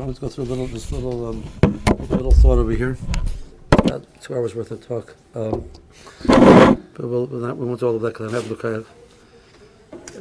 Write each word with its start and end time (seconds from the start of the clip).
I 0.00 0.04
want 0.04 0.14
to 0.14 0.20
go 0.20 0.28
through 0.28 0.44
a 0.44 0.46
little, 0.46 0.66
this 0.68 0.92
little, 0.92 1.28
um, 1.28 1.44
little 2.08 2.30
thought 2.30 2.58
over 2.58 2.70
here. 2.70 2.96
About 3.72 4.06
two 4.22 4.34
hours 4.34 4.54
worth 4.54 4.70
of 4.70 4.86
talk. 4.86 5.16
Um, 5.34 5.68
but 6.26 7.04
we'll, 7.04 7.26
we'll 7.26 7.40
not, 7.40 7.56
we 7.56 7.66
won't 7.66 7.80
do 7.80 7.88
all 7.88 7.96
of 7.96 8.02
that 8.02 8.14
because 8.14 8.32
I 8.32 8.36
have 8.36 8.48
look 8.48 8.64
at. 8.64 8.84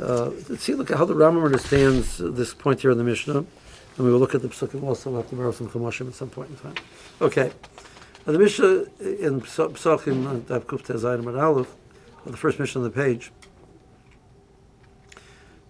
Uh, 0.02 0.32
let's 0.50 0.64
see, 0.64 0.74
look 0.74 0.90
at 0.90 0.98
how 0.98 1.06
the 1.06 1.14
Rambam 1.14 1.46
understands 1.46 2.18
this 2.18 2.54
point 2.54 2.82
here 2.82 2.92
in 2.92 2.98
the 2.98 3.04
Mishnah, 3.04 3.38
and 3.38 3.48
we 3.98 4.12
will 4.12 4.20
look 4.20 4.34
at 4.34 4.42
the 4.42 4.48
Psukim 4.48 4.84
also. 4.84 5.12
We'll 5.12 5.22
have 5.22 5.30
to 5.30 5.36
borrow 5.36 5.52
some 5.52 5.70
Chumashim 5.70 6.08
at 6.08 6.16
some 6.16 6.30
point 6.30 6.50
in 6.50 6.56
time. 6.58 6.76
Okay, 7.22 7.52
now, 8.28 8.34
the 8.34 8.40
Mishnah 8.40 8.86
in 9.00 9.42
Pesachim 9.42 10.42
Daf 10.42 10.66
Kuf 10.66 10.84
Tezayin 10.84 11.66
and 12.26 12.34
the 12.34 12.38
first 12.38 12.60
Mishnah 12.60 12.82
on 12.82 12.84
the 12.84 12.92
page, 12.92 13.32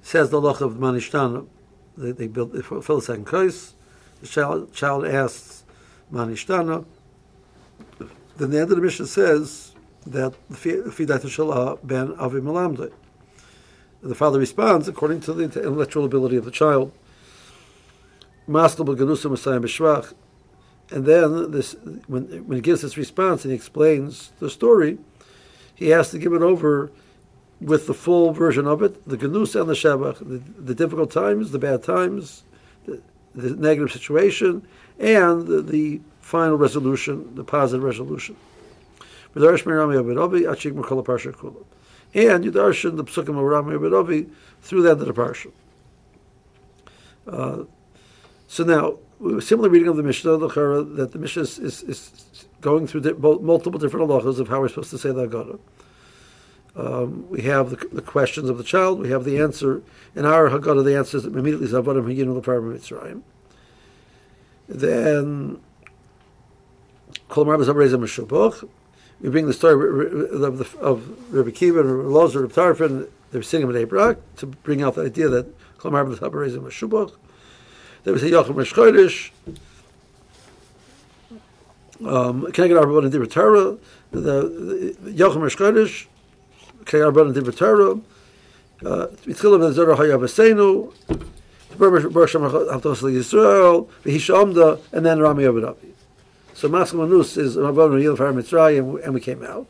says 0.02 0.30
the 0.30 0.42
Loch 0.42 0.62
of 0.62 0.74
Manishtan. 0.74 1.48
They, 1.96 2.12
they 2.12 2.28
build, 2.28 2.54
they 2.54 2.62
fill 2.62 2.80
the 2.80 3.02
second 3.02 3.26
kais. 3.26 3.76
The 4.22 4.28
child, 4.28 4.74
child 4.74 5.06
asks 5.06 5.64
Manishtana. 6.12 6.86
Then 8.38 8.52
the 8.52 8.60
end 8.60 8.72
of 8.72 8.78
the 8.78 8.82
Mishnah 8.82 9.08
says 9.08 9.74
that 10.06 10.34
Fidat 10.50 11.22
Shalah 11.22 11.80
ben 11.84 12.14
Avi 12.18 12.40
Malamde. 12.40 12.92
The 14.02 14.16
father 14.16 14.40
responds 14.40 14.88
according 14.88 15.22
to 15.22 15.34
the 15.34 15.44
intellectual 15.44 16.06
ability 16.06 16.38
of 16.38 16.46
the 16.46 16.52
child. 16.52 16.92
And 20.90 21.06
then 21.06 21.52
this, 21.52 21.76
when, 22.08 22.24
when 22.48 22.56
he 22.56 22.62
gives 22.62 22.82
this 22.82 22.96
response 22.96 23.44
and 23.44 23.52
he 23.52 23.56
explains 23.56 24.32
the 24.40 24.50
story, 24.50 25.00
he 25.76 25.90
has 25.90 26.12
to 26.12 26.20
give 26.20 26.34
it 26.34 26.42
over 26.42 26.92
with 27.60 27.88
the 27.88 27.94
full 27.94 28.32
version 28.32 28.68
of 28.68 28.82
it, 28.82 29.08
the 29.08 29.18
Ganus 29.18 29.60
and 29.60 29.70
the 29.70 29.74
Shabbat, 29.74 30.20
the, 30.20 30.38
the, 30.62 30.76
difficult 30.76 31.12
times, 31.12 31.52
the 31.52 31.60
bad 31.60 31.84
times, 31.84 32.44
the, 33.38 33.56
negative 33.56 33.92
situation, 33.92 34.68
and 35.00 35.48
the, 35.48 35.62
the, 35.62 36.02
final 36.22 36.58
resolution, 36.58 37.34
the 37.36 37.44
positive 37.44 37.84
resolution. 37.84 38.36
And 39.34 39.44
you 39.44 39.50
darshan 42.52 42.98
the 42.98 43.06
psukim 43.06 43.30
of 43.30 43.44
Rami 43.44 43.76
Abidovi 43.76 44.30
through 44.62 44.82
the 44.82 44.92
end 44.92 45.00
of 45.00 45.08
the 45.08 45.14
parsha. 45.14 45.52
Uh, 47.26 47.64
so 48.48 48.66
now, 48.66 48.98
similar 49.40 49.70
reading 49.70 49.88
of 49.88 49.96
the 49.96 50.04
Mishnah, 50.04 50.38
that 50.38 51.10
the 51.14 51.20
Mishnah 51.20 51.44
is, 51.44 51.60
is, 51.60 51.84
is 51.84 52.46
going 52.60 52.88
through 52.88 53.02
di- 53.02 53.14
multiple 53.14 53.80
different 53.80 54.10
halachas 54.10 54.40
of 54.40 54.50
how 54.50 54.60
we're 54.60 54.68
supposed 54.68 54.90
to 54.90 54.98
say 54.98 55.12
the 55.12 55.28
Haggadah. 55.28 55.60
Um, 56.78 57.28
we 57.30 57.42
have 57.42 57.72
the, 57.72 57.88
the, 57.92 58.04
questions 58.04 58.50
of 58.50 58.60
the 58.60 58.64
child. 58.64 59.00
We 59.00 59.10
have 59.10 59.24
the 59.24 59.40
answer. 59.40 59.82
In 60.16 60.26
our 60.26 60.48
Haggadah, 60.50 60.86
the 60.86 60.96
answer 60.96 61.18
is 61.18 61.26
immediately 61.26 61.68
Zavadim 61.68 62.06
Hayinu 62.06 62.40
Leparma 62.40 62.78
Mitzrayim. 62.78 63.24
Then 64.70 65.60
Kol 67.30 67.46
Mar 67.46 67.58
Zabreza 67.58 67.96
Meshuboch. 67.96 68.70
We 69.22 69.30
bring 69.30 69.48
the 69.48 69.54
story 69.54 69.74
of, 70.30 70.60
the, 70.60 70.78
of 70.78 71.34
Rabbi 71.34 71.50
Kiva 71.50 71.80
and 71.80 71.90
Lozer 72.06 72.44
of 72.44 72.54
Tarfin. 72.54 73.10
They're 73.32 73.42
singing 73.42 73.70
in 73.70 73.76
Abrak 73.76 74.18
to 74.38 74.46
bring 74.46 74.84
out 74.84 74.94
the 74.94 75.02
idea 75.02 75.30
that 75.30 75.48
Kol 75.80 75.90
Mar 75.90 76.06
Zabreza 76.06 76.60
Meshuboch. 76.60 77.16
There 78.04 78.14
was 78.14 78.22
a 78.22 78.30
Yachim 78.30 78.54
Reshchodesh. 78.54 79.32
Um, 82.08 82.52
can 82.52 82.66
I 82.66 82.68
get 82.68 82.78
our 82.78 83.04
in 83.04 83.10
the 83.10 83.26
Torah? 83.26 83.78
The 84.12 84.96
Yachim 85.06 85.38
Reshchodesh. 85.38 86.06
Kayarban 86.88 87.36
and 87.36 87.58
Torah. 87.58 88.00
Mitchilim 88.82 89.66
and 89.66 89.76
Zerah 89.76 89.98
Hayavasenu. 89.98 90.94
Yisrael, 91.78 93.88
V'hishamda, 94.04 94.80
and 94.92 95.06
then 95.06 95.20
Rami 95.20 95.44
Abadabi. 95.44 95.92
So 96.54 96.70
Maskal 96.70 97.08
Manus 97.08 97.38
is 97.38 97.56
Rabban 97.56 98.02
Yil 98.02 98.18
Far 98.18 98.34
Mitzrayim, 98.34 99.04
and 99.04 99.14
we 99.14 99.22
came 99.22 99.44
out. 99.44 99.68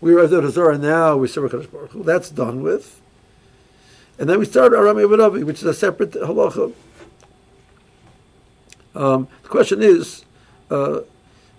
We 0.00 0.14
arrived 0.14 0.34
at 0.34 0.50
Zorah 0.50 0.76
now, 0.76 1.16
we 1.16 1.28
serve 1.28 1.50
Kadosh 1.50 1.70
Baruch 1.70 1.92
Hu. 1.92 2.02
That's 2.02 2.28
done 2.28 2.62
with. 2.62 3.00
And 4.18 4.28
then 4.28 4.38
we 4.38 4.44
started 4.44 4.78
Rami 4.78 5.04
Abadabi, 5.04 5.44
which 5.44 5.58
is 5.58 5.64
a 5.64 5.74
separate 5.74 6.12
halacha. 6.12 6.72
Um, 8.94 9.28
the 9.42 9.48
question 9.48 9.82
is, 9.82 10.24
uh, 10.70 11.00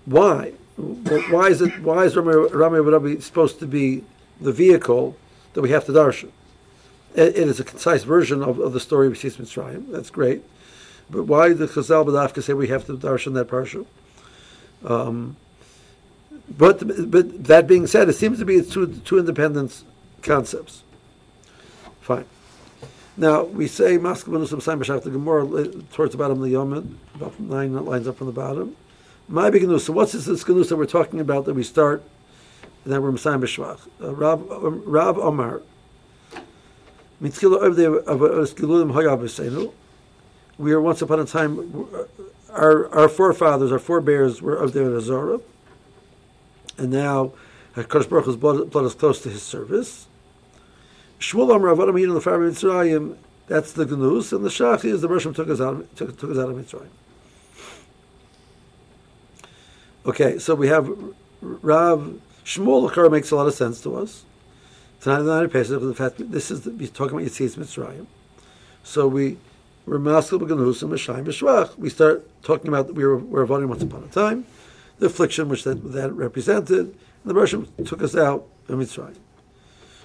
why? 0.06 0.54
Why 0.76 1.48
is 1.48 1.62
it? 1.62 1.82
Why 1.82 2.04
is 2.04 2.16
Rami, 2.16 2.50
Rami 2.52 2.80
Abadabi 2.80 3.22
supposed 3.22 3.60
to 3.60 3.68
be 3.68 4.04
the 4.40 4.52
vehicle 4.52 5.16
that 5.54 5.62
we 5.62 5.70
have 5.70 5.86
to 5.86 5.92
darshan. 5.92 6.32
It, 7.16 7.30
it 7.30 7.48
is 7.48 7.60
a 7.60 7.64
concise 7.64 8.04
version 8.04 8.44
of, 8.44 8.60
of 8.60 8.74
the 8.74 8.80
story 8.80 9.08
of 9.08 9.14
Yitzias 9.14 9.38
Mitzrayim. 9.38 9.92
That's 9.92 10.10
great. 10.10 10.44
But 11.10 11.24
why 11.24 11.50
did 11.50 11.58
Chazal 11.70 12.06
Badafka 12.06 12.44
say 12.44 12.54
we 12.54 12.68
have 12.68 12.86
to 12.88 12.98
darshan 12.98 13.34
that 13.36 13.48
parsha? 13.48 13.86
Um, 14.86 15.38
but 16.50 17.10
but 17.10 17.46
that 17.46 17.68
being 17.68 17.88
said, 17.88 18.10
it 18.10 18.14
seems 18.14 18.40
to 18.40 18.46
be 18.46 18.62
two 18.62 18.88
two 19.06 19.20
independent 19.20 19.84
concepts. 20.22 20.84
Fine. 22.02 22.26
Now 23.18 23.44
we 23.44 23.68
say 23.68 23.98
Maskal 23.98 24.30
Benusam 24.30 24.62
Saim 24.62 24.80
B'Shach 24.80 25.04
the 25.04 25.10
Gemara 25.10 25.68
towards 25.92 26.12
the 26.12 26.18
bottom 26.18 26.38
of 26.38 26.44
the 26.44 26.54
Yomid, 26.54 26.96
about 27.16 27.40
nine 27.40 27.74
lines 27.74 28.08
up 28.08 28.18
from 28.18 28.28
the 28.28 28.34
bottom. 28.34 28.76
My 29.28 29.50
big. 29.50 29.64
So 29.80 29.92
what's 29.92 30.12
this, 30.12 30.26
this 30.26 30.44
that 30.44 30.76
we're 30.78 30.86
talking 30.86 31.20
about 31.20 31.46
that 31.46 31.54
we 31.54 31.64
start 31.64 32.04
and 32.88 32.94
then 32.94 33.02
we're 33.02 33.12
Messiah 33.12 33.38
B'Shvach. 33.38 33.82
Uh, 34.02 34.16
Rab, 34.16 34.50
um, 34.50 34.82
Omar, 35.20 35.62
we 40.58 40.72
are 40.72 40.80
once 40.80 41.02
upon 41.02 41.20
a 41.20 41.26
time, 41.26 41.88
our, 42.50 42.88
our 42.96 43.10
forefathers, 43.10 43.74
our 43.74 43.80
forebears 43.80 44.42
were 44.42 44.56
of 44.56 44.72
the 44.72 44.96
Azara, 44.96 45.42
and 46.78 46.90
now 46.90 47.34
HaKadosh 47.76 48.08
Baruch 48.08 48.26
has 48.28 48.38
brought, 48.38 48.70
brought 48.72 48.86
us 48.86 48.96
close 48.96 49.22
to 49.24 49.30
his 49.30 49.44
service. 49.44 50.08
Shmuel 51.20 51.54
Amar 51.54 51.76
Avodah 51.76 52.00
Yin 52.00 52.14
the 52.14 52.22
Far 52.22 52.38
Mitzrayim, 52.38 53.18
that's 53.48 53.74
the 53.74 53.86
Gnus, 53.86 54.32
and 54.32 54.46
the 54.46 54.50
Shach 54.50 54.86
is 54.86 55.02
the 55.02 55.10
Roshim 55.10 55.36
took 55.36 55.50
us 55.50 55.60
out, 55.60 55.94
took, 55.98 56.18
took 56.18 56.32
us 56.32 56.38
out 56.38 56.50
of 56.50 56.56
Mitzrayim. 56.56 56.88
Okay, 60.06 60.40
so 60.40 60.56
we 60.56 60.70
have 60.70 60.90
Rav 61.42 62.22
Shmuel 62.48 62.90
Lakar 62.90 63.12
makes 63.12 63.30
a 63.32 63.36
lot 63.36 63.46
of 63.48 63.54
sense 63.54 63.82
to 63.82 63.98
us. 63.98 64.24
Tonight, 65.02 65.24
the 65.24 65.36
night 65.36 65.44
of 65.44 65.52
Pesach, 65.52 65.82
the 65.82 65.94
fact 65.94 66.18
that 66.18 66.32
this 66.32 66.50
is 66.50 66.62
the, 66.62 66.72
we're 66.72 66.88
talking 66.88 67.18
about 67.18 67.28
Yitzias 67.30 67.58
Mitzrayim. 67.58 68.08
So 68.84 69.06
we. 69.08 69.38
We 69.86 70.00
start 71.90 72.44
talking 72.44 72.68
about 72.68 72.94
we 72.94 73.06
were, 73.06 73.18
we 73.18 73.46
voting 73.46 73.70
once 73.70 73.84
upon 73.84 74.04
a 74.04 74.08
time, 74.08 74.46
the 75.00 75.06
affliction 75.06 75.48
which 75.48 75.64
that, 75.64 75.94
that 75.94 76.12
represented, 76.12 76.80
and 76.80 76.96
the 77.24 77.34
Russian 77.34 77.70
took 77.86 78.02
us 78.02 78.14
out 78.14 78.46
of 78.68 78.80
Mitzrayim. 78.80 79.16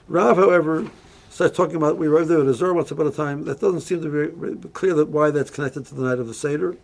Rav, 0.06 0.36
however, 0.36 0.88
starts 1.30 1.56
talking 1.56 1.74
about 1.74 1.96
we 1.96 2.08
were 2.08 2.24
there 2.24 2.40
at 2.40 2.46
Azor 2.46 2.74
once 2.74 2.92
upon 2.92 3.08
a 3.08 3.10
time. 3.10 3.44
That 3.44 3.60
doesn't 3.60 3.80
seem 3.80 4.02
to 4.02 4.28
be 4.28 4.68
clear 4.68 4.94
that 4.94 5.08
why 5.08 5.30
that's 5.30 5.50
connected 5.50 5.86
to 5.86 5.96
the 5.96 6.02
night 6.02 6.20
of 6.20 6.28
the 6.28 6.34
Seder. 6.34 6.76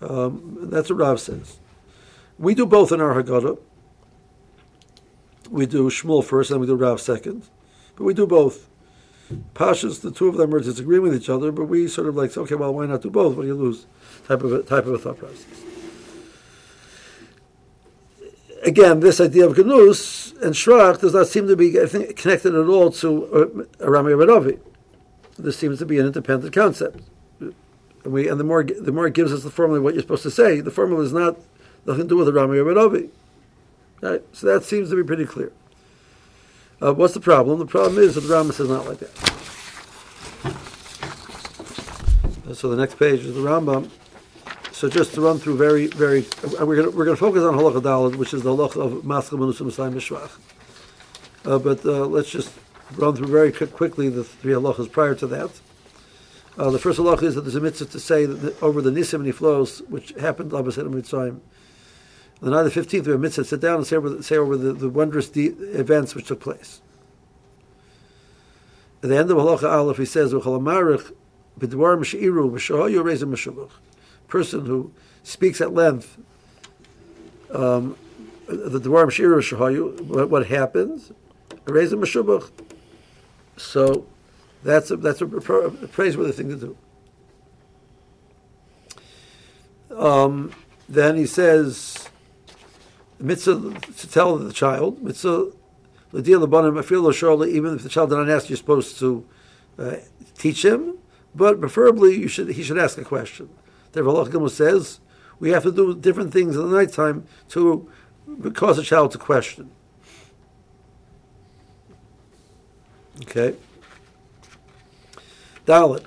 Um, 0.00 0.58
that's 0.62 0.90
what 0.90 0.98
Rav 0.98 1.20
says. 1.20 1.58
We 2.40 2.54
do 2.54 2.66
both 2.66 2.90
in 2.90 3.00
our 3.00 3.14
Haggadah 3.22 3.58
we 5.50 5.66
do 5.66 5.90
Shmuel 5.90 6.24
first, 6.24 6.50
and 6.50 6.60
we 6.60 6.66
do 6.66 6.76
Rav 6.76 7.00
second. 7.00 7.48
But 7.96 8.04
we 8.04 8.14
do 8.14 8.26
both. 8.26 8.68
Pashas, 9.54 10.00
the 10.00 10.10
two 10.10 10.28
of 10.28 10.36
them 10.36 10.54
are 10.54 10.60
disagreeing 10.60 11.02
with 11.02 11.14
each 11.14 11.28
other, 11.28 11.52
but 11.52 11.66
we 11.66 11.86
sort 11.86 12.08
of 12.08 12.16
like, 12.16 12.36
okay, 12.36 12.54
well, 12.54 12.74
why 12.74 12.86
not 12.86 13.02
do 13.02 13.10
both? 13.10 13.36
What 13.36 13.42
do 13.42 13.48
you 13.48 13.54
lose? 13.54 13.86
Type 14.26 14.42
of 14.42 14.52
a, 14.52 14.62
type 14.62 14.86
of 14.86 14.94
a 14.94 14.98
thought 14.98 15.18
process. 15.18 15.44
Again, 18.62 19.00
this 19.00 19.20
idea 19.20 19.46
of 19.46 19.56
Ganus 19.56 20.32
and 20.42 20.54
Shrach 20.54 21.00
does 21.00 21.14
not 21.14 21.28
seem 21.28 21.46
to 21.48 21.56
be 21.56 21.80
I 21.80 21.86
think, 21.86 22.16
connected 22.16 22.54
at 22.54 22.66
all 22.66 22.90
to 22.92 23.66
uh, 23.80 23.86
Rami 23.86 24.12
Radovi. 24.12 24.58
This 25.38 25.56
seems 25.56 25.78
to 25.78 25.86
be 25.86 25.98
an 25.98 26.06
independent 26.06 26.52
concept. 26.52 27.00
And, 27.38 27.54
we, 28.04 28.28
and 28.28 28.38
the 28.38 28.44
more 28.44 28.62
the 28.64 28.92
more 28.92 29.06
it 29.06 29.14
gives 29.14 29.32
us 29.32 29.42
the 29.42 29.50
formula 29.50 29.78
of 29.78 29.84
what 29.84 29.94
you're 29.94 30.02
supposed 30.02 30.22
to 30.24 30.30
say, 30.30 30.60
the 30.60 30.70
formula 30.70 31.02
is 31.02 31.12
not 31.12 31.38
nothing 31.86 32.02
to 32.02 32.08
do 32.08 32.16
with 32.16 32.34
Rami 32.34 32.58
Radovi. 32.58 33.10
Right? 34.00 34.22
So 34.32 34.46
that 34.46 34.64
seems 34.64 34.90
to 34.90 34.96
be 34.96 35.04
pretty 35.04 35.26
clear. 35.26 35.52
Uh, 36.82 36.94
what's 36.94 37.14
the 37.14 37.20
problem? 37.20 37.58
The 37.58 37.66
problem 37.66 38.02
is 38.02 38.14
that 38.14 38.22
the 38.22 38.34
Rambam 38.34 38.52
says 38.54 38.68
not 38.68 38.86
like 38.86 38.98
that. 38.98 39.10
So 42.56 42.68
the 42.68 42.76
next 42.76 42.98
page 42.98 43.20
is 43.20 43.34
the 43.34 43.40
Rambam. 43.40 43.90
So 44.72 44.88
just 44.88 45.12
to 45.14 45.20
run 45.20 45.38
through 45.38 45.58
very, 45.58 45.88
very, 45.88 46.24
uh, 46.58 46.64
we're 46.64 46.76
going 46.76 46.96
we're 46.96 47.04
to 47.04 47.16
focus 47.16 47.42
on 47.42 47.54
halacha 47.54 47.82
dalad, 47.82 48.16
which 48.16 48.32
is 48.32 48.42
the 48.42 48.50
halacha 48.50 48.80
of 48.80 48.92
maskal 49.02 49.38
manusim 49.38 49.70
mishayim 49.70 49.92
mishvach. 49.92 50.30
Uh, 51.44 51.58
but 51.58 51.84
uh, 51.84 52.06
let's 52.06 52.30
just 52.30 52.50
run 52.96 53.14
through 53.14 53.26
very 53.26 53.52
quickly 53.52 54.08
the 54.08 54.24
three 54.24 54.54
halachas 54.54 54.90
prior 54.90 55.14
to 55.14 55.26
that. 55.26 55.50
Uh, 56.56 56.70
the 56.70 56.78
first 56.78 56.98
halacha 56.98 57.24
is 57.24 57.34
that 57.34 57.42
there's 57.42 57.56
a 57.56 57.60
mitzvah 57.60 57.84
to 57.84 58.00
say 58.00 58.24
that 58.24 58.36
the, 58.36 58.58
over 58.64 58.80
the 58.80 58.90
nisim 58.90 59.22
and 59.22 59.34
flows, 59.34 59.80
which 59.88 60.10
happened, 60.18 60.54
Abba 60.54 60.70
in 60.80 60.90
Mitzrayim, 60.90 61.28
on 61.28 61.40
the 62.40 62.50
night 62.50 62.66
of 62.66 62.72
the 62.72 62.80
15th, 62.80 63.06
we 63.06 63.12
have 63.12 63.20
mitzvah 63.20 63.44
sit 63.44 63.60
down 63.60 63.76
and 63.76 63.86
say 63.86 63.96
over, 63.96 64.22
say 64.22 64.36
over 64.36 64.56
the, 64.56 64.72
the 64.72 64.88
wondrous 64.88 65.28
de- 65.28 65.52
events 65.78 66.14
which 66.14 66.26
took 66.26 66.40
place. 66.40 66.80
At 69.02 69.10
the 69.10 69.16
end 69.16 69.30
of 69.30 69.36
Halacha 69.36 69.70
Aleph, 69.70 69.98
he 69.98 70.04
says, 70.04 70.32
person 74.28 74.66
who 74.66 74.92
speaks 75.22 75.60
at 75.60 75.74
length, 75.74 76.16
um, 77.52 77.96
the 78.46 78.80
Dwarim 78.80 79.10
Shira 79.10 79.42
Shahayu, 79.42 80.28
what, 80.28 80.46
happens? 80.46 81.12
Raise 81.64 81.92
a 81.92 81.96
Meshubach. 81.96 82.50
So 83.56 84.06
that's 84.62 84.90
a, 84.90 84.96
that's 84.96 85.20
a, 85.20 85.26
a 85.26 85.70
praiseworthy 85.88 86.32
thing 86.32 86.48
to 86.48 86.56
do. 86.56 86.76
Um, 89.96 90.52
then 90.88 91.16
he 91.16 91.26
says, 91.26 91.99
mitzvah 93.20 93.78
to 93.80 94.10
tell 94.10 94.36
the 94.36 94.52
child, 94.52 95.02
mitzvah 95.02 95.52
l'dia 96.12 96.38
l'banim 96.38 96.78
afil 96.78 97.02
lo 97.02 97.44
even 97.44 97.76
if 97.76 97.82
the 97.82 97.88
child 97.88 98.10
did 98.10 98.16
not 98.16 98.28
ask, 98.28 98.48
you're 98.48 98.56
supposed 98.56 98.98
to 98.98 99.24
uh, 99.78 99.96
teach 100.36 100.64
him, 100.64 100.98
but 101.34 101.60
preferably 101.60 102.16
you 102.16 102.28
should 102.28 102.50
he 102.50 102.62
should 102.62 102.78
ask 102.78 102.98
a 102.98 103.04
question. 103.04 103.48
The 103.92 104.02
Rav 104.02 104.52
says 104.52 105.00
we 105.38 105.50
have 105.50 105.62
to 105.62 105.72
do 105.72 105.94
different 105.94 106.32
things 106.32 106.56
in 106.56 106.68
the 106.68 106.76
nighttime 106.76 107.26
to 107.50 107.90
cause 108.54 108.78
a 108.78 108.82
child 108.82 109.12
to 109.12 109.18
question. 109.18 109.70
Okay. 113.22 113.54
Dalit. 115.66 116.04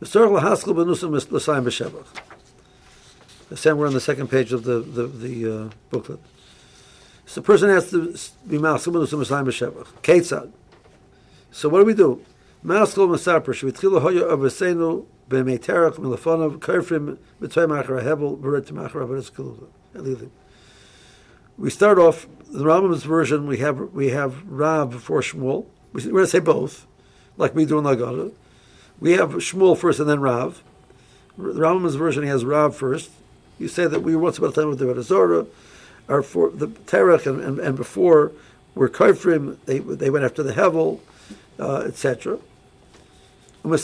Mr. 0.00 0.28
Lahaskal 0.28 0.74
benusim 0.74 1.10
l'sayim 1.12 1.64
b'shevach. 1.64 2.23
Sam, 3.54 3.78
we're 3.78 3.86
on 3.86 3.94
the 3.94 4.00
second 4.00 4.28
page 4.28 4.52
of 4.52 4.64
the 4.64 4.80
the, 4.80 5.06
the 5.06 5.54
uh, 5.54 5.70
booklet. 5.90 6.20
So 7.26 7.40
the 7.40 7.46
person 7.46 7.70
has 7.70 7.90
to 7.90 8.12
be 8.46 8.58
l'sayim 8.58 9.46
b'shevach. 9.46 9.86
Ketzad. 10.02 10.52
So 11.50 11.68
what 11.68 11.78
do 11.80 11.84
we 11.84 11.94
do? 11.94 12.20
Shvitchila 12.64 14.00
Hoya 14.00 14.24
Hebel, 18.02 18.36
Beret 18.36 18.72
Machar 18.72 19.02
Abas 19.02 19.30
We 21.56 21.70
start 21.70 21.98
off 21.98 22.26
the 22.50 22.64
Rambam's 22.64 23.04
version. 23.04 23.46
We 23.46 23.58
have 23.58 23.92
we 23.92 24.10
have 24.10 24.42
Rav 24.46 24.90
before 24.90 25.20
Shmuel. 25.20 25.66
We're 25.92 26.02
going 26.02 26.24
to 26.24 26.26
say 26.26 26.40
both, 26.40 26.86
like 27.36 27.54
we 27.54 27.64
do 27.64 27.78
in 27.78 27.84
Lagada. 27.84 28.32
We 28.98 29.12
have 29.12 29.30
Shmuel 29.34 29.76
first 29.76 30.00
and 30.00 30.08
then 30.08 30.20
Rav. 30.20 30.62
The 31.36 31.60
Rambam's 31.60 31.96
version 31.96 32.22
he 32.22 32.28
has 32.28 32.44
Rav 32.44 32.74
first. 32.76 33.10
You 33.58 33.68
say 33.68 33.86
that 33.86 34.00
we 34.00 34.16
were 34.16 34.22
once 34.22 34.38
upon 34.38 34.50
a 34.50 34.52
time 34.52 34.68
with 34.68 34.78
the 34.78 34.86
Rebbe 34.86 35.46
or 36.08 36.22
for 36.22 36.50
the 36.50 36.66
Terach 36.66 37.26
and, 37.26 37.40
and, 37.40 37.58
and 37.58 37.76
before 37.76 38.32
were 38.74 38.88
Karfrim. 38.88 39.56
They 39.64 39.78
they 39.78 40.10
went 40.10 40.24
after 40.24 40.42
the 40.42 40.52
Hevel, 40.52 41.00
uh, 41.58 41.84
etc. 41.86 42.38
So 43.66 43.70
the 43.70 43.78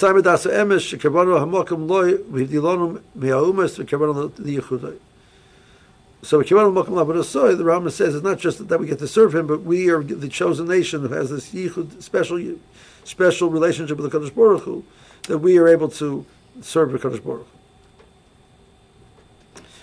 Rambam 7.64 7.90
says 7.90 8.14
it's 8.14 8.22
not 8.22 8.38
just 8.38 8.68
that 8.68 8.78
we 8.78 8.86
get 8.86 8.98
to 8.98 9.08
serve 9.08 9.34
him, 9.34 9.46
but 9.46 9.62
we 9.62 9.88
are 9.88 10.02
the 10.02 10.28
chosen 10.28 10.68
nation 10.68 11.00
who 11.00 11.08
has 11.14 11.30
this 11.30 11.54
yichud, 11.54 12.02
special, 12.02 12.56
special 13.04 13.48
relationship 13.48 13.96
with 13.96 14.12
the 14.12 14.18
Kadosh 14.18 14.34
Baruch 14.34 14.64
Hu, 14.64 14.84
that 15.28 15.38
we 15.38 15.56
are 15.56 15.66
able 15.66 15.88
to 15.88 16.26
serve 16.60 16.92
the 16.92 16.98
Kadosh 16.98 17.24
Baruch 17.24 17.46
Hu. 17.50 17.59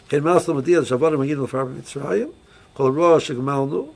kein 0.10 0.24
maß 0.24 0.48
mit 0.48 0.66
dir 0.66 0.84
so 0.84 1.00
war 1.00 1.12
mir 1.18 1.26
jeden 1.26 1.48
farbe 1.48 1.72
mit 1.72 1.88
zraim 1.88 2.30
kol 2.76 2.92
ro 2.92 3.20
shgmalnu 3.20 3.90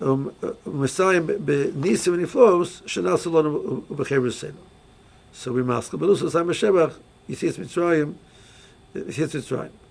um, 0.00 0.30
um 0.42 0.80
mesaim 0.80 1.26
be 1.26 1.72
nisim 1.72 2.18
ni 2.18 2.26
flows 2.26 2.82
shna 2.86 3.16
be 3.96 4.52
so 5.32 5.52
we 5.52 5.62
mask 5.62 5.92
but 5.92 6.08
also 6.08 6.28
sam 6.28 6.48
shebach 6.48 6.94
is 7.28 7.42
it 7.42 7.58
mit 7.58 7.68
zraim 7.68 8.14
is 8.94 9.34
it 9.34 9.44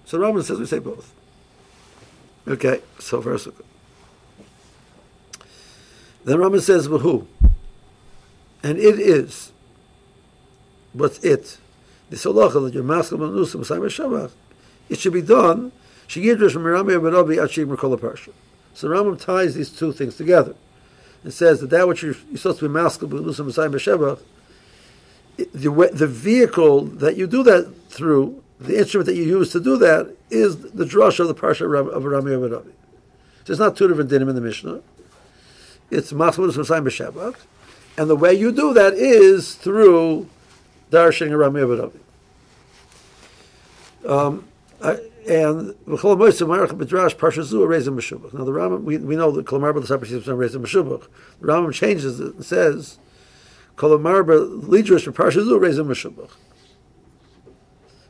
so 0.05 0.17
roman 0.17 0.43
says 0.43 0.59
we 0.59 0.65
say 0.65 0.79
both. 0.79 1.13
Okay 2.47 2.81
so 2.99 3.21
first 3.21 3.47
then 6.25 6.37
roman 6.37 6.61
says 6.61 6.85
who? 6.85 7.27
And 8.61 8.77
it 8.77 8.99
is 8.99 9.51
what's 10.93 11.19
it 11.19 11.57
this 12.09 12.25
halacha 12.25 12.63
that 12.65 12.73
you 12.73 12.83
mask 12.83 13.11
be 13.11 13.17
nisim 13.17 13.65
sam 13.65 13.81
shebach 13.81 14.31
It 14.89 14.99
should 14.99 15.13
be 15.13 15.21
done. 15.21 15.71
Achim. 16.09 16.39
So 18.75 18.87
the 18.87 18.95
Rambam 18.95 19.19
ties 19.19 19.55
these 19.55 19.69
two 19.69 19.91
things 19.91 20.15
together 20.15 20.55
and 21.23 21.33
says 21.33 21.61
that 21.61 21.69
that 21.69 21.87
which 21.87 22.03
you're, 22.03 22.15
you're 22.29 22.37
supposed 22.37 22.59
to 22.59 22.67
be 22.67 22.73
masked 22.73 23.01
with 23.03 23.25
Lusa 23.25 23.45
Messiah 23.45 23.69
B'Shevach, 23.69 24.19
the, 25.37 25.89
the 25.93 26.07
vehicle 26.07 26.81
that 26.81 27.15
you 27.15 27.27
do 27.27 27.43
that 27.43 27.73
through, 27.89 28.43
the 28.59 28.77
instrument 28.77 29.05
that 29.07 29.15
you 29.15 29.23
use 29.23 29.51
to 29.51 29.59
do 29.59 29.77
that, 29.77 30.15
is 30.29 30.57
the 30.57 30.85
drush 30.85 31.19
of 31.19 31.27
the 31.27 31.35
parsha 31.35 31.65
of 31.65 32.05
Rami. 32.05 32.31
So 32.31 32.63
it's 33.47 33.59
not 33.59 33.75
two 33.77 33.87
different 33.87 34.09
dinim 34.09 34.29
in 34.29 34.35
the 34.35 34.41
Mishnah. 34.41 34.81
It's 35.89 36.11
with 36.11 36.57
Messiah 36.57 36.81
B'Shevach, 36.81 37.35
and 37.97 38.09
the 38.09 38.15
way 38.15 38.33
you 38.33 38.51
do 38.51 38.73
that 38.73 38.93
is 38.93 39.55
through 39.55 40.27
darshan 40.91 41.37
Rami 41.37 41.61
Avadavi. 41.61 41.99
Um, 44.07 44.45
I, 44.83 44.99
and 45.27 45.73
v'chol 45.87 46.17
moisim 46.17 46.47
marach 46.47 46.71
b'drash 46.71 47.15
parshazu 47.15 47.65
reizim 47.65 47.95
b'shubach. 47.95 48.33
Now 48.33 48.43
the 48.43 48.51
Rambam, 48.51 48.83
we, 48.83 48.97
we 48.97 49.15
know 49.15 49.31
that 49.31 49.45
kol 49.45 49.59
marba 49.59 49.77
l'sapar 49.77 50.05
shivsam 50.05 50.37
reizim 50.37 50.61
b'shubach. 50.61 51.07
The 51.39 51.47
Rambam 51.47 51.73
changes 51.73 52.19
it 52.19 52.35
and 52.35 52.45
says 52.45 52.99
kol 53.77 53.97
marba 53.97 54.61
lidrash 54.61 55.07
parshazu 55.13 55.57
reizim 55.59 55.87
b'shubach. 55.87 56.31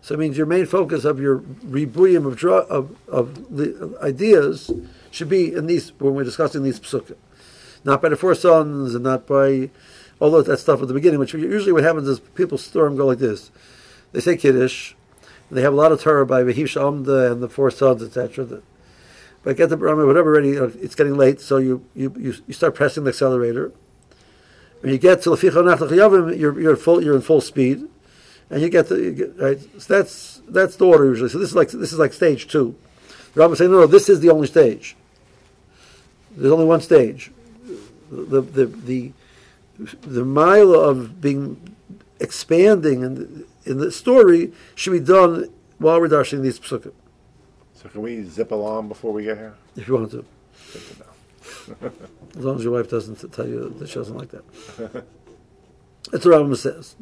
So 0.02 0.16
it 0.16 0.20
means 0.20 0.36
your 0.36 0.48
main 0.48 0.66
focus 0.66 1.06
of 1.06 1.20
your 1.20 1.40
rebuyim 1.40 2.26
of, 2.26 2.44
of, 2.70 2.98
of 3.08 3.96
ideas 4.02 4.72
should 5.12 5.30
be 5.30 5.54
in 5.54 5.68
these 5.68 5.94
when 6.00 6.16
we're 6.16 6.26
discussing 6.26 6.64
these 6.64 6.80
psukim, 6.80 7.16
not 7.86 8.02
by 8.02 8.10
the 8.10 8.18
four 8.18 8.36
sons 8.36 8.96
and 8.96 9.04
not 9.04 9.28
by 9.28 9.70
all 10.20 10.36
of 10.36 10.46
that 10.48 10.58
stuff 10.58 10.82
at 10.82 10.88
the 10.90 10.94
beginning. 10.94 11.20
Which 11.20 11.34
usually 11.34 11.72
what 11.72 11.84
happens 11.84 12.10
is 12.10 12.20
people 12.20 12.58
store 12.58 12.88
and 12.88 12.98
go 12.98 13.06
like 13.06 13.20
this: 13.20 13.52
they 14.12 14.20
say 14.20 14.36
kiddush 14.36 14.96
they 15.54 15.62
have 15.62 15.74
a 15.74 15.76
lot 15.76 15.92
of 15.92 16.02
Torah 16.02 16.26
by 16.26 16.44
Vehish 16.44 16.80
Amda 16.82 17.32
and 17.32 17.42
the 17.42 17.50
four 17.50 17.72
sons, 17.72 18.02
etc. 18.04 18.62
But 19.44 19.58
get 19.58 19.70
the 19.70 19.78
whatever 19.78 20.32
ready, 20.32 20.52
it's 20.52 20.96
getting 20.96 21.18
late, 21.18 21.42
so 21.42 21.58
you, 21.58 21.86
you, 21.94 22.14
you, 22.48 22.54
start 22.54 22.76
pressing 22.76 23.04
the 23.04 23.10
accelerator. 23.10 23.74
When 24.80 24.92
you 24.92 24.98
get 24.98 25.22
to 25.24 25.30
Leficha 25.32 26.38
you're 26.38 26.60
you're 26.60 26.76
full 26.76 27.04
you're 27.04 27.16
in 27.16 27.22
full 27.22 27.42
speed, 27.42 27.88
and 28.50 28.62
you 28.62 28.70
get 28.70 28.88
the 28.88 28.96
you 28.96 29.12
get, 29.12 29.38
right. 29.38 29.60
So 29.82 29.98
that's 29.98 30.42
that's 30.48 30.76
the 30.78 30.86
order 30.86 31.06
usually. 31.06 31.30
So 31.30 31.40
this 31.40 31.50
is 31.50 31.56
like 31.56 31.70
this 31.70 31.92
is 31.92 32.00
like 32.00 32.14
stage 32.14 32.48
two. 32.48 32.76
The 33.34 33.42
Rambam 33.42 33.58
saying 33.58 33.72
no, 33.72 33.80
no, 33.82 33.88
this 33.88 34.10
is 34.10 34.22
the 34.22 34.30
only 34.30 34.48
stage. 34.48 34.96
There's 36.32 36.52
only 36.52 36.66
one 36.66 36.82
stage. 36.82 37.32
The 38.12 38.42
the 38.42 38.66
the 38.66 39.12
the 40.02 40.24
mile 40.24 40.74
of 40.74 41.20
being 41.20 41.76
expanding 42.20 43.04
and 43.04 43.46
in 43.66 43.78
the 43.78 43.92
story 43.92 44.52
should 44.76 44.92
be 44.92 45.00
done 45.00 45.50
while 45.78 46.00
we're 46.00 46.08
dashing 46.08 46.42
these 46.42 46.60
psukim. 46.60 46.94
So 47.74 47.90
can 47.90 48.02
we 48.02 48.24
zip 48.24 48.52
along 48.52 48.88
before 48.88 49.12
we 49.12 49.24
get 49.24 49.38
here? 49.38 49.56
If 49.76 49.88
you 49.88 49.96
want 49.96 50.12
to. 50.12 50.26
as 52.38 52.44
long 52.44 52.58
as 52.58 52.64
your 52.64 52.74
wife 52.74 52.90
doesn't 52.90 53.32
tell 53.32 53.48
you 53.48 53.70
that 53.80 53.90
she 53.90 53.96
doesn't 53.96 54.16
like 54.16 54.30
that. 54.32 54.44
That's 56.12 56.26
what 56.26 56.36
Rambam 56.36 56.58
says. 56.58 56.96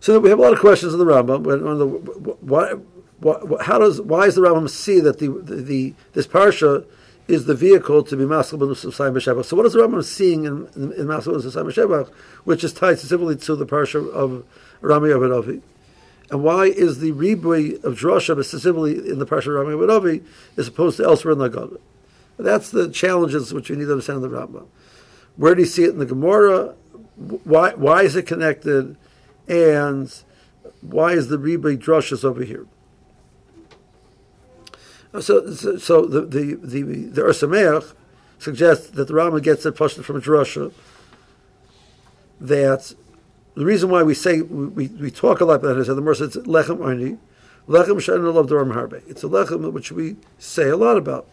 So 0.00 0.18
we 0.20 0.30
have 0.30 0.38
a 0.38 0.42
lot 0.42 0.52
of 0.52 0.60
questions 0.60 0.92
in 0.92 0.98
the 0.98 1.04
Rambam. 1.04 2.38
Why, 2.40 2.72
why, 3.18 3.64
how 3.64 3.78
does, 3.78 4.00
why 4.00 4.26
does 4.26 4.36
the 4.36 4.42
Rambam 4.42 4.68
see 4.70 5.00
that 5.00 5.18
the, 5.18 5.28
the, 5.28 5.56
the 5.56 5.94
this 6.12 6.26
parsha 6.26 6.86
is 7.26 7.44
the 7.44 7.54
vehicle 7.54 8.02
to 8.04 8.16
be 8.16 8.24
Maskal 8.24 8.58
ben 8.58 8.68
Usayim 8.68 9.12
B'Shevach. 9.12 9.44
So 9.44 9.56
what 9.56 9.66
is 9.66 9.74
the 9.74 9.80
Rambam 9.80 10.02
seeing 10.02 10.44
in, 10.44 10.68
in, 10.74 10.92
in 10.92 11.06
Maskal 11.06 11.32
ben 11.42 11.64
B'Shevach, 11.64 12.08
which 12.44 12.64
is 12.64 12.72
tied 12.72 12.98
specifically 12.98 13.36
to 13.36 13.54
the 13.54 13.66
parsha 13.66 14.08
of 14.10 14.44
Rami 14.80 15.10
Avadavi? 15.10 15.62
And 16.30 16.42
why 16.42 16.66
is 16.66 17.00
the 17.00 17.12
ribui 17.12 17.82
of 17.84 17.98
drasha 17.98 18.44
specifically 18.44 18.96
in 19.08 19.18
the 19.18 19.26
parsha 19.26 19.54
Rami 19.54 19.74
Avadavi 19.74 20.24
as 20.56 20.68
opposed 20.68 20.98
to 20.98 21.04
elsewhere 21.04 21.32
in 21.32 21.38
the 21.38 21.48
Gada? 21.48 21.78
That's 22.38 22.70
the 22.70 22.88
challenges 22.90 23.52
which 23.52 23.70
we 23.70 23.76
need 23.76 23.86
to 23.86 23.92
understand 23.92 24.22
in 24.22 24.30
the 24.30 24.36
Rambam. 24.36 24.66
Where 25.36 25.54
do 25.54 25.62
you 25.62 25.66
see 25.66 25.84
it 25.84 25.90
in 25.90 25.98
the 25.98 26.06
Gemara? 26.06 26.74
Why, 27.16 27.74
why 27.74 28.02
is 28.02 28.14
it 28.14 28.26
connected? 28.26 28.96
And 29.48 30.12
why 30.82 31.12
is 31.12 31.28
the 31.28 31.38
ribui 31.38 31.78
drashas 31.78 32.24
over 32.24 32.44
here? 32.44 32.66
Uh, 35.12 35.20
so, 35.20 35.52
so, 35.52 35.78
so 35.78 36.04
the 36.04 36.20
the 36.20 36.54
the 36.54 36.82
the 36.82 37.22
Or 37.24 37.30
Sameach 37.30 37.94
suggests 38.38 38.90
that 38.90 39.08
the 39.08 39.14
Rama 39.14 39.40
gets 39.40 39.64
it 39.64 39.74
pushed 39.74 39.96
from 39.98 40.20
Drusha. 40.20 40.72
That 42.40 42.94
the 43.58 43.64
reason 43.64 43.90
why 43.90 44.04
we 44.04 44.14
say 44.14 44.40
we, 44.40 44.86
we 44.86 45.10
talk 45.10 45.40
a 45.40 45.44
lot 45.44 45.56
about 45.56 45.76
it 45.76 45.80
is 45.80 45.86
that 45.88 45.94
the 45.94 46.00
Mercer 46.00 46.26
it's 46.26 46.36
lechem 46.36 46.80
arni, 46.80 47.18
lechem 47.66 47.96
shana 47.96 48.32
love 48.32 48.46
doram 48.46 48.72
harbe. 48.72 49.02
It's 49.08 49.24
a 49.24 49.26
lechem 49.26 49.72
which 49.72 49.90
we 49.90 50.14
say 50.38 50.68
a 50.68 50.76
lot 50.76 50.96
about. 50.96 51.26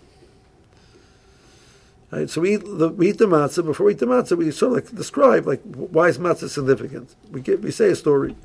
Right, 2.10 2.28
so 2.28 2.42
we 2.42 2.56
eat, 2.56 2.64
the, 2.66 2.90
we 2.90 3.10
eat 3.10 3.20
the 3.20 3.28
matzah. 3.28 3.64
Before 3.64 3.86
we 3.86 3.92
eat 3.92 4.00
the 4.00 4.08
matzah, 4.08 4.36
we 4.36 4.50
sort 4.50 4.72
of 4.72 4.86
like 4.86 4.96
describe 4.96 5.46
like 5.46 5.62
why 5.76 6.08
is 6.08 6.18
matzah 6.18 6.50
significant. 6.50 7.14
We 7.30 7.42
get 7.42 7.62
we 7.62 7.70
say 7.70 7.92
a 7.92 7.96
story. 7.96 8.36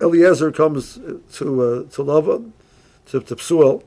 Eliezer 0.00 0.50
comes 0.50 0.94
to 0.94 1.02
uh, 1.04 1.36
to 1.36 2.02
Lavan, 2.02 2.50
to, 3.06 3.20
to 3.20 3.36
Psuel, 3.36 3.84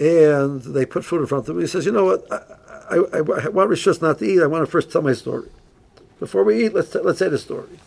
and 0.00 0.60
they 0.60 0.84
put 0.84 1.04
food 1.04 1.20
in 1.20 1.26
front 1.28 1.48
of 1.48 1.54
him. 1.54 1.60
He 1.60 1.68
says, 1.68 1.86
"You 1.86 1.92
know 1.92 2.04
what? 2.04 2.26
I, 2.32 2.96
I, 2.96 3.18
I 3.18 3.20
want 3.20 3.70
Rishus 3.70 4.02
not 4.02 4.18
to 4.18 4.24
eat. 4.24 4.42
I 4.42 4.46
want 4.46 4.64
to 4.64 4.70
first 4.70 4.90
tell 4.90 5.02
my 5.02 5.12
story. 5.12 5.50
Before 6.18 6.44
we 6.44 6.66
eat, 6.66 6.74
let's 6.74 6.94
let's 6.94 7.18
say 7.18 7.28
the 7.28 7.38
story." 7.38 7.78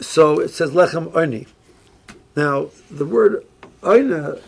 So 0.00 0.40
it 0.40 0.48
says 0.48 0.70
lechem 0.70 1.14
oni. 1.14 1.46
Now 2.36 2.68
the 2.90 3.04
word 3.04 3.46
oina 3.82 4.40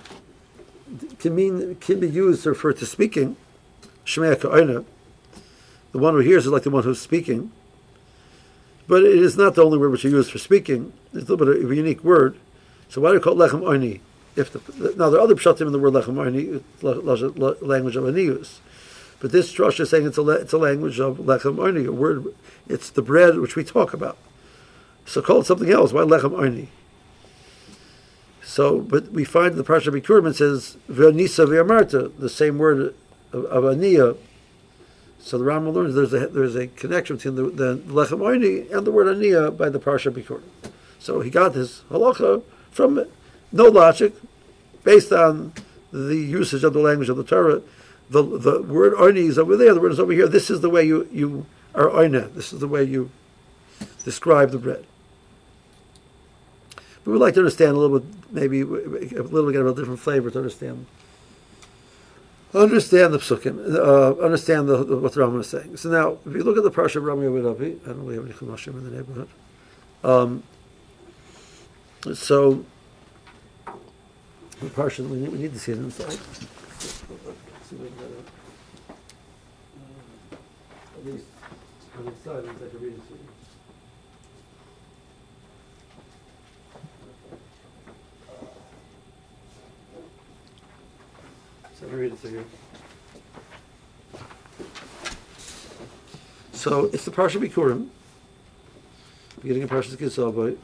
can 1.19 1.35
mean 1.35 1.77
can 1.77 2.01
be 2.01 2.09
used 2.09 2.43
to 2.45 2.51
refer 2.51 2.73
to 2.73 2.87
speaking. 2.87 3.37
Shemei 4.05 4.37
oina. 4.37 4.85
The 5.93 5.99
one 5.99 6.15
who 6.15 6.21
hears 6.21 6.47
is 6.47 6.53
like 6.53 6.63
the 6.63 6.71
one 6.71 6.85
who's 6.85 7.01
speaking. 7.01 7.53
But 8.89 9.03
it 9.03 9.17
is 9.17 9.37
not 9.37 9.55
the 9.55 9.65
only 9.65 9.79
word 9.79 9.91
which 9.91 10.05
you 10.05 10.11
use 10.11 10.29
for 10.29 10.39
speaking. 10.39 10.93
It's 11.13 11.29
a 11.29 11.33
little 11.33 11.39
bit 11.39 11.65
of 11.65 11.71
a 11.71 11.75
unique 11.75 12.05
word. 12.05 12.39
So 12.89 13.01
why 13.01 13.11
do 13.11 13.15
you 13.15 13.21
call 13.21 13.41
it 13.41 13.51
lechem 13.51 13.67
oni? 13.67 14.01
If 14.37 14.53
the, 14.53 14.95
now 14.97 15.11
there 15.11 15.19
are 15.19 15.25
other 15.25 15.35
pshatim 15.35 15.63
in 15.63 15.73
the 15.73 15.79
word 15.79 15.95
lechem 15.95 16.19
oni, 16.19 16.63
language 16.83 17.97
of 17.97 18.05
anius. 18.05 18.59
But 19.27 19.33
this 19.33 19.53
drush 19.53 19.81
is 19.81 19.91
saying 19.91 20.07
it's 20.07 20.19
a 20.19 20.29
it's 20.29 20.53
a 20.53 20.57
language 20.57 21.01
of 21.01 21.17
lechem 21.17 21.59
oni, 21.59 21.85
a 21.87 21.91
word. 21.91 22.33
It's 22.69 22.91
the 22.91 23.03
bread 23.03 23.41
which 23.41 23.57
we 23.57 23.65
talk 23.65 23.93
about. 23.93 24.17
So 25.05 25.21
call 25.21 25.41
it 25.41 25.47
something 25.47 25.69
else. 25.69 25.93
Why 25.93 26.03
lechem 26.03 26.33
oni? 26.39 26.69
So, 28.45 28.79
but 28.79 29.11
we 29.11 29.25
find 29.25 29.51
in 29.51 29.59
the 29.59 29.65
Parsha 29.65 29.93
Bikurim 29.93 30.31
it 30.31 30.37
says 30.37 30.77
v'anisa 30.89 31.45
v'amarta, 31.45 32.17
the 32.17 32.29
same 32.29 32.59
word 32.59 32.95
of, 33.33 33.45
of 33.47 33.65
aniyah. 33.65 34.17
So 35.19 35.39
the 35.39 35.45
Rambam 35.45 35.73
learns 35.73 35.97
there's 35.97 36.15
a 36.15 36.29
there's 36.29 36.55
a 36.55 36.69
connection 36.69 37.17
between 37.17 37.35
the, 37.35 37.51
the 37.51 37.77
lechem 37.79 38.25
oni 38.25 38.71
and 38.71 38.87
the 38.87 38.93
word 38.93 39.09
aniyah 39.09 39.57
by 39.57 39.69
the 39.71 39.81
Parsha 39.81 40.13
Bikurim. 40.13 40.43
So 41.01 41.21
he 41.21 41.31
got 41.31 41.55
his 41.55 41.83
halacha 41.91 42.45
from 42.71 43.05
no 43.51 43.65
logic, 43.65 44.15
based 44.85 45.11
on 45.11 45.53
the 45.91 46.15
usage 46.15 46.63
of 46.63 46.75
the 46.75 46.79
language 46.79 47.09
of 47.09 47.17
the 47.17 47.25
Torah. 47.25 47.61
The 48.11 48.23
the 48.23 48.63
word 48.63 48.95
oni 48.95 49.27
is 49.27 49.39
over 49.39 49.57
there. 49.57 49.75
The 49.75 49.81
word 49.81 49.93
is 49.93 50.01
over 50.01 50.13
here. 50.13 50.29
This 50.29 50.51
is 50.51 50.61
the 50.61 50.71
way 50.71 50.85
you 50.85 51.09
you 51.13 51.47
are 51.75 51.89
oina. 51.89 52.33
This 52.35 52.53
is 52.53 52.61
the 52.61 52.69
way 52.69 52.85
you 52.85 53.11
describe 54.05 54.51
the 54.51 54.59
bread. 54.59 54.87
But 56.77 57.07
We 57.07 57.13
would 57.13 57.21
like 57.21 57.35
to 57.35 57.41
understand 57.41 57.73
a 57.73 57.79
little 57.79 58.01
bit, 58.01 58.09
maybe 58.31 58.61
a 58.61 58.65
little 58.65 59.51
bit 59.51 59.61
of 59.61 59.67
a 59.67 59.75
different 59.75 60.01
flavor 60.01 60.31
to 60.31 60.39
understand. 60.39 60.87
Understand 62.55 63.13
the 63.13 63.19
psukim, 63.19 63.75
uh, 63.75 64.19
understand 64.23 64.69
the, 64.69 64.83
the, 64.83 64.97
what 64.97 65.13
the 65.13 65.21
Rambam 65.21 65.41
is 65.41 65.49
saying. 65.49 65.77
So 65.77 65.91
now, 65.91 66.19
if 66.25 66.35
you 66.35 66.43
look 66.43 66.57
at 66.57 66.63
the 66.63 66.71
parsha 66.71 66.97
of 66.97 67.05
Rami 67.05 67.27
Avidavi, 67.27 67.83
I 67.85 67.89
don't 67.89 68.07
really 68.07 68.15
have 68.17 68.25
any 68.25 68.35
chumashim 68.35 68.69
in 68.79 68.85
the 68.85 68.97
neighborhood. 68.97 69.29
Um, 70.03 70.43
so, 72.15 72.65
the 73.67 74.69
parsha, 74.69 75.07
we 75.07 75.19
need, 75.19 75.33
we 75.33 75.39
need 75.39 75.53
to 75.53 75.59
see 75.59 75.73
it 75.73 75.79
inside. 75.79 76.19
See 77.69 77.77
at 80.99 81.05
least 81.05 81.25
on 81.99 82.05
the 82.05 82.13
side, 82.25 82.45
I 82.45 82.69
can 82.69 82.81
read 82.81 82.93
it 82.93 83.09
to 83.09 83.15
you. 83.15 83.19
So 91.75 91.87
let 91.87 91.91
me 91.91 91.99
read 91.99 92.13
it 92.13 92.23
to 92.23 92.31
you. 92.31 92.45
So 96.53 96.85
it's 96.93 97.05
the 97.05 97.11
Parsha 97.11 97.41
Bikurim, 97.45 97.89
beginning 99.43 99.65
of 99.65 99.71
Parsha 99.71 99.99
Ki 99.99 100.09
Savo, 100.09 100.57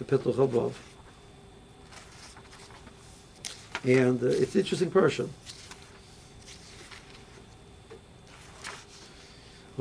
Kapitel 0.00 0.34
Chabov. 0.34 0.72
And 3.84 4.22
uh, 4.22 4.28
it's 4.28 4.54
an 4.54 4.62
interesting 4.62 4.90
Parsha. 4.90 5.28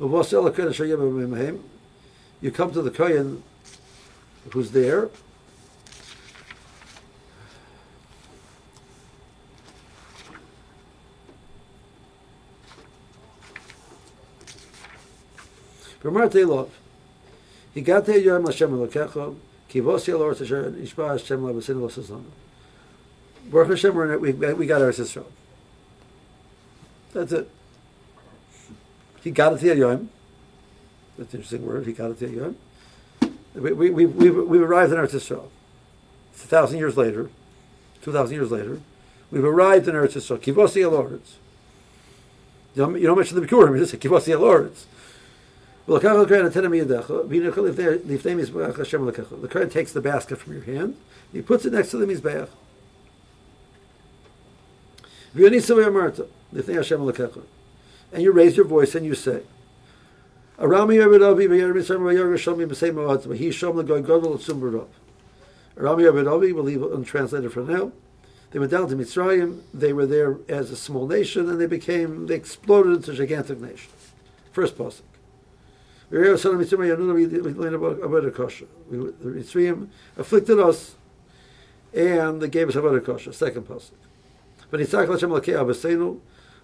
You 0.00 0.10
come 2.50 2.72
to 2.72 2.82
the 2.82 2.90
kohen 2.90 3.42
who's 4.50 4.72
there, 4.72 5.08
lov. 16.04 16.70
Higate 17.74 18.22
yom 18.22 18.44
Hashem 18.44 18.70
Elokecha, 18.70 19.34
ki 19.68 19.80
vos 19.80 20.06
yel 20.06 20.18
oretz 20.18 20.42
asher 20.42 20.70
yishba 20.72 21.12
Hashem. 21.12 22.24
Baruch 23.50 23.68
Hashem, 23.68 24.20
we, 24.20 24.32
we 24.32 24.66
got 24.66 24.82
our 24.82 24.90
Yisrael. 24.90 25.24
That's 27.12 27.32
it. 27.32 27.48
He 29.24 29.30
got 29.30 29.54
it 29.54 29.60
to 29.60 29.74
Yom. 29.74 30.10
That's 31.16 31.32
an 31.32 31.40
interesting 31.40 31.66
word. 31.66 31.86
He 31.86 31.92
got 31.92 32.10
it 32.10 32.18
to 32.18 32.28
Yom. 32.28 32.56
We, 33.54 33.72
we, 33.72 33.90
we, 33.90 34.06
we, 34.06 34.30
we 34.30 34.58
arrived 34.58 34.92
in 34.92 34.98
Eretz 34.98 35.14
Yisrael. 35.14 35.48
It's 36.32 36.44
a 36.44 36.46
thousand 36.46 36.78
years 36.78 36.96
later, 36.96 37.30
two 38.02 38.12
thousand 38.12 38.34
years 38.34 38.50
later. 38.50 38.80
We've 39.30 39.44
arrived 39.44 39.88
in 39.88 39.94
Eretz 39.94 40.12
Yisrael. 40.12 40.38
Kivosi 40.38 40.82
Eloretz. 40.82 41.36
You 42.76 43.06
don't 43.06 43.16
mention 43.16 43.40
the 43.40 43.46
Bikurim, 43.46 43.72
you 43.72 43.78
just 43.78 43.92
say 43.92 43.98
Kivosi 43.98 44.36
Eloretz. 44.36 44.84
The 45.86 46.00
Kohen 49.48 49.70
takes 49.70 49.92
the 49.92 50.00
basket 50.00 50.38
from 50.38 50.54
your 50.54 50.62
hand, 50.62 50.96
he 51.32 51.42
puts 51.42 51.64
it 51.64 51.72
next 51.72 51.90
to 51.90 51.98
the 51.98 52.06
Mizbeach. 52.06 52.48
And 58.12 58.22
you 58.22 58.32
raise 58.32 58.56
your 58.56 58.66
voice 58.66 58.94
and 58.94 59.04
you 59.04 59.14
say, 59.14 59.42
Arami 60.58 60.98
Shomi 60.98 61.48
B'Sei 62.66 62.94
Mo'at 62.94 63.22
V'Hi 63.26 63.48
Shom 63.48 63.74
L'Goy 63.76 64.02
Godol 64.02 64.38
Tzum 64.38 64.60
B'Rov. 64.60 64.86
Arami 65.76 66.02
Yeredavi, 66.02 66.54
we'll 66.54 66.64
leave 66.64 66.82
untranslated 66.82 67.52
for 67.52 67.62
now. 67.62 67.90
They 68.54 68.60
went 68.60 68.70
down 68.70 68.88
to 68.88 68.94
Mitzrayim. 68.94 69.62
They 69.74 69.92
were 69.92 70.06
there 70.06 70.38
as 70.48 70.70
a 70.70 70.76
small 70.76 71.08
nation, 71.08 71.50
and 71.50 71.60
they 71.60 71.66
became 71.66 72.28
they 72.28 72.36
exploded 72.36 72.94
into 72.94 73.10
a 73.10 73.14
gigantic 73.14 73.60
nation. 73.60 73.90
First 74.52 74.78
pasuk. 74.78 75.02
The 76.08 76.18
Mitzrayim 79.34 79.88
afflicted 80.16 80.60
us, 80.60 80.94
and 81.92 82.40
they 82.40 82.48
gave 82.48 82.68
us 82.68 82.76
Avodah 82.76 83.04
Kosher. 83.04 83.32
Second 83.32 83.66
pasuk. 83.66 83.90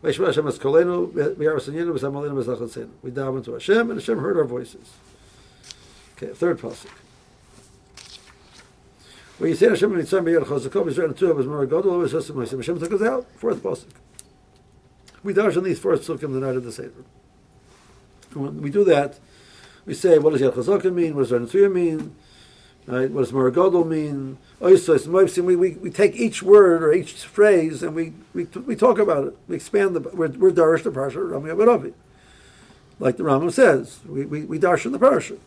Hashem 0.02 0.24
Hashem. 0.24 0.44
We 3.02 3.10
dive 3.10 3.36
into 3.36 3.52
Hashem, 3.52 3.90
and 3.90 4.00
Hashem 4.00 4.18
heard 4.18 4.36
our 4.38 4.44
voices. 4.44 4.94
Okay, 6.16 6.32
third 6.32 6.58
pasuk. 6.58 6.90
When 9.38 9.50
you 9.50 9.56
say 9.56 9.68
Hashem 9.68 9.92
and 9.92 10.02
Yitzchak 10.02 10.22
B'Yer 10.22 10.44
Chazakov, 10.44 10.86
Yisrael 10.90 11.04
and 11.04 11.22
of 11.22 11.38
his 11.38 11.46
more 11.46 11.66
Godel, 11.66 11.92
always 11.92 12.12
Hashem 12.12 12.36
Hashem 12.38 12.78
took 12.78 12.92
us 12.92 13.02
out. 13.02 13.26
Fourth 13.36 13.62
pasuk. 13.62 13.88
We 15.22 15.32
dash 15.34 15.56
on 15.56 15.64
these 15.64 15.78
four 15.78 15.96
psukim 15.96 16.32
the 16.32 16.40
night 16.40 16.56
of 16.56 16.64
the 16.64 16.72
Seder. 16.72 17.04
When 18.32 18.62
we 18.62 18.70
do 18.70 18.84
that, 18.84 19.18
we 19.84 19.94
say, 19.94 20.18
what 20.18 20.32
does 20.32 20.40
Yad 20.40 20.52
Chazaka 20.54 20.92
mean? 20.92 21.14
What 21.14 21.28
does 21.28 21.32
Ranatsuya 21.38 21.72
mean? 21.72 22.14
Right? 22.86 23.10
What 23.10 23.20
does 23.20 23.32
Maragodol 23.32 23.86
mean? 23.86 24.38
Oh, 24.60 24.68
we, 25.42 25.56
we, 25.56 25.70
we 25.74 25.90
take 25.90 26.16
each 26.16 26.42
word 26.42 26.82
or 26.82 26.92
each 26.92 27.12
phrase 27.12 27.82
and 27.82 27.94
we, 27.94 28.14
we, 28.34 28.44
we 28.44 28.74
talk 28.74 28.98
about 28.98 29.26
it. 29.28 29.38
We 29.46 29.56
expand 29.56 29.94
the, 29.94 30.00
we're, 30.00 30.28
we're 30.28 30.50
Darish 30.50 30.82
the 30.82 30.90
Parsha, 30.90 31.30
Rami 31.30 31.50
Abaravi. 31.50 31.92
Like 32.98 33.16
the 33.16 33.22
Rambam 33.22 33.50
says, 33.50 34.00
we, 34.06 34.26
we, 34.26 34.44
we 34.44 34.58
darshan 34.58 34.92
the 34.92 34.98
Parsha. 34.98 35.38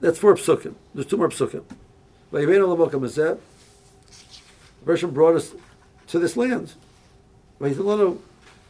That's 0.00 0.18
four 0.18 0.36
psukim. 0.36 0.76
There's 0.94 1.06
two 1.06 1.16
more 1.16 1.28
psukim. 1.28 1.64
The 2.30 2.46
person 4.84 5.10
brought 5.10 5.34
us 5.34 5.54
to 6.06 6.18
this 6.18 6.36
land. 6.36 6.74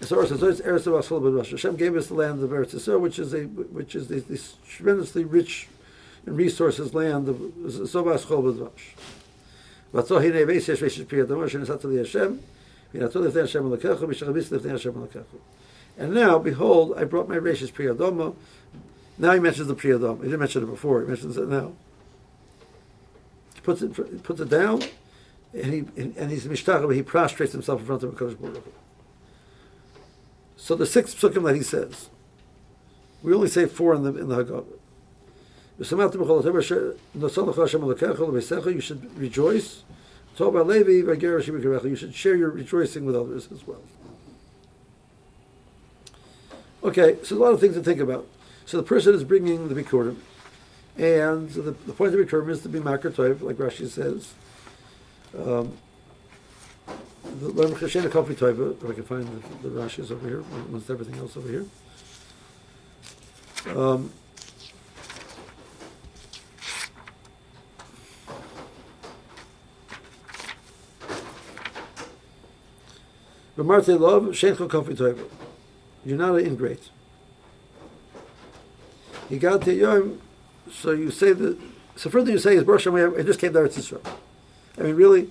The. 0.01 1.47
Hashem 1.51 1.77
gave 1.77 1.97
us 1.97 2.07
the 2.07 2.15
land 2.15 2.43
of 2.43 2.51
Eretz 2.51 2.75
Yisrael, 2.75 3.01
which 3.01 3.19
is 3.19 3.35
a 3.35 3.43
which 3.43 3.95
is 3.95 4.09
this, 4.09 4.25
this 4.25 4.55
tremendously 4.69 5.25
rich 5.25 5.69
in 6.27 6.37
resources 6.37 6.95
land 6.95 7.29
of 7.29 7.37
Chol 7.37 8.05
b'Rosh. 8.05 8.71
Vatzo 9.93 10.21
hinei 10.21 10.47
yesh 10.55 11.09
pri 11.09 11.23
Adam 11.23 11.41
Hashem 11.41 11.65
nisat 11.65 11.83
Hashem, 11.93 12.41
alakechu, 12.93 13.99
lifnei 13.99 14.71
Hashem 14.71 14.93
alakechu. 14.93 15.25
And 15.99 16.15
now, 16.15 16.39
behold, 16.39 16.95
I 16.97 17.05
brought 17.05 17.29
my 17.29 17.35
Rishis 17.37 17.73
Pri 17.73 17.87
Adama. 17.87 18.35
Now 19.19 19.33
he 19.33 19.41
mentions 19.41 19.67
the 19.67 19.75
Pri 19.75 19.91
Adama. 19.91 20.19
He 20.19 20.25
didn't 20.25 20.39
mention 20.39 20.63
it 20.63 20.67
before. 20.67 21.01
He 21.01 21.09
mentions 21.09 21.37
it 21.37 21.49
now. 21.49 21.73
He 23.55 23.61
puts 23.63 23.83
it, 23.83 24.23
puts 24.23 24.41
it 24.41 24.49
down, 24.49 24.83
and 25.53 25.73
he 25.73 25.79
and 25.97 26.31
he's 26.31 26.47
mishtach, 26.47 26.95
he 26.95 27.03
prostrates 27.03 27.53
himself 27.53 27.81
in 27.81 27.87
front 27.87 28.05
of 28.05 28.15
Hakadosh 28.15 28.41
Baruch 28.41 28.65
Hu. 28.65 28.73
So 30.59 30.75
the 30.75 30.85
six 30.85 31.15
psukim 31.15 31.45
that 31.45 31.55
he 31.55 31.63
says, 31.63 32.11
we 33.23 33.33
only 33.33 33.49
say 33.49 33.65
four 33.65 33.95
in 33.95 34.03
the 34.03 34.15
in 34.15 34.29
the 34.29 34.45
Haggadah. 34.45 34.67
You 35.79 35.85
should 38.81 39.03
rejoice. 39.17 39.83
You 40.39 41.97
should 41.97 42.15
share 42.15 42.37
your 42.37 42.51
rejoicing 42.51 43.05
with 43.05 43.17
others 43.17 43.49
as 43.53 43.67
well. 43.67 43.83
Okay, 46.83 47.19
so 47.23 47.37
a 47.37 47.39
lot 47.39 47.53
of 47.53 47.61
things 47.61 47.75
to 47.75 47.83
think 47.83 48.01
about. 48.01 48.27
So 48.67 48.77
the 48.77 48.83
person 48.83 49.15
is 49.15 49.23
bringing 49.25 49.69
the 49.69 49.81
Bikurim, 49.81 50.17
and 50.97 51.49
the, 51.51 51.71
the 51.71 51.93
point 51.93 52.13
of 52.13 52.19
the 52.19 52.25
Bikurim 52.25 52.51
is 52.51 52.63
to 52.63 52.69
be 52.69 52.81
Makar 52.81 53.11
like 53.11 53.57
Rashi 53.57 53.89
says. 53.89 54.35
Um, 55.37 55.79
the 57.41 57.49
Lam 57.49 57.71
Chashena 57.73 58.09
Kofi 58.09 58.35
Toiva, 58.35 58.83
if 58.83 58.91
I 58.91 58.95
can 58.95 59.05
find 59.05 59.43
the, 59.63 59.69
the 59.69 59.81
Rashi's 59.81 60.11
over 60.11 60.27
here, 60.27 60.41
amongst 60.41 60.91
everything 60.91 61.19
else 61.19 61.37
over 61.37 61.49
here. 61.49 61.67
Um, 63.77 64.11
B'marte 73.57 73.99
love, 73.99 74.25
Shencho 74.27 74.69
Kofi 74.69 74.97
Toiva. 74.97 75.29
You're 76.05 76.17
not 76.17 76.37
an 76.37 76.47
ingrate. 76.47 76.91
You 79.29 79.39
got 79.39 79.63
to 79.63 79.75
Yom, 79.75 80.21
so 80.73 80.93
you 80.93 81.11
say 81.11 81.33
that, 81.33 81.59
so 81.97 82.09
further 82.09 82.31
you 82.31 82.39
say 82.39 82.57
is 82.57 82.65
Baruch 82.65 82.87
it 82.87 83.27
just 83.27 83.41
came 83.41 83.53
to 83.53 83.59
Eretz 83.59 83.77
Yisrael. 83.77 84.01
I 84.79 84.83
mean, 84.83 84.95
really? 84.95 85.31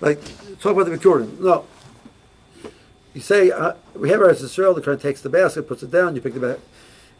Like, 0.00 0.20
talk 0.60 0.72
about 0.72 0.86
the 0.86 0.96
Bikurim. 0.96 1.40
No. 1.40 1.66
You 3.14 3.20
say, 3.20 3.50
uh, 3.50 3.74
we 3.94 4.10
have 4.10 4.20
Eretz 4.20 4.42
Yisrael, 4.42 4.74
the 4.74 4.80
Kohen 4.80 4.98
takes 4.98 5.20
the 5.20 5.28
basket, 5.28 5.66
puts 5.66 5.82
it 5.82 5.90
down, 5.90 6.14
you 6.14 6.20
pick 6.20 6.34
the 6.34 6.40
basket, 6.40 6.64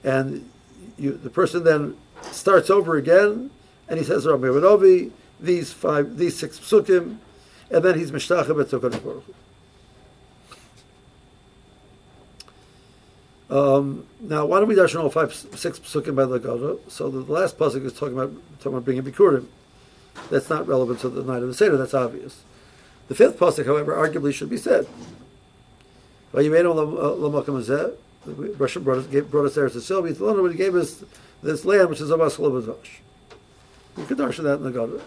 and 0.05 0.49
you, 0.97 1.13
the 1.13 1.31
person 1.31 1.65
then 1.65 1.97
starts 2.31 2.71
over 2.71 2.97
again, 2.97 3.51
and 3.89 3.99
he 3.99 4.05
says, 4.05 4.27
Rabbi 4.27 4.47
Yehudovi, 4.47 5.11
these 5.41 5.73
five, 5.73 6.17
these 6.17 6.39
six 6.39 6.59
psukim, 6.59 7.19
and 7.71 7.85
then 7.85 7.99
he's 7.99 8.13
Mishtachah 8.13 9.03
Baruch 9.03 9.25
Hu. 9.25 9.35
Um, 13.51 14.07
now, 14.21 14.45
why 14.45 14.59
don't 14.59 14.69
we 14.69 14.75
darshan 14.75 15.03
all 15.03 15.11
five, 15.11 15.35
six 15.35 15.79
psukim 15.79 16.15
by 16.15 16.27
the 16.27 16.39
Gadol? 16.39 16.81
So 16.89 17.09
the, 17.09 17.21
the 17.21 17.33
last 17.33 17.57
pasuk 17.59 17.85
is 17.85 17.95
talking 17.95 18.15
about 18.15 18.33
talking 18.59 18.73
about 18.73 18.85
bringing 18.85 19.03
bikurim. 19.03 19.47
That's 20.31 20.51
not 20.51 20.67
relevant 20.69 21.01
to 21.01 21.09
the 21.09 21.23
night 21.23 21.43
of 21.43 21.49
the 21.49 21.55
seder. 21.55 21.79
That's 21.79 21.95
obvious. 21.95 22.43
The 23.09 23.15
fifth 23.15 23.39
pasuk, 23.39 23.67
however, 23.67 23.95
arguably 23.95 24.33
should 24.33 24.51
be 24.51 24.59
said. 24.59 24.87
Russia 26.33 26.51
brought 28.81 28.99
us, 28.99 29.07
gave, 29.07 29.31
brought 29.31 29.47
us 29.47 29.55
there 29.55 29.71
to 29.71 29.81
Sylvia. 29.81 30.13
He 30.51 30.57
gave 30.57 30.75
us 30.75 31.05
this 31.43 31.65
land, 31.65 31.89
which 31.89 32.01
is 32.01 32.11
Abbas 32.11 32.37
Chalabavash. 32.37 32.99
We 33.97 34.05
could 34.05 34.19
darshan 34.19 34.45
that 34.45 34.59
in 34.59 34.65
the 34.65 34.71
Gadol. 34.71 35.01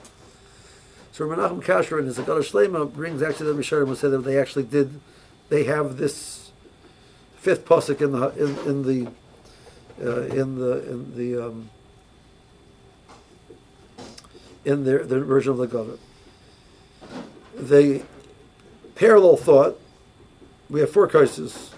So 1.12 1.26
Menachem 1.26 1.64
Kasher 1.64 2.00
in 2.00 2.06
his 2.06 2.18
Gadol 2.18 2.40
Shlema 2.40 2.92
brings 2.92 3.22
actually 3.22 3.54
the 3.54 3.62
Misharim 3.62 3.88
who 3.88 3.96
say 3.96 4.10
that 4.10 4.18
they 4.20 4.40
actually 4.40 4.64
did, 4.64 5.00
they 5.50 5.66
have 5.66 5.98
this 5.98 6.52
fifth 7.38 7.66
pasuk 7.66 8.02
in 8.02 8.12
the 8.12 8.30
in, 8.30 8.58
in 8.68 8.84
the 8.84 9.08
uh, 10.04 10.22
in 10.22 10.58
the 10.58 10.90
in 10.90 11.16
the 11.16 11.48
um, 11.48 11.70
in 14.66 14.86
their 14.86 15.06
their 15.06 15.20
version 15.20 15.52
of 15.52 15.58
the 15.58 15.68
government. 15.68 16.00
They 17.62 18.04
parallel 18.96 19.38
thought. 19.38 19.80
We 20.70 20.80
have 20.80 20.90
four 20.90 21.08
cases. 21.08 21.72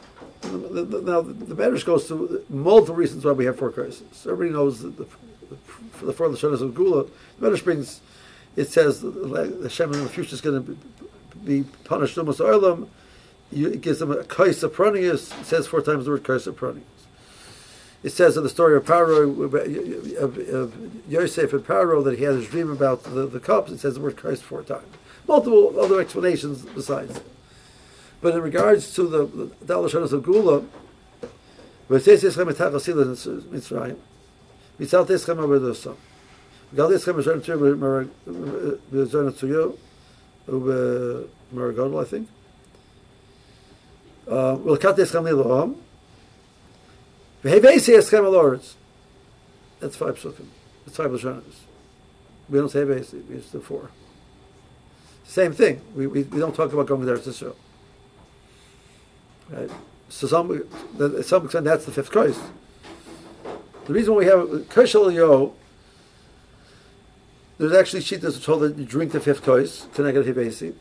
Now 0.43 1.21
the 1.21 1.55
Medrash 1.55 1.85
goes 1.85 2.07
to 2.07 2.45
multiple 2.49 2.95
reasons 2.95 3.25
why 3.25 3.31
we 3.31 3.45
have 3.45 3.57
four 3.57 3.71
cases. 3.71 4.25
Everybody 4.25 4.51
knows 4.51 4.81
that 4.81 4.97
the, 4.97 5.05
for 5.91 6.05
the 6.05 6.13
four 6.13 6.27
Lashonas 6.27 6.61
of 6.61 6.73
Gula, 6.73 7.05
the 7.39 7.49
Medrash 7.49 7.63
brings. 7.63 8.01
It 8.55 8.69
says 8.69 9.01
the 9.01 9.59
Hashem 9.63 9.93
in 9.93 10.03
the 10.03 10.09
future 10.09 10.33
is 10.35 10.41
going 10.41 10.63
to 10.63 10.77
be 11.43 11.63
punished 11.83 12.17
almost 12.17 12.39
oilam 12.39 12.87
you, 13.53 13.69
it 13.69 13.81
gives 13.81 13.99
them 13.99 14.11
a 14.11 14.23
kaisa 14.23 14.69
pranius. 14.69 15.39
It 15.39 15.45
says 15.45 15.67
four 15.67 15.81
times 15.81 16.05
the 16.05 16.11
word 16.11 16.23
kaisa 16.23 16.51
pranius. 16.51 16.81
It 18.01 18.11
says 18.11 18.35
in 18.35 18.43
the 18.43 18.49
story 18.49 18.75
of 18.75 18.83
Paro, 18.83 19.45
of, 20.17 21.09
Yosef 21.09 21.53
and 21.53 21.65
Paro, 21.65 22.03
that 22.03 22.17
he 22.17 22.25
had 22.25 22.35
his 22.35 22.47
dream 22.47 22.69
about 22.69 23.03
the, 23.03 23.25
the 23.25 23.39
cups. 23.39 23.71
It 23.71 23.79
says 23.79 23.93
the 23.93 24.01
word 24.01 24.17
Christ 24.17 24.43
four 24.43 24.61
times. 24.61 24.83
multiple 25.27 25.79
other 25.79 25.99
explanations 26.01 26.63
besides. 26.63 27.19
But 28.21 28.35
in 28.35 28.41
regards 28.41 28.93
to 28.95 29.03
the 29.07 29.51
dollar 29.65 29.89
shadow 29.89 30.05
of 30.05 30.23
gula 30.23 30.63
we 31.89 31.99
say 31.99 32.11
this 32.11 32.23
is 32.23 32.37
a 32.37 32.45
matter 32.45 32.65
of 32.65 32.81
silence 32.81 33.25
it's 33.25 33.71
right 33.71 33.97
we 34.79 34.85
tell 34.87 35.03
this 35.03 35.25
come 35.25 35.39
over 35.39 35.59
the 35.59 35.75
so 35.75 35.97
god 36.75 36.91
is 36.91 37.03
come 37.05 37.17
over 37.17 38.07
the 38.25 39.05
zone 39.05 39.33
to 39.33 39.47
you 39.47 39.77
over 40.47 41.27
mergo 41.51 42.01
i 42.01 42.05
think. 42.05 42.27
Uh 44.27 44.57
we'll 44.59 44.77
cut 44.77 44.95
this 44.95 45.11
come 45.11 45.27
over 45.27 45.63
um 45.63 45.75
we 47.43 47.51
have 47.51 47.65
a 47.65 47.79
say 47.79 47.93
is 47.93 48.09
come 48.09 48.25
over 48.25 48.59
it's 49.81 49.97
five 49.97 50.17
seconds 50.17 50.51
the 50.85 50.91
time 50.91 51.13
is 51.13 51.23
we 52.49 52.59
don't 52.59 52.69
say 52.69 52.83
basically 52.83 53.35
it's 53.35 53.51
the 53.51 53.59
four. 53.59 53.89
Same 55.23 55.53
thing. 55.53 55.81
We, 55.95 56.07
we, 56.07 56.23
we 56.23 56.39
don't 56.39 56.55
talk 56.55 56.73
about 56.73 56.87
going 56.87 57.05
to 57.05 57.13
Israel. 57.13 57.55
Right? 59.49 59.69
So 60.09 60.27
some, 60.27 60.47
to 60.97 61.23
some 61.23 61.45
extent, 61.45 61.65
that's 61.65 61.85
the 61.85 61.91
fifth 61.91 62.11
Christ. 62.11 62.41
The 63.85 63.93
reason 63.93 64.15
we 64.15 64.25
have 64.25 64.47
Kershel 64.69 65.13
Yo, 65.13 65.53
there's 67.57 67.73
actually 67.73 68.01
sheetas 68.01 68.43
told 68.43 68.61
that 68.61 68.77
you 68.77 68.85
drink 68.85 69.11
the 69.11 69.19
fifth 69.19 69.43
Christ, 69.43 69.91
Keneged 69.93 70.25
Hevesi 70.25 70.73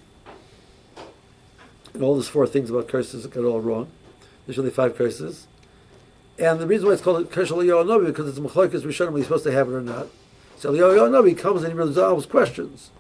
and 1.95 2.03
all 2.03 2.15
those 2.15 2.29
four 2.29 2.47
things 2.47 2.71
about 2.71 2.89
curses 2.89 3.27
got 3.27 3.45
all 3.45 3.61
wrong. 3.61 3.91
There's 4.47 4.59
only 4.59 4.71
five 4.71 4.97
curses. 4.97 5.47
And 6.39 6.59
the 6.59 6.67
reason 6.67 6.87
why 6.87 6.95
it's 6.95 7.03
called 7.03 7.31
Eliyahu 7.31 7.85
Navi 7.85 8.07
because 8.07 8.29
it's 8.29 8.39
Machlokas 8.39 8.83
Rishonim, 8.83 9.17
he's 9.17 9.27
supposed 9.27 9.45
to 9.45 9.53
have 9.53 9.69
it 9.69 9.73
or 9.73 9.83
not. 9.83 10.09
So 10.57 10.73
Navi 10.73 11.37
comes 11.37 11.63
and 11.63 11.73
he 11.73 11.79
resolves 11.79 12.27
questions. 12.27 12.91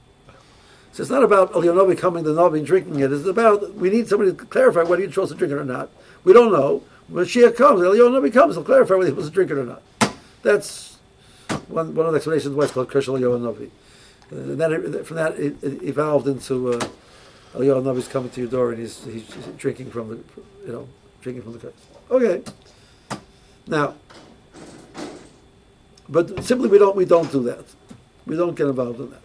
So 0.92 1.02
it's 1.02 1.10
not 1.10 1.22
about 1.22 1.52
Eliyahu 1.52 1.96
coming 1.98 2.22
to 2.24 2.32
the 2.32 2.40
Navi 2.40 2.58
and 2.58 2.66
drinking 2.66 3.00
it. 3.00 3.12
It's 3.12 3.26
about, 3.26 3.74
we 3.74 3.90
need 3.90 4.08
somebody 4.08 4.32
to 4.32 4.36
clarify 4.36 4.82
whether 4.82 5.02
you're 5.02 5.10
supposed 5.10 5.32
to 5.32 5.38
drink 5.38 5.52
it 5.52 5.56
or 5.56 5.64
not. 5.64 5.90
We 6.24 6.32
don't 6.32 6.52
know. 6.52 6.82
When 7.08 7.24
Shia 7.24 7.56
comes, 7.56 7.80
Eliyahu 7.80 8.32
comes, 8.32 8.54
he'll 8.54 8.64
clarify 8.64 8.94
whether 8.94 9.06
you're 9.06 9.16
supposed 9.16 9.32
to 9.32 9.34
drink 9.34 9.50
it 9.50 9.58
or 9.58 9.64
not. 9.64 9.82
That's 10.42 10.98
one, 11.68 11.94
one 11.94 12.06
of 12.06 12.12
the 12.12 12.16
explanations 12.16 12.54
why 12.54 12.64
it's 12.64 12.72
called 12.72 12.90
Curse 12.90 13.06
Eliyahu 13.06 13.40
Navi. 13.40 13.70
And 14.30 14.60
then 14.60 14.72
it, 14.72 15.06
from 15.06 15.16
that, 15.16 15.38
it, 15.38 15.62
it 15.62 15.82
evolved 15.82 16.28
into... 16.28 16.74
Uh, 16.74 16.88
Eliyahu 17.54 17.82
Navi's 17.82 18.08
coming 18.08 18.30
to 18.30 18.40
your 18.40 18.48
door 18.48 18.70
and 18.70 18.80
he's, 18.80 19.04
he's, 19.04 19.26
drinking 19.58 19.90
from 19.90 20.08
the, 20.08 20.16
you 20.66 20.72
know, 20.72 20.88
drinking 21.20 21.42
from 21.42 21.52
the 21.52 21.58
cup. 21.58 21.74
Okay. 22.10 22.42
Now, 23.66 23.94
but 26.08 26.42
simply 26.44 26.68
we 26.68 26.78
don't 26.78 26.96
we 26.96 27.04
don't 27.04 27.30
do 27.30 27.42
that. 27.44 27.64
We 28.26 28.36
don't 28.36 28.56
get 28.56 28.66
involved 28.66 29.00
in 29.00 29.10
that. 29.10 29.20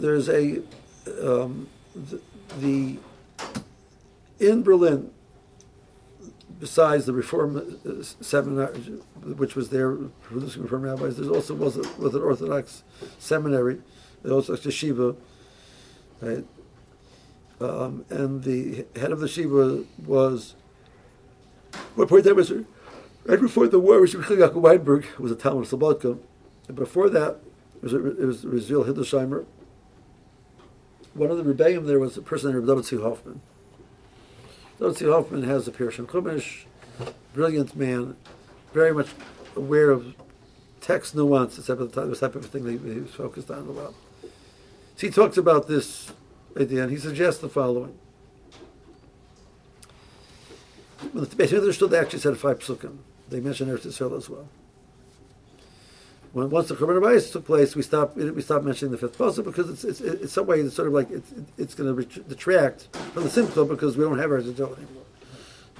There's 0.00 0.28
a 0.28 0.62
um, 1.22 1.68
the, 1.94 2.20
the, 2.58 2.98
in 4.38 4.62
Berlin. 4.62 5.12
Besides 6.58 7.06
the 7.06 7.14
Reform 7.14 7.56
uh, 7.56 8.02
seminar, 8.02 8.66
which 9.22 9.56
was 9.56 9.70
there 9.70 9.94
producing 10.20 10.62
Reform 10.64 10.82
rabbis, 10.82 11.16
there 11.16 11.30
also 11.30 11.54
was 11.54 11.78
a, 11.78 11.82
was 11.98 12.14
an 12.14 12.20
Orthodox 12.20 12.82
seminary, 13.18 13.80
the 14.22 14.34
Orthodox 14.34 14.66
yeshiva 14.66 15.16
right? 16.20 16.44
Um, 17.60 18.04
and 18.08 18.42
the 18.42 18.86
head 18.96 19.12
of 19.12 19.20
the 19.20 19.26
yeshiva 19.26 19.84
was, 20.04 20.54
what 21.94 22.08
point 22.08 22.24
that 22.24 22.34
was, 22.34 22.52
right 23.24 23.40
before 23.40 23.68
the 23.68 23.78
war, 23.78 24.00
was 24.00 24.14
Yaakov 24.14 24.54
Weinberg, 24.54 25.06
was 25.18 25.32
a 25.32 25.36
Talmud 25.36 25.66
Slobodka. 25.66 26.18
And 26.68 26.76
before 26.76 27.10
that, 27.10 27.38
it 27.82 27.82
was, 27.82 28.44
it 28.44 28.50
was 28.50 28.70
Hildesheimer. 28.70 29.44
One 31.14 31.30
of 31.30 31.36
the 31.36 31.44
rebellion 31.44 31.86
there 31.86 31.98
was 31.98 32.16
a 32.16 32.22
person 32.22 32.52
named 32.52 32.84
C. 32.84 32.96
Hoffman. 32.96 33.40
Dotzi 34.78 35.12
Hoffman 35.12 35.42
has 35.42 35.68
a 35.68 35.72
Pirush 35.72 36.04
Chumash, 36.06 36.64
brilliant 37.34 37.76
man, 37.76 38.16
very 38.72 38.94
much 38.94 39.08
aware 39.54 39.90
of 39.90 40.14
text 40.80 41.14
nuance, 41.14 41.56
the 41.56 41.62
type 41.62 41.80
of, 41.80 41.92
the 41.92 42.16
type 42.16 42.34
of 42.34 42.46
thing 42.46 42.64
that 42.64 42.94
he 42.94 43.00
was 43.00 43.10
focused 43.10 43.50
on 43.50 43.58
a 43.66 43.70
lot. 43.70 43.92
So 44.96 45.06
he 45.06 45.10
talks 45.10 45.36
about 45.36 45.68
this 45.68 46.12
idea, 46.58 46.82
and 46.82 46.90
he 46.90 46.96
suggests 46.96 47.40
the 47.40 47.48
following. 47.50 47.98
When 51.12 51.24
the 51.24 51.56
understood, 51.56 51.90
they 51.90 51.98
actually 51.98 52.20
said 52.20 52.38
five 52.38 52.60
psukim. 52.60 52.98
They 53.28 53.40
mentioned 53.40 53.70
Eretz 53.70 53.86
Yisrael 53.86 54.16
as 54.16 54.28
well. 54.30 54.48
When 56.32 56.48
once 56.48 56.68
the 56.68 56.76
Churban 56.76 57.00
Abayis 57.00 57.32
took 57.32 57.44
place, 57.44 57.74
we 57.74 57.82
stopped 57.82 58.16
we 58.16 58.40
stopped 58.40 58.64
mentioning 58.64 58.92
the 58.92 58.98
fifth 58.98 59.18
pasuk 59.18 59.44
because 59.44 59.68
it's 59.68 59.84
it's 59.84 60.00
it's 60.00 60.32
some 60.32 60.46
way 60.46 60.60
it's 60.60 60.76
sort 60.76 60.86
of 60.86 60.94
like 60.94 61.10
it's 61.10 61.32
it's 61.58 61.74
going 61.74 61.94
to 61.94 62.20
detract 62.22 62.96
from 62.96 63.24
the 63.24 63.30
simcha 63.30 63.64
because 63.64 63.96
we 63.96 64.04
don't 64.04 64.18
have 64.18 64.30
Yisrael 64.30 64.76
anymore. 64.76 65.04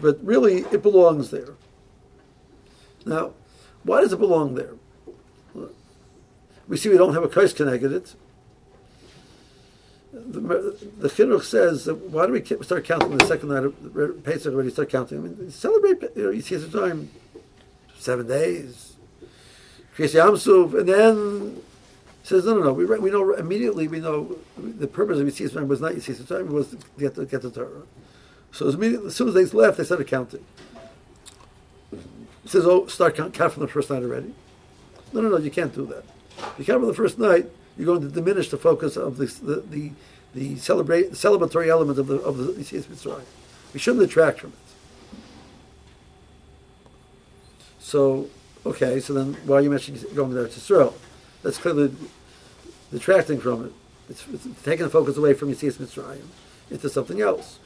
But 0.01 0.19
really, 0.25 0.63
it 0.73 0.83
belongs 0.83 1.31
there. 1.31 1.55
Now, 3.07 3.35
why 3.85 4.01
does 4.01 4.13
it 4.13 4.19
belong 4.19 4.55
there? 4.55 4.75
We 6.69 6.77
see 6.77 6.89
we 6.89 6.97
don't 6.97 7.15
have 7.15 7.25
a 7.25 7.29
kais 7.29 7.53
connected. 7.53 8.11
The, 10.13 10.77
the 10.99 11.09
Chinuch 11.09 11.43
says, 11.43 11.85
that 11.85 11.95
why 11.95 12.27
do 12.27 12.33
we 12.33 12.45
start 12.65 12.85
counting 12.85 13.17
the 13.17 13.27
second 13.27 13.49
night 13.51 13.65
of 13.65 14.25
Pesach 14.25 14.53
already 14.53 14.71
start 14.71 14.91
counting? 14.91 15.19
I 15.19 15.21
mean, 15.21 15.51
celebrate, 15.51 16.03
you 16.17 16.25
know, 16.25 16.31
you 16.31 16.41
see 16.41 16.57
the 16.57 16.81
time, 16.81 17.11
seven 17.97 18.27
days, 18.27 18.90
Kriyas 19.97 20.15
Yamsuf, 20.15 20.79
and 20.79 20.89
then 20.89 21.63
says, 22.23 22.45
no, 22.45 22.55
no, 22.55 22.63
no, 22.63 22.73
we, 22.73 22.85
we 22.85 23.11
know 23.11 23.35
immediately, 23.35 23.89
we 23.89 23.99
know 23.99 24.37
the 24.57 24.87
purpose 24.87 25.19
of 25.19 25.27
Yitzhak 25.27 25.55
time 25.55 25.69
was 25.69 25.81
not 25.81 25.93
Yitzhak 25.93 26.29
time, 26.29 26.47
it 26.47 26.53
was 26.53 26.71
to 26.71 26.79
get, 26.99 27.15
to 27.15 27.27
get 27.27 27.43
the 27.43 27.51
Torah. 27.51 27.83
So 28.53 28.69
as, 28.69 28.75
as 28.75 29.17
soon 29.17 29.29
as 29.29 29.35
they 29.35 29.45
left, 29.47 29.79
they 29.79 29.85
started 29.85 30.07
counting. 30.07 30.45
He 31.91 32.49
says, 32.49 32.67
oh, 32.67 32.87
start 32.87 33.17
count, 33.17 33.35
count 33.35 33.53
from 33.53 33.63
the 33.63 33.69
first 33.69 33.91
night 33.91 34.03
already. 34.03 34.35
No, 35.13 35.21
no, 35.21 35.29
no, 35.29 35.39
you 35.39 35.51
can't 35.51 35.75
do 35.75 35.87
that. 35.87 36.05
You 36.59 36.65
count 36.65 36.81
from 36.81 36.89
the 36.89 36.95
first 36.95 37.19
night, 37.19 37.47
you're 37.77 37.87
going 37.87 38.03
to 38.03 38.09
diminish 38.09 38.51
the 38.51 38.59
focus 38.59 38.97
of 38.97 39.17
the 39.17 39.27
the 39.27 39.61
the, 39.71 39.93
the 40.35 40.57
celebrate 40.57 41.13
celebratory 41.13 41.69
element 41.69 41.99
of 41.99 42.07
the 42.07 42.17
of 42.17 42.37
the 42.37 42.53
Yitzias 42.53 42.85
Mitzrayim. 42.85 43.25
We 43.73 43.81
shouldn't 43.81 44.07
detract 44.07 44.41
from 44.41 44.51
it. 44.51 44.57
So, 47.79 48.29
okay, 48.67 49.01
so 49.01 49.13
then 49.13 49.35
why 49.45 49.57
are 49.57 49.61
you 49.61 49.71
mentioning 49.71 50.03
going 50.15 50.35
there 50.35 50.47
to 50.47 50.57
Israel? 50.57 50.95
That's 51.43 51.59
clearly 51.59 51.95
detracting 52.91 53.41
from 53.41 53.67
it. 53.67 53.73
It's, 54.09 54.27
it's 54.33 54.63
taking 54.63 54.85
the 54.85 54.91
focus 54.91 55.17
away 55.17 55.35
from 55.35 55.51
Yitzias 55.51 55.79
Mitzrayim 55.79 56.25
into 56.71 56.89
something 56.89 57.21
else. 57.21 57.59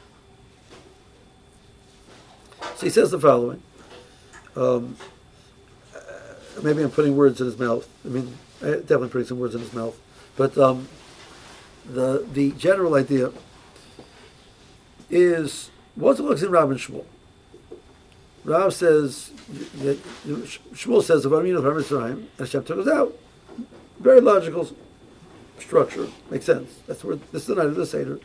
So 2.77 2.87
he 2.87 2.91
says 2.91 3.11
the 3.11 3.21
following. 3.21 3.63
Um, 4.57 4.97
uh, 5.95 6.01
maybe 6.63 6.83
I'm 6.83 6.91
putting 6.91 7.17
words 7.17 7.41
in 7.41 7.47
his 7.47 7.59
mouth. 7.59 7.89
I 8.05 8.09
mean, 8.09 8.37
definitely 8.61 9.09
putting 9.09 9.27
some 9.27 9.39
words 9.39 9.55
in 9.55 9.61
his 9.61 9.73
mouth. 9.73 9.99
But 10.37 10.57
um, 10.59 10.89
the 11.87 12.27
the 12.33 12.53
general 12.53 12.95
idea 12.95 13.33
is 15.11 15.71
what's 15.95 16.19
it 16.19 16.25
looks 16.25 16.43
in 16.43 16.51
Rav 16.51 16.71
and 16.71 16.81
Shmuel. 16.81 17.05
Rav 18.45 18.75
says 18.75 19.31
that 19.49 19.99
Shmuel 20.73 21.03
says 21.03 21.23
the 21.23 21.31
Varim 21.31 21.57
of 21.57 21.65
Mitzrayim, 21.65 22.13
and 22.13 22.29
Hashem 22.39 22.65
took 22.65 22.79
us 22.79 22.89
out. 22.89 23.17
Very 23.99 24.21
logical 24.21 24.71
structure, 25.59 26.09
makes 26.31 26.47
sense. 26.47 26.81
That's 26.87 27.05
where 27.05 27.17
this 27.17 27.43
is 27.43 27.47
the 27.49 27.55
night 27.55 27.67
of 27.67 27.77
the 27.77 27.87
Seder. 27.87 28.21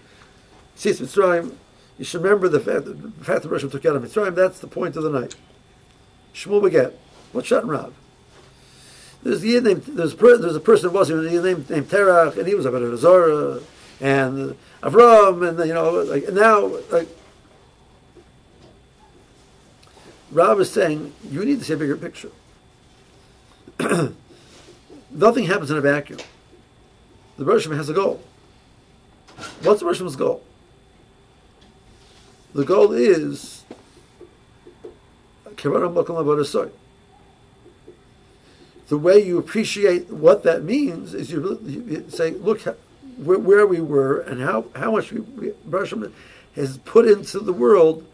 Sees 0.76 1.00
Mitzrayim. 1.00 1.56
You 1.98 2.06
should 2.06 2.24
remember 2.24 2.48
the 2.48 2.60
fact 2.60 2.86
that 2.86 3.20
the 3.20 3.26
fact 3.26 3.44
that 3.44 3.52
Hashem 3.52 3.70
took 3.70 3.86
out 3.86 3.96
of 3.96 4.04
Mitzrayim. 4.04 4.36
That's 4.36 4.60
the 4.60 4.68
point 4.68 4.96
of 4.96 5.04
the 5.04 5.10
night. 5.10 5.36
Shmuel 6.34 6.64
beget. 6.64 6.98
What's 7.32 7.48
Shat 7.48 7.64
and 7.64 7.72
Rav? 7.72 7.94
There's 9.22 9.44
a 9.44 9.62
named 9.62 9.84
there's 9.84 10.16
there's 10.16 10.56
a 10.56 10.62
person 10.62 10.90
who 10.90 10.98
was 10.98 11.10
named 11.10 11.70
named 11.70 11.90
Terach, 11.90 12.38
and 12.38 12.48
he 12.48 12.56
was 12.56 12.66
about 12.66 12.98
Zora 12.98 13.60
and 14.00 14.56
Avram, 14.82 15.48
and 15.48 15.68
you 15.68 15.74
know, 15.74 15.92
like 15.92 16.24
and 16.26 16.36
now 16.36 16.72
like 16.90 17.10
Rav 20.32 20.60
is 20.60 20.72
saying 20.72 21.14
you 21.30 21.44
need 21.44 21.60
to 21.60 21.66
see 21.66 21.74
a 21.74 21.78
bigger 21.78 21.98
picture. 21.98 22.32
Nothing 25.12 25.46
happens 25.46 25.72
in 25.72 25.78
a 25.78 25.82
vacuum. 25.82 26.20
The 27.38 27.46
Bershom 27.46 27.76
has 27.76 27.90
a 27.90 27.94
goal. 27.94 28.22
What's 29.62 29.80
the 29.80 29.86
Bershom's 29.86 30.16
goal? 30.16 30.44
The 32.54 32.66
goal 32.66 32.92
is 32.92 33.64
the 38.88 38.98
way 38.98 39.24
you 39.24 39.38
appreciate 39.38 40.10
what 40.10 40.44
that 40.44 40.64
means 40.64 41.14
is 41.14 41.32
you, 41.32 42.06
say, 42.10 42.32
look 42.32 42.62
where, 43.18 43.38
where, 43.40 43.68
we 43.68 43.82
were 43.82 44.22
and 44.22 44.42
how, 44.42 44.66
how 44.76 44.92
much 44.92 45.12
we, 45.12 45.20
we, 45.20 45.54
has 46.56 46.78
put 46.80 47.08
into 47.08 47.40
the 47.40 47.54
world 47.54 48.06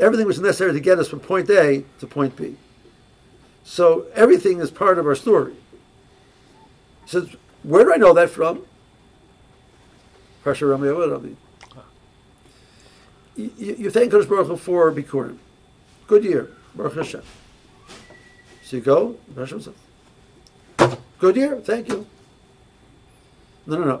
everything 0.00 0.26
was 0.26 0.40
necessary 0.40 0.72
to 0.72 0.80
get 0.80 0.98
us 0.98 1.08
from 1.08 1.20
point 1.20 1.48
A 1.50 1.84
to 2.00 2.06
point 2.06 2.36
B. 2.36 2.56
So 3.64 4.06
everything 4.14 4.60
is 4.60 4.70
part 4.70 4.98
of 4.98 5.06
our 5.06 5.14
story. 5.14 5.54
He 7.04 7.10
says, 7.10 7.28
where 7.62 7.84
do 7.84 7.92
I 7.92 7.96
know 7.96 8.14
that 8.14 8.30
from? 8.30 8.64
You, 13.36 13.50
you 13.56 13.90
thank 13.90 14.12
Kodesh 14.12 14.28
Baruch 14.28 14.46
Hu 14.46 14.56
for 14.56 14.90
Bikurim. 14.90 15.38
Good 16.06 16.24
year. 16.24 16.50
Baruch 16.74 16.94
Hashem. 16.94 17.22
So 18.64 18.76
you 18.76 18.82
go, 18.82 19.16
Hashem 19.36 19.62
Good 21.18 21.36
year, 21.36 21.60
thank 21.60 21.88
you. 21.88 22.06
No, 23.66 23.78
no, 23.78 23.84
no. 23.84 24.00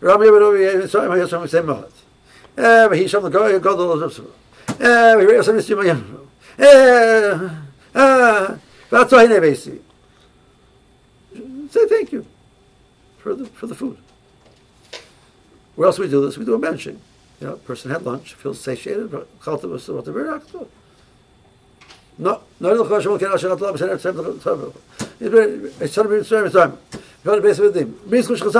Rabbi 0.00 0.24
Yehuda 0.24 0.82
Yitzchak 0.82 1.08
Hayasam 1.08 1.46
Yisem 1.46 1.64
Mohat. 1.64 1.92
Eh, 2.58 2.96
he 2.96 3.08
shall 3.08 3.28
go 3.28 3.58
go 3.58 3.76
the 3.76 3.82
Lord 3.84 4.12
Eh, 4.12 4.22
Äh, 4.78 5.18
wir 5.18 5.36
müssen 5.38 5.56
nicht 5.56 5.68
mehr. 5.68 5.96
Äh, 6.58 7.30
äh, 7.94 8.48
was 8.90 9.10
soll 9.10 9.22
ich 9.22 9.28
nicht 9.28 9.42
wissen? 9.42 9.80
Say 11.70 11.86
thank 11.88 12.12
you 12.12 12.24
for 13.18 13.34
the, 13.34 13.44
for 13.46 13.66
the 13.68 13.74
food. 13.74 13.96
Where 15.76 15.86
else 15.86 15.98
we 15.98 16.08
do 16.08 16.24
this? 16.24 16.38
We 16.38 16.44
do 16.44 16.54
a 16.54 16.58
benching. 16.58 16.98
You 17.40 17.48
know, 17.48 17.56
person 17.56 17.90
had 17.90 18.02
lunch, 18.04 18.34
feels 18.34 18.60
satiated, 18.60 19.10
but 19.10 19.28
called 19.40 19.60
to 19.62 19.74
us 19.74 19.88
about 19.88 20.04
the 20.04 20.12
very 20.12 20.28
act. 20.34 20.52
No, 20.54 20.66
no, 22.18 22.40
no, 22.58 22.74
no, 22.74 22.84
no, 22.84 22.98
no, 22.98 23.16
no, 23.16 23.16
no, 23.16 23.36
no, 23.36 23.54
no, 23.54 23.54
no, 23.54 23.70
no, 23.70 23.70
no, 23.70 23.86
no, 23.86 24.12
no, 24.12 24.12
no, 24.12 24.32
no, 24.32 24.54
no, 24.54 24.54
no, 24.54 24.72
Ich 25.20 25.98
habe 27.26 27.40
besser 27.40 27.70
dem. 27.70 27.94
Bis 28.06 28.30
ich 28.30 28.38
schon 28.38 28.52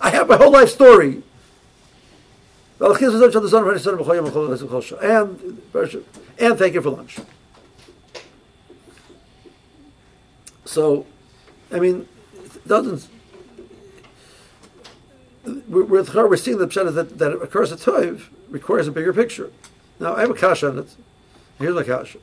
I 0.00 0.10
have 0.10 0.28
my 0.28 0.36
whole 0.36 0.50
life 0.50 0.70
story. 0.70 1.22
And 5.00 5.64
and 6.38 6.58
thank 6.58 6.74
you 6.74 6.82
for 6.82 6.90
lunch. 6.90 7.18
So, 10.64 11.06
I 11.72 11.78
mean, 11.78 12.08
doesn't 12.66 13.08
we're, 15.68 15.84
we're 15.84 16.36
seeing 16.36 16.58
the 16.58 16.66
pshat 16.66 16.94
that, 16.94 17.18
that 17.18 17.32
occurs 17.32 17.72
at 17.72 17.78
Toiv 17.78 18.24
requires 18.48 18.88
a 18.88 18.92
bigger 18.92 19.12
picture. 19.12 19.50
Now, 20.00 20.14
I 20.14 20.20
have 20.20 20.30
a 20.30 20.34
kasha 20.34 20.68
on 20.68 20.78
it. 20.78 20.96
Here's 21.58 21.74
my 21.74 21.82
kasha. 21.82 22.18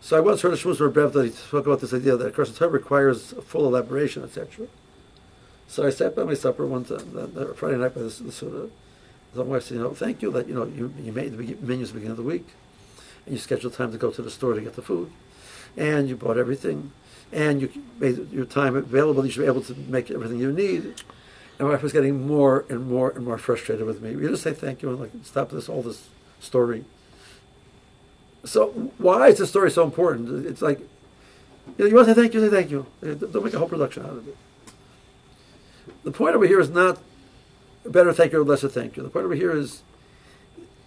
So 0.00 0.16
I 0.16 0.20
once 0.20 0.42
heard 0.42 0.52
a 0.52 0.56
Shmuz 0.56 0.76
Rebbev 0.76 1.12
that 1.12 1.24
he 1.24 1.30
spoke 1.30 1.66
about 1.66 1.80
this 1.80 1.94
idea 1.94 2.16
that 2.16 2.26
of 2.26 2.34
course 2.34 2.50
the 2.50 2.58
Torah 2.58 2.70
requires 2.70 3.32
full 3.46 3.66
elaboration, 3.66 4.22
etc. 4.22 4.66
So 5.66 5.86
I 5.86 5.90
sat 5.90 6.14
by 6.14 6.24
my 6.24 6.34
supper 6.34 6.66
one 6.66 6.84
time, 6.84 7.54
Friday 7.56 7.78
night 7.78 7.94
by 7.94 8.02
the, 8.02 8.08
the 8.08 8.32
Suda. 8.32 8.68
The 9.34 9.42
wife 9.42 9.64
said, 9.64 9.78
you 9.78 9.82
know, 9.82 9.94
thank 9.94 10.22
you 10.22 10.30
that, 10.32 10.48
you 10.48 10.54
know, 10.54 10.64
you, 10.64 10.92
you 11.02 11.12
made 11.12 11.36
the 11.36 11.56
menus 11.60 11.88
at 11.90 11.94
the 11.94 12.00
beginning 12.00 12.10
of 12.12 12.16
the 12.16 12.22
week, 12.22 12.46
and 13.26 13.34
you 13.34 13.38
scheduled 13.40 13.74
time 13.74 13.90
to 13.92 13.98
go 13.98 14.10
to 14.10 14.22
the 14.22 14.30
store 14.30 14.54
to 14.54 14.60
get 14.60 14.74
the 14.74 14.82
food, 14.82 15.10
and 15.76 16.08
you 16.08 16.16
bought 16.16 16.38
everything, 16.38 16.92
and 17.32 17.60
you 17.60 17.70
made 17.98 18.30
your 18.32 18.44
time 18.44 18.76
available, 18.76 19.24
you 19.24 19.32
should 19.32 19.40
be 19.40 19.46
able 19.46 19.62
to 19.62 19.74
make 19.74 20.10
everything 20.10 20.38
you 20.38 20.52
need. 20.52 20.84
And 21.58 21.68
my 21.68 21.74
wife 21.74 21.82
was 21.82 21.92
getting 21.92 22.26
more 22.26 22.64
and 22.68 22.88
more 22.88 23.10
and 23.10 23.24
more 23.24 23.38
frustrated 23.38 23.86
with 23.86 24.00
me. 24.02 24.10
You 24.10 24.28
just 24.28 24.42
say 24.42 24.52
thank 24.52 24.82
you 24.82 24.90
and 24.90 25.00
like 25.00 25.12
stop 25.22 25.50
this 25.50 25.68
all 25.68 25.82
this 25.82 26.08
story. 26.40 26.84
So 28.44 28.68
why 28.98 29.28
is 29.28 29.38
the 29.38 29.46
story 29.46 29.70
so 29.70 29.84
important? 29.84 30.46
It's 30.46 30.62
like, 30.62 30.80
you 30.80 30.86
know, 31.78 31.86
you 31.86 31.94
want 31.94 32.08
to 32.08 32.14
say 32.14 32.20
thank 32.20 32.34
you, 32.34 32.40
say 32.40 32.50
thank 32.50 32.70
you. 32.70 32.86
Don't 33.02 33.44
make 33.44 33.54
a 33.54 33.58
whole 33.58 33.68
production 33.68 34.04
out 34.04 34.10
of 34.10 34.28
it. 34.28 34.36
The 36.02 36.10
point 36.10 36.34
over 36.34 36.46
here 36.46 36.60
is 36.60 36.70
not 36.70 36.98
better 37.84 38.12
thank 38.12 38.32
you 38.32 38.40
or 38.40 38.44
lesser 38.44 38.68
thank 38.68 38.96
you. 38.96 39.02
The 39.02 39.10
point 39.10 39.24
over 39.24 39.34
here 39.34 39.52
is 39.52 39.82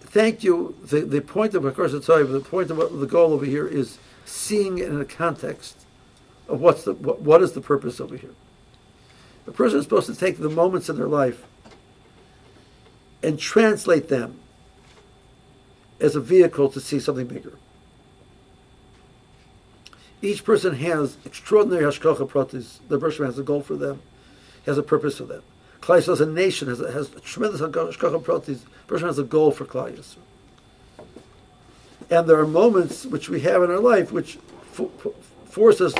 thank 0.00 0.42
you. 0.42 0.76
The, 0.84 1.00
the 1.00 1.20
point 1.20 1.54
of, 1.54 1.62
course, 1.74 1.92
the 1.92 2.00
time, 2.00 2.32
the 2.32 2.40
point 2.40 2.70
of 2.70 2.78
what, 2.78 2.98
the 2.98 3.06
goal 3.06 3.32
over 3.32 3.44
here 3.44 3.66
is 3.66 3.98
seeing 4.24 4.78
it 4.78 4.88
in 4.88 5.00
a 5.00 5.04
context 5.04 5.84
of 6.48 6.60
what's 6.60 6.84
the 6.84 6.94
what, 6.94 7.20
what 7.20 7.42
is 7.42 7.52
the 7.52 7.60
purpose 7.60 8.00
over 8.00 8.16
here. 8.16 8.34
A 9.46 9.52
person 9.52 9.78
is 9.78 9.84
supposed 9.84 10.06
to 10.06 10.14
take 10.14 10.38
the 10.38 10.50
moments 10.50 10.88
in 10.88 10.96
their 10.96 11.06
life 11.06 11.44
and 13.22 13.38
translate 13.38 14.08
them 14.08 14.40
as 16.00 16.14
a 16.14 16.20
vehicle 16.20 16.68
to 16.70 16.80
see 16.80 17.00
something 17.00 17.26
bigger. 17.26 17.58
Each 20.20 20.44
person 20.44 20.74
has 20.76 21.16
extraordinary 21.24 21.84
hashkacha 21.84 22.28
pratis. 22.28 22.78
The 22.88 22.98
Bershom 22.98 23.26
has 23.26 23.38
a 23.38 23.42
goal 23.42 23.62
for 23.62 23.76
them, 23.76 24.02
has 24.66 24.78
a 24.78 24.82
purpose 24.82 25.18
for 25.18 25.24
them. 25.24 25.42
Klai 25.88 26.06
as 26.06 26.20
a 26.20 26.26
nation 26.26 26.68
has, 26.68 26.80
has 26.80 27.14
a 27.14 27.20
tremendous 27.20 27.62
hashkacha 27.62 28.22
pratis. 28.22 28.60
Bershom 28.86 29.08
has 29.08 29.18
a 29.18 29.24
goal 29.24 29.50
for 29.50 29.64
Klai 29.64 30.04
And 32.10 32.28
there 32.28 32.38
are 32.38 32.46
moments 32.46 33.06
which 33.06 33.30
we 33.30 33.40
have 33.40 33.62
in 33.62 33.70
our 33.70 33.80
life 33.80 34.12
which 34.12 34.38
force 35.46 35.80
us, 35.80 35.94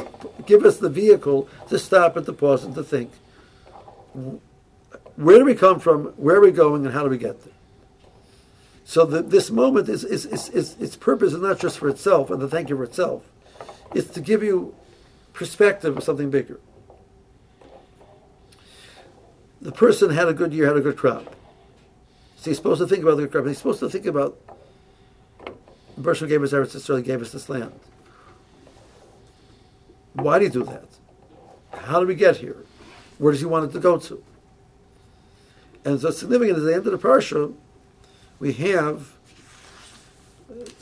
give 0.45 0.67
us 0.67 0.77
the 0.77 0.91
vehicle 0.91 1.49
to 1.71 1.79
stop 1.79 2.19
and 2.19 2.27
to 2.27 2.35
pause 2.35 2.65
and 2.65 2.75
to 2.75 2.83
think. 2.83 3.11
Where 5.17 5.39
do 5.39 5.45
we 5.47 5.55
come 5.55 5.81
from? 5.81 6.09
Where 6.17 6.37
are 6.37 6.41
we 6.41 6.51
going? 6.51 6.85
And 6.85 6.93
how 6.93 7.03
do 7.03 7.09
we 7.09 7.19
get 7.19 7.43
there? 7.45 7.55
So 8.85 9.07
the, 9.07 9.23
this 9.23 9.51
moment 9.51 9.89
is, 9.89 10.05
is, 10.05 10.27
is, 10.27 10.51
is, 10.51 10.77
its 10.79 10.97
purpose 10.97 11.33
is 11.33 11.41
not 11.41 11.59
just 11.59 11.79
for 11.79 11.89
itself 11.89 12.31
and 12.31 12.41
to 12.41 12.49
thank 12.49 12.69
you 12.69 12.77
for 12.77 12.85
itself 12.85 13.23
it's 13.95 14.11
to 14.11 14.21
give 14.21 14.43
you 14.43 14.75
perspective 15.33 15.97
of 15.97 16.03
something 16.03 16.31
bigger. 16.31 16.61
The 19.61 19.73
person 19.73 20.11
had 20.11 20.29
a 20.29 20.35
good 20.35 20.53
year, 20.53 20.67
had 20.67 20.77
a 20.77 20.81
good 20.81 20.97
crop. 20.97 21.35
So 22.37 22.51
he's 22.51 22.57
supposed 22.57 22.81
to 22.81 22.87
think 22.87 23.03
about 23.03 23.17
the 23.17 23.23
good 23.23 23.33
crop. 23.33 23.47
He's 23.47 23.59
supposed 23.59 23.81
to 23.81 23.91
think 23.91 24.07
about 24.07 24.39
the 25.97 26.03
person 26.03 26.29
gave 26.29 26.43
us 26.43 26.53
Eretz 26.53 26.77
Yisrael, 26.77 27.05
gave 27.05 27.21
us 27.21 27.33
this 27.33 27.49
land. 27.49 27.73
Why 30.13 30.39
did 30.39 30.53
he 30.53 30.61
do 30.61 30.65
that? 30.65 30.87
How 31.73 31.99
did 31.99 32.09
we 32.09 32.15
get 32.15 32.37
here? 32.37 32.65
Where 33.19 33.33
does 33.33 33.41
he 33.41 33.47
want 33.47 33.69
it 33.69 33.73
to 33.73 33.81
go 33.81 33.99
to? 33.99 34.23
And 35.85 36.01
so 36.01 36.11
significant 36.11 36.59
at 36.59 36.65
the 36.65 36.75
end 36.75 36.87
of 36.87 36.93
the 36.93 36.99
parsha, 36.99 37.53
we 38.39 38.53
have 38.53 39.13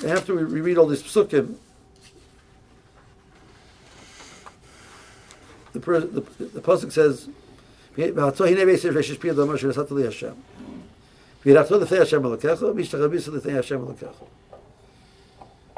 after 0.06 0.34
we 0.34 0.60
read 0.60 0.78
all 0.78 0.86
these 0.86 1.02
psukim, 1.02 1.56
the 5.72 5.80
the, 5.80 6.20
the 6.44 6.60
pasuk 6.60 6.92
says, 6.92 7.28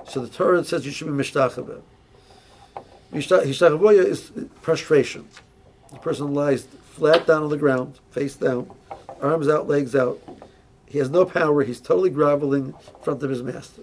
So 0.08 0.20
the 0.20 0.28
Torah 0.28 0.64
says 0.64 0.86
you 0.86 0.92
should 0.92 1.06
be 1.06 1.12
mishtachava. 1.12 1.82
Mishtachavoya 3.12 4.04
is 4.04 4.32
prostration. 4.62 5.28
The 5.92 5.98
person 5.98 6.34
lies 6.34 6.66
flat 6.92 7.26
down 7.26 7.42
on 7.42 7.50
the 7.50 7.56
ground, 7.56 7.98
face 8.10 8.34
down, 8.34 8.70
arms 9.20 9.48
out, 9.48 9.68
legs 9.68 9.94
out. 9.94 10.18
He 10.86 10.98
has 10.98 11.10
no 11.10 11.24
power. 11.24 11.62
He's 11.62 11.80
totally 11.80 12.10
groveling 12.10 12.66
in 12.66 12.74
front 13.02 13.22
of 13.22 13.30
his 13.30 13.42
master. 13.42 13.82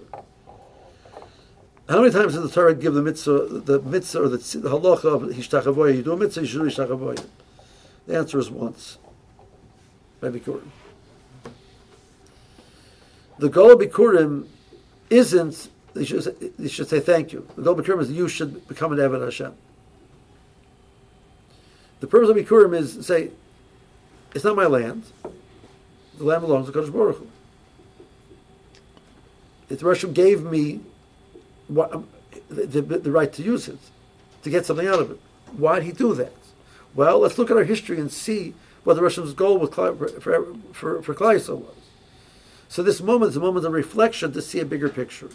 How 1.87 2.01
many 2.01 2.11
times 2.11 2.33
does 2.33 2.43
the 2.43 2.49
Torah 2.49 2.73
give 2.73 2.95
the 2.95 3.03
mitzvah, 3.03 3.47
the 3.47 3.79
mitzvah 3.81 4.23
or 4.23 4.29
the, 4.29 4.37
the 4.37 4.69
halacha 4.69 5.05
of 5.05 5.21
hishtachavoya? 5.21 5.95
You 5.95 6.03
do 6.03 6.13
a 6.13 6.17
mitzvah, 6.17 6.41
you 6.41 6.47
should 6.47 6.61
do 6.61 6.69
hishtachavoya. 6.69 7.23
The 8.07 8.17
answer 8.17 8.39
is 8.39 8.49
once. 8.49 8.97
By 10.21 10.29
Bikurim. 10.29 10.69
The 13.37 13.49
goal 13.49 13.75
Bikurim 13.75 14.47
isn't, 15.09 15.69
they 15.93 16.05
should, 16.05 16.23
say, 16.23 16.31
they 16.57 16.67
should 16.69 16.87
say 16.87 16.99
thank 16.99 17.33
you. 17.33 17.47
The 17.55 17.61
goal 17.61 17.75
Bikurim 17.75 18.01
is 18.01 18.11
you 18.11 18.27
should 18.27 18.67
become 18.67 18.93
an 18.93 18.99
Eved 18.99 19.23
Hashem. 19.23 19.53
The 21.99 22.07
purpose 22.07 22.29
of 22.29 22.37
Bikurim 22.37 22.75
is 22.75 22.95
to 22.95 23.03
say, 23.03 23.31
it's 24.33 24.43
not 24.43 24.55
my 24.55 24.65
land. 24.65 25.03
The 26.17 26.23
land 26.23 26.41
belongs 26.41 26.67
to 26.67 26.73
Kodesh 26.73 26.91
Baruch 26.91 27.17
Hu. 27.17 27.27
If 29.69 29.79
the 29.79 29.85
Russian 29.85 30.13
gave 30.13 30.43
me 30.43 30.81
what, 31.67 31.91
the, 32.49 32.65
the, 32.67 32.81
the, 32.81 33.11
right 33.11 33.31
to 33.33 33.41
use 33.41 33.67
it, 33.67 33.79
to 34.43 34.49
get 34.49 34.65
something 34.65 34.87
out 34.87 34.99
of 34.99 35.11
it. 35.11 35.19
why'd 35.53 35.83
he 35.83 35.91
do 35.91 36.13
that? 36.13 36.33
Well, 36.95 37.19
let's 37.19 37.37
look 37.37 37.51
at 37.51 37.57
our 37.57 37.65
history 37.65 37.99
and 37.99 38.11
see 38.11 38.55
what 38.83 38.95
the 38.95 39.03
Russians' 39.03 39.33
goal 39.33 39.57
with 39.57 39.73
for, 39.73 39.93
for, 40.73 41.01
for, 41.01 41.13
was. 41.13 41.75
So 42.69 42.81
this 42.81 43.01
moment 43.01 43.31
is 43.31 43.37
a 43.37 43.41
moment 43.41 43.65
of 43.65 43.73
reflection 43.73 44.31
to 44.31 44.41
see 44.41 44.59
a 44.59 44.65
bigger 44.65 44.89
picture. 44.89 45.29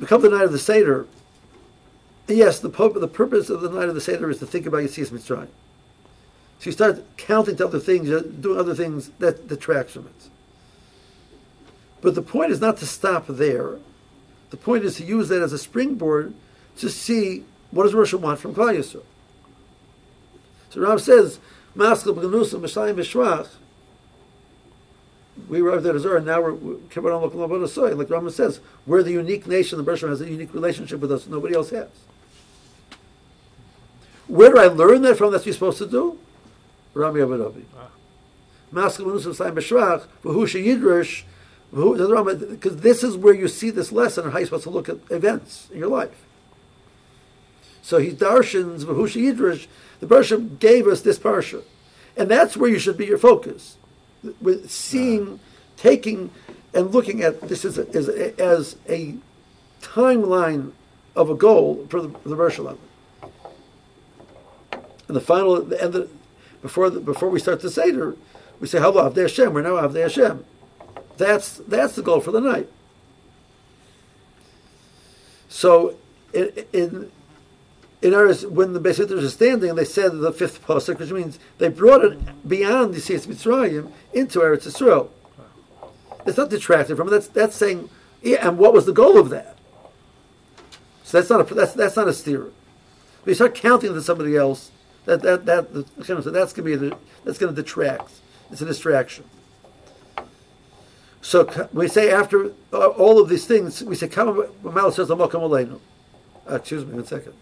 Become 0.00 0.22
the 0.22 0.30
night 0.30 0.44
of 0.44 0.52
the 0.52 0.58
Seder. 0.58 1.06
Yes, 2.26 2.58
the, 2.58 2.68
the 2.68 3.08
purpose 3.08 3.50
of 3.50 3.60
the 3.60 3.70
night 3.70 3.88
of 3.88 3.94
the 3.94 4.00
Seder 4.00 4.30
is 4.30 4.38
to 4.38 4.46
think 4.46 4.66
about 4.66 4.82
Yetzias 4.82 5.10
Mitzrayim. 5.10 5.48
So 6.58 6.66
you 6.70 6.72
start 6.72 7.04
counting 7.16 7.56
to 7.56 7.66
other 7.66 7.78
things, 7.78 8.08
doing 8.08 8.58
other 8.58 8.74
things 8.74 9.10
that 9.18 9.48
detracts 9.48 9.92
from 9.92 10.06
it. 10.06 10.30
But 12.00 12.14
the 12.14 12.22
point 12.22 12.52
is 12.52 12.60
not 12.60 12.78
to 12.78 12.86
stop 12.86 13.26
there. 13.28 13.78
The 14.50 14.56
point 14.56 14.84
is 14.84 14.96
to 14.96 15.04
use 15.04 15.28
that 15.28 15.42
as 15.42 15.52
a 15.52 15.58
springboard 15.58 16.34
to 16.78 16.88
see 16.88 17.44
what 17.70 17.84
does 17.84 17.94
Russia 17.94 18.18
want 18.18 18.38
from 18.38 18.54
Klal 18.54 18.76
Yisrael. 18.76 19.02
So 20.70 20.80
Rav 20.80 21.00
says, 21.00 21.38
"Maskal 21.76 22.14
b'ganusim 22.14 22.60
b'shayim 22.60 22.96
b'shvach." 22.96 23.48
We 25.48 25.60
arrived 25.60 25.84
at 25.86 25.96
Azor, 25.96 26.16
and 26.16 26.26
now 26.26 26.40
we're 26.40 26.52
Kibbaron 26.52 27.20
looking 27.20 27.42
about 27.42 27.60
a 27.60 27.68
soy. 27.68 27.94
Like 27.94 28.06
Rambam 28.06 28.30
says, 28.30 28.60
we're 28.86 29.02
the 29.02 29.10
unique 29.10 29.48
nation. 29.48 29.78
The 29.78 29.84
Bershom 29.84 30.08
has 30.08 30.20
a 30.20 30.30
unique 30.30 30.54
relationship 30.54 31.00
with 31.00 31.10
us. 31.10 31.26
Nobody 31.26 31.56
else 31.56 31.70
has. 31.70 31.88
Where 34.28 34.50
do 34.50 34.58
I 34.58 34.66
learn 34.66 35.02
that 35.02 35.18
from? 35.18 35.32
That's 35.32 35.42
what 35.42 35.46
you're 35.46 35.54
supposed 35.54 35.78
to 35.78 35.86
do. 35.86 36.18
Rami 36.94 37.20
Avadobi. 37.20 37.64
Ah. 37.76 37.88
Maskal 38.72 39.06
b'ganusim 39.06 39.34
b'shayim 39.34 39.54
b'shvach. 39.54 40.06
V'hu 40.22 40.44
sheyidrash 40.44 41.24
because 41.74 42.76
this 42.76 43.02
is 43.02 43.16
where 43.16 43.34
you 43.34 43.48
see 43.48 43.70
this 43.70 43.90
lesson 43.90 44.26
on 44.26 44.30
how 44.30 44.38
you're 44.38 44.46
supposed 44.46 44.62
to 44.62 44.70
look 44.70 44.88
at 44.88 44.98
events 45.10 45.68
in 45.72 45.78
your 45.78 45.88
life. 45.88 46.23
So 47.84 47.98
he 47.98 48.12
darshans 48.12 48.84
v'hushi 48.84 49.34
yidrash. 49.34 49.66
The 50.00 50.06
parsha 50.06 50.58
gave 50.58 50.86
us 50.86 51.02
this 51.02 51.18
parsha, 51.18 51.62
and 52.16 52.30
that's 52.30 52.56
where 52.56 52.70
you 52.70 52.78
should 52.78 52.96
be 52.96 53.04
your 53.04 53.18
focus, 53.18 53.76
with 54.40 54.70
seeing, 54.70 55.38
taking, 55.76 56.30
and 56.72 56.92
looking 56.92 57.22
at 57.22 57.42
this 57.42 57.62
as 57.62 57.76
a, 57.76 57.86
as 57.90 58.08
a, 58.08 58.40
as 58.40 58.76
a 58.88 59.16
timeline 59.82 60.72
of 61.14 61.28
a 61.28 61.34
goal 61.34 61.86
for 61.90 62.00
the, 62.00 62.08
for 62.08 62.28
the 62.30 62.36
parsha 62.36 62.78
And 64.72 65.14
the 65.14 65.20
final, 65.20 65.60
the 65.60 65.82
end 65.82 66.08
before 66.62 66.88
the, 66.88 67.00
before 67.00 67.28
we 67.28 67.38
start 67.38 67.60
the 67.60 67.70
seder, 67.70 68.16
we 68.60 68.66
say 68.66 68.78
Hello 68.80 69.10
Avdei 69.10 69.22
Hashem. 69.22 69.52
We're 69.52 69.60
now 69.60 69.74
Avdei 69.74 70.04
Hashem. 70.04 70.42
That's 71.18 71.58
that's 71.68 71.96
the 71.96 72.02
goal 72.02 72.20
for 72.20 72.30
the 72.30 72.40
night. 72.40 72.70
So 75.50 75.96
in 76.32 76.50
in, 76.72 77.10
in 78.04 78.12
ours, 78.12 78.44
when 78.44 78.74
the 78.74 78.80
Beis 78.80 79.00
are 79.00 79.28
standing, 79.30 79.74
they 79.76 79.84
said 79.86 80.18
the 80.18 80.30
fifth 80.30 80.62
pasuk, 80.66 80.98
which 80.98 81.10
means 81.10 81.38
they 81.56 81.68
brought 81.68 82.04
it 82.04 82.46
beyond 82.46 82.92
the 82.92 82.98
Yitzias 82.98 83.26
Mitzrayim 83.26 83.90
into 84.12 84.40
Eretz 84.40 84.66
Yisrael. 84.66 85.08
It's 86.26 86.36
not 86.36 86.50
detracted 86.50 86.98
from 86.98 87.08
it. 87.08 87.12
That's 87.12 87.28
that's 87.28 87.56
saying, 87.56 87.88
yeah. 88.22 88.46
And 88.46 88.58
what 88.58 88.74
was 88.74 88.84
the 88.84 88.92
goal 88.92 89.18
of 89.18 89.30
that? 89.30 89.56
So 91.02 91.18
that's 91.18 91.30
not 91.30 91.50
a 91.50 91.54
that's 91.54 91.72
that's 91.72 91.96
not 91.96 92.06
a 92.06 92.12
steer. 92.12 92.50
You 93.24 93.32
start 93.32 93.54
counting 93.54 93.94
to 93.94 94.02
somebody 94.02 94.36
else. 94.36 94.70
That 95.06 95.22
that 95.22 95.46
that 95.46 95.86
So 96.04 96.30
that's 96.30 96.52
going 96.52 96.70
to 96.70 96.78
be 96.78 96.88
a, 96.88 96.98
that's 97.24 97.38
to 97.38 97.52
detract. 97.52 98.12
It's 98.50 98.60
a 98.60 98.66
distraction. 98.66 99.24
So 101.22 101.68
we 101.72 101.88
say 101.88 102.10
after 102.10 102.52
uh, 102.70 102.88
all 102.88 103.18
of 103.18 103.30
these 103.30 103.46
things, 103.46 103.82
we 103.82 103.94
say, 103.94 104.08
"Kama 104.08 104.46
says 104.92 105.08
Aleinu." 105.08 105.80
Uh, 106.50 106.56
excuse 106.56 106.84
me, 106.84 106.92
one 106.92 107.06
second. 107.06 107.32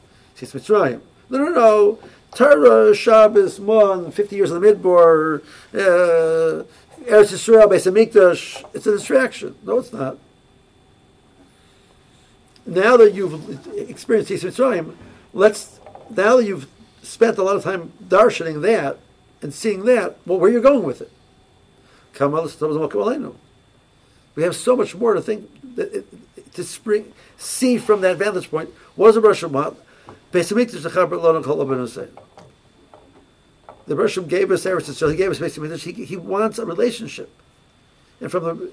Says 0.46 0.62
Mitzrayim. 0.62 1.00
No, 1.30 1.38
no, 1.38 1.50
no. 1.50 1.98
Torah, 2.34 2.94
Shabbos, 2.94 3.60
Mon, 3.60 4.10
50 4.10 4.36
years 4.36 4.50
in 4.50 4.60
the 4.60 4.66
Midbar, 4.66 5.42
uh, 5.74 6.64
Eretz 7.04 7.32
Yisrael, 7.32 7.68
Beis 7.68 7.90
Hamikdash. 7.90 8.64
It's 8.74 8.86
a 8.86 8.92
distraction. 8.92 9.54
No, 9.64 9.78
it's 9.78 9.92
not. 9.92 10.18
Now 12.64 12.96
that 12.96 13.12
you've 13.12 13.66
experienced 13.76 14.30
Yis 14.30 14.44
Mitzrayim, 14.44 14.94
let's, 15.34 15.78
now 16.10 16.36
that 16.36 16.44
you've 16.44 16.68
spent 17.02 17.38
a 17.38 17.42
lot 17.42 17.56
of 17.56 17.64
time 17.64 17.92
darshaning 18.02 18.62
that 18.62 18.98
and 19.42 19.52
seeing 19.52 19.84
that, 19.84 20.16
well, 20.24 20.38
where 20.38 20.50
are 20.50 20.52
you 20.52 20.62
going 20.62 20.84
with 20.84 21.00
it? 21.02 21.10
We 24.34 24.42
have 24.42 24.56
so 24.56 24.76
much 24.76 24.94
more 24.94 25.14
to 25.14 25.20
think 25.20 25.50
to 26.54 26.64
spring 26.64 27.12
see 27.36 27.78
from 27.78 28.02
that 28.02 28.16
vantage 28.16 28.50
point. 28.50 28.70
Was 28.96 29.16
a 29.16 29.20
Rosh 29.20 29.42
Hashanah? 29.42 29.76
The 33.86 33.96
Rosh 33.96 34.18
gave 34.28 34.50
us 34.50 34.64
Eretz 34.64 34.92
so 34.94 35.08
he 35.08 35.16
gave 35.16 35.30
us 35.30 35.38
basically 35.38 35.76
he, 35.76 36.04
he 36.04 36.16
wants 36.16 36.58
a 36.58 36.64
relationship, 36.64 37.30
and 38.20 38.30
from 38.30 38.44
the 38.44 38.70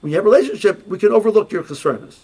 when 0.00 0.10
you 0.10 0.16
have 0.16 0.26
a 0.26 0.30
relationship, 0.30 0.86
we 0.86 0.98
can 0.98 1.10
overlook 1.10 1.50
your 1.50 1.62
concerns. 1.62 2.20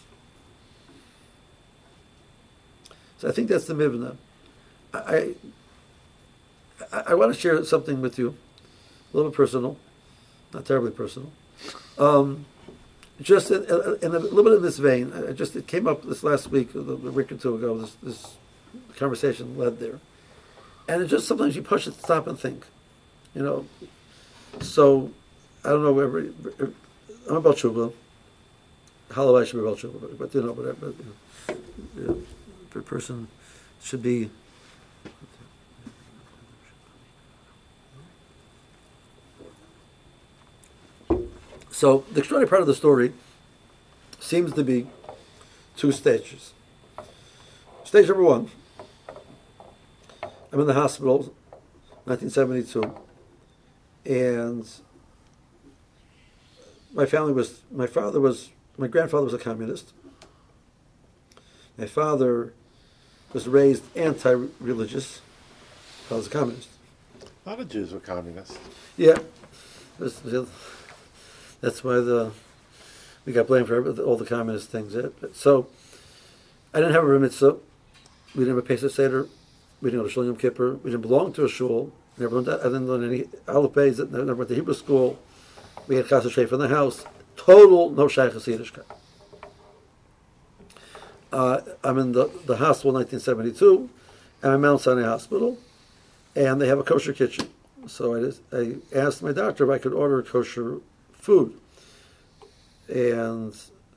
So 3.18 3.28
I 3.28 3.32
think 3.32 3.48
that's 3.48 3.64
the 3.64 3.74
mivna. 3.74 4.16
I 4.92 5.34
I, 6.92 7.02
I 7.08 7.14
want 7.14 7.34
to 7.34 7.40
share 7.40 7.64
something 7.64 8.00
with 8.00 8.18
you, 8.18 8.36
a 9.12 9.16
little 9.16 9.30
bit 9.30 9.36
personal, 9.36 9.78
not 10.52 10.64
terribly 10.64 10.90
personal. 10.90 11.32
Um, 11.98 12.46
just 13.20 13.50
in, 13.50 13.62
in, 13.62 14.14
a 14.14 14.18
little 14.18 14.42
bit 14.42 14.54
in 14.54 14.62
this 14.62 14.78
vein, 14.78 15.12
I 15.12 15.32
just 15.32 15.54
it 15.54 15.66
came 15.66 15.86
up 15.86 16.02
this 16.02 16.24
last 16.24 16.50
week, 16.50 16.74
a 16.74 16.80
week 16.80 17.30
or 17.30 17.36
two 17.36 17.54
ago. 17.54 17.78
This, 17.78 17.96
this 18.02 18.36
conversation 18.96 19.56
led 19.56 19.78
there, 19.78 20.00
and 20.88 21.02
it 21.02 21.06
just 21.08 21.26
sometimes 21.26 21.56
you 21.56 21.62
push 21.62 21.86
it 21.86 21.92
to 21.92 22.00
stop 22.00 22.26
and 22.26 22.38
think, 22.38 22.64
you 23.34 23.42
know. 23.42 23.66
So, 24.60 25.10
I 25.64 25.70
don't 25.70 25.82
know. 25.82 25.98
Every, 25.98 26.32
I'm 27.28 27.36
about 27.36 27.56
tshuva. 27.56 27.92
Halavai 29.10 29.46
should 29.46 29.56
be 29.56 29.60
about 29.60 29.78
tshuva, 29.78 30.18
but 30.18 30.34
you 30.34 30.42
know, 30.42 30.54
but, 30.54 30.80
but 30.80 30.94
you 31.96 32.06
know, 32.06 32.22
the 32.72 32.80
person 32.82 33.28
should 33.82 34.02
be 34.02 34.30
So 41.74 42.04
the 42.12 42.20
extraordinary 42.20 42.48
part 42.48 42.60
of 42.60 42.68
the 42.68 42.74
story 42.74 43.12
seems 44.20 44.52
to 44.52 44.62
be 44.62 44.86
two 45.76 45.90
stages. 45.90 46.52
Stage 47.82 48.06
number 48.06 48.22
one, 48.22 48.48
I'm 50.54 50.60
in 50.60 50.66
the 50.68 50.74
hospital, 50.74 51.34
1972, 52.04 52.94
and 54.06 54.64
my 56.92 57.06
family 57.06 57.32
was, 57.32 57.62
my 57.72 57.88
father 57.88 58.20
was, 58.20 58.50
my 58.78 58.86
grandfather 58.86 59.24
was 59.24 59.34
a 59.34 59.38
communist. 59.38 59.92
My 61.76 61.86
father 61.86 62.52
was 63.32 63.48
raised 63.48 63.82
anti-religious. 63.96 65.20
I 66.08 66.14
was 66.14 66.28
a 66.28 66.30
communist. 66.30 66.68
A 67.44 67.50
lot 67.50 67.58
of 67.58 67.68
Jews 67.68 67.92
were 67.92 67.98
communists. 67.98 68.56
Yeah. 68.96 69.18
That's 69.98 70.22
why 71.82 71.94
the 71.94 72.30
we 73.26 73.32
got 73.32 73.48
blamed 73.48 73.66
for 73.66 74.02
all 74.02 74.16
the 74.16 74.24
communist 74.24 74.68
things. 74.68 74.94
So 75.32 75.66
I 76.72 76.78
didn't 76.78 76.94
have 76.94 77.02
a 77.02 77.06
room 77.06 77.22
mitzvah. 77.22 77.56
We 78.36 78.44
didn't 78.44 78.54
have 78.54 78.64
a 78.64 78.68
Pesach 78.68 78.92
Seder. 78.92 79.26
We 79.80 79.90
didn't 79.90 80.02
go 80.02 80.06
to 80.08 80.12
Shul 80.12 80.24
Yom 80.24 80.36
Kippur. 80.36 80.74
We 80.76 80.90
didn't 80.90 81.02
belong 81.02 81.32
to 81.34 81.44
a 81.44 81.48
shul. 81.48 81.92
Never 82.16 82.36
learned 82.36 82.46
that. 82.46 82.60
I 82.60 82.64
didn't 82.64 82.86
learn 82.86 83.04
any 83.04 83.24
Aleph 83.48 83.76
Never 83.76 84.34
went 84.34 84.48
to 84.48 84.54
Hebrew 84.54 84.74
school. 84.74 85.18
We 85.86 85.96
had 85.96 86.06
Chassid 86.06 86.32
Sheif 86.32 86.52
in 86.52 86.60
the 86.60 86.68
house. 86.68 87.04
Total 87.36 87.90
no 87.90 88.08
Shaykh 88.08 88.32
Yiddishkeit. 88.32 88.84
Uh, 91.32 91.60
I'm 91.82 91.98
in 91.98 92.12
the, 92.12 92.30
the 92.46 92.56
hospital 92.56 92.90
in 92.90 93.02
1972. 93.02 93.90
I'm 94.42 94.54
in 94.54 94.60
Mount 94.60 94.80
Sinai 94.80 95.02
Hospital, 95.02 95.58
and 96.36 96.60
they 96.60 96.68
have 96.68 96.78
a 96.78 96.84
kosher 96.84 97.12
kitchen. 97.12 97.48
So 97.88 98.14
I, 98.14 98.20
just, 98.20 98.40
I 98.52 98.76
asked 98.94 99.22
my 99.22 99.32
doctor 99.32 99.64
if 99.64 99.70
I 99.70 99.82
could 99.82 99.92
order 99.92 100.22
kosher 100.22 100.78
food. 101.12 101.58
And 102.88 103.54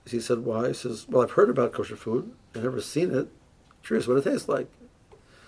he 0.09 0.19
said, 0.19 0.39
Why? 0.39 0.69
He 0.69 0.73
says, 0.73 1.05
Well, 1.07 1.21
I've 1.21 1.31
heard 1.31 1.49
about 1.49 1.73
kosher 1.73 1.95
food. 1.95 2.33
I've 2.55 2.63
never 2.63 2.81
seen 2.81 3.13
it. 3.13 3.27
curious 3.83 4.07
what 4.07 4.17
it 4.17 4.23
tastes 4.23 4.49
like. 4.49 4.67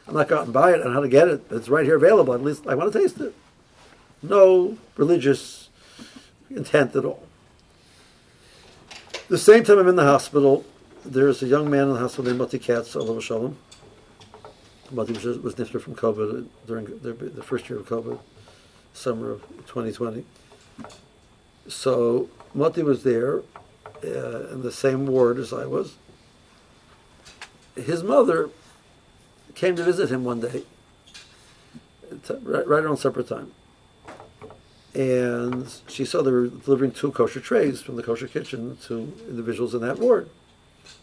I'm 0.09 0.15
not 0.15 0.27
going 0.27 0.43
to 0.43 0.51
buy 0.51 0.71
it 0.71 0.81
I 0.81 0.85
and 0.85 0.93
how 0.93 1.01
to 1.01 1.07
get 1.07 1.27
it. 1.27 1.43
It's 1.51 1.69
right 1.69 1.85
here 1.85 1.95
available. 1.95 2.33
At 2.33 2.43
least 2.43 2.65
I 2.65 2.73
want 2.73 2.91
to 2.91 2.99
taste 2.99 3.19
it. 3.19 3.35
No 4.23 4.75
religious 4.97 5.69
intent 6.49 6.95
at 6.95 7.05
all. 7.05 7.27
The 9.27 9.37
same 9.37 9.63
time 9.63 9.77
I'm 9.77 9.87
in 9.87 9.95
the 9.95 10.03
hospital, 10.03 10.65
there's 11.05 11.43
a 11.43 11.45
young 11.45 11.69
man 11.69 11.83
in 11.83 11.93
the 11.93 11.99
hospital 11.99 12.25
named 12.25 12.39
Moti 12.39 12.57
Katz, 12.57 12.95
Allah 12.95 13.21
Shalom. 13.21 13.55
Moti 14.89 15.13
was, 15.13 15.37
was 15.37 15.53
nifter 15.53 15.79
from 15.79 15.93
COVID 15.93 16.47
during 16.65 16.85
the, 16.85 17.13
the 17.13 17.43
first 17.43 17.69
year 17.69 17.77
of 17.77 17.87
COVID, 17.87 18.17
summer 18.93 19.29
of 19.29 19.41
2020. 19.67 20.25
So 21.67 22.31
Moti 22.55 22.81
was 22.81 23.03
there 23.03 23.41
uh, 24.03 24.47
in 24.47 24.63
the 24.63 24.71
same 24.71 25.05
ward 25.05 25.37
as 25.37 25.53
I 25.53 25.67
was. 25.67 25.97
His 27.75 28.01
mother 28.01 28.49
came 29.55 29.75
to 29.75 29.83
visit 29.83 30.09
him 30.09 30.23
one 30.23 30.39
day, 30.39 30.63
right, 32.41 32.67
right 32.67 32.83
around 32.83 32.97
supper 32.97 33.23
time. 33.23 33.51
And 34.93 35.71
she 35.87 36.03
saw 36.05 36.21
they 36.21 36.31
were 36.31 36.47
delivering 36.47 36.91
two 36.91 37.11
kosher 37.11 37.39
trays 37.39 37.81
from 37.81 37.95
the 37.95 38.03
kosher 38.03 38.27
kitchen 38.27 38.77
to 38.83 39.13
individuals 39.29 39.75
in 39.75 39.81
that 39.81 39.99
ward. 39.99 40.29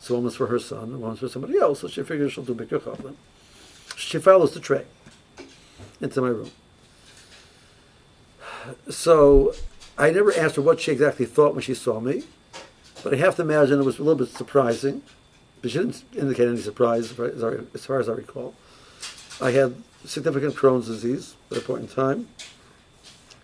So 0.01 0.15
one 0.15 0.25
was 0.25 0.37
for 0.37 0.49
her 0.49 0.59
son 0.59 0.85
and 0.85 1.01
one 1.01 1.13
was 1.13 1.21
for 1.21 1.29
somebody 1.29 1.59
else. 1.59 1.81
So 1.81 1.89
she 1.89 2.03
figured 2.03 2.33
she'll 2.33 2.45
do 2.45 2.55
Bikur 2.55 2.81
Cholim. 2.81 3.15
She 3.97 4.19
follows 4.19 4.53
the 4.53 4.61
tray 4.61 4.85
into 6.01 6.21
my 6.21 6.29
room. 6.29 6.51
So 8.91 9.55
I 9.97 10.11
never 10.11 10.37
asked 10.37 10.57
her 10.57 10.63
what 10.63 10.81
she 10.81 10.93
exactly 10.93 11.27
thought 11.27 11.55
when 11.55 11.63
she 11.63 11.75
saw 11.75 12.01
me, 12.01 12.25
but 13.03 13.15
I 13.15 13.17
have 13.17 13.37
to 13.37 13.43
imagine 13.43 13.81
it 13.81 13.85
was 13.85 13.99
a 13.99 14.03
little 14.03 14.27
bit 14.27 14.35
surprising. 14.35 15.03
But 15.67 15.73
didn't 15.73 16.05
indicate 16.15 16.47
any 16.47 16.59
surprise, 16.59 17.19
as 17.19 17.87
far 17.87 17.99
as 17.99 18.09
I 18.09 18.13
recall. 18.13 18.55
I 19.41 19.51
had 19.51 19.75
significant 20.05 20.55
Crohn's 20.55 20.87
disease 20.87 21.35
at 21.51 21.59
a 21.59 21.61
point 21.61 21.83
in 21.83 21.89
time, 21.89 22.29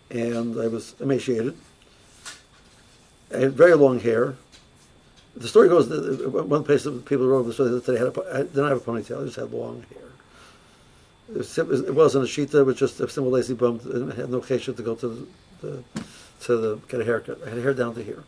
and 0.09 0.61
I 0.61 0.69
was 0.69 0.95
emaciated. 1.01 1.57
I 3.35 3.39
had 3.39 3.55
very 3.55 3.75
long 3.75 3.99
hair. 3.99 4.37
The 5.35 5.49
story 5.49 5.69
goes 5.69 5.89
that 5.89 6.27
uh, 6.27 6.45
one 6.45 6.63
place 6.63 6.85
that 6.85 7.05
people 7.07 7.27
wrote 7.27 7.43
the 7.43 7.53
story 7.55 7.71
that 7.71 7.87
they 7.87 7.99
had 7.99 8.17
a, 8.17 8.21
I 8.21 8.25
uh, 8.25 8.43
didn't 8.45 8.69
have 8.69 8.77
a 8.77 8.93
ponytail, 8.93 9.23
I 9.23 9.25
just 9.25 9.37
had 9.37 9.51
long 9.51 9.85
hair. 9.93 10.03
It, 11.31 11.39
was, 11.93 12.15
not 12.15 12.23
a 12.23 12.29
shita, 12.29 12.55
it 12.55 12.63
was 12.63 12.77
just 12.77 13.01
a 13.01 13.09
simple 13.09 13.33
lazy 13.33 13.55
bum, 13.55 13.81
and 13.93 14.13
had 14.13 14.31
no 14.31 14.39
occasion 14.39 14.77
to 14.77 14.83
go 14.85 14.95
to 14.95 15.09
the, 15.09 15.27
the 15.61 15.85
to 16.43 16.57
the, 16.57 16.77
get 16.87 17.01
a 17.01 17.05
haircut. 17.05 17.41
I 17.45 17.51
had 17.51 17.59
hair 17.59 17.75
down 17.75 17.97
to 17.97 18.03
here, 18.05 18.23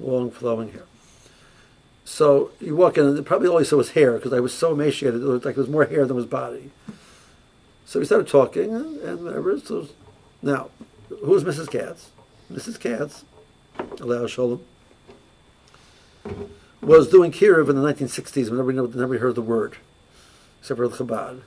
long 0.00 0.30
flowing 0.30 0.72
hair. 0.72 0.84
So 2.04 2.50
you 2.60 2.76
walk 2.76 2.98
in, 2.98 3.06
and 3.06 3.26
probably 3.26 3.48
all 3.48 3.60
you 3.60 3.64
saw 3.64 3.78
was 3.78 3.92
hair 3.92 4.12
because 4.12 4.32
I 4.32 4.40
was 4.40 4.52
so 4.52 4.72
emaciated. 4.72 5.22
It 5.22 5.24
looked 5.24 5.44
like 5.44 5.54
there 5.54 5.62
was 5.62 5.70
more 5.70 5.86
hair 5.86 6.06
than 6.06 6.16
was 6.16 6.26
body. 6.26 6.70
So 7.86 7.98
we 7.98 8.06
started 8.06 8.28
talking 8.28 8.74
and, 8.74 9.24
whatever. 9.24 9.58
So 9.58 9.88
now, 10.42 10.70
who's 11.08 11.44
Mrs. 11.44 11.70
Katz? 11.70 12.10
Mrs. 12.52 12.78
Katz, 12.78 13.24
Allah 14.00 14.28
Shalom, 14.28 14.62
was 16.82 17.08
doing 17.08 17.32
kiruv 17.32 17.70
in 17.70 17.76
the 17.76 17.92
1960s 17.92 18.50
when 18.50 18.76
nobody, 18.76 18.98
nobody 18.98 19.20
heard 19.20 19.34
the 19.34 19.42
word, 19.42 19.76
except 20.60 20.76
for 20.76 20.88
the 20.88 20.96
Chabad. 20.96 21.40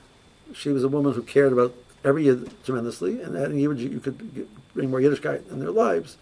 She 0.54 0.70
was 0.70 0.82
a 0.82 0.88
woman 0.88 1.14
who 1.14 1.22
cared 1.22 1.52
about 1.52 1.74
every 2.04 2.24
year 2.24 2.40
tremendously, 2.64 3.20
and 3.20 3.34
year 3.58 3.72
you 3.72 4.00
could 4.00 4.48
bring 4.74 4.90
more 4.90 5.00
Yiddishkeit 5.00 5.50
in 5.50 5.60
their 5.60 5.70
lives, 5.70 6.16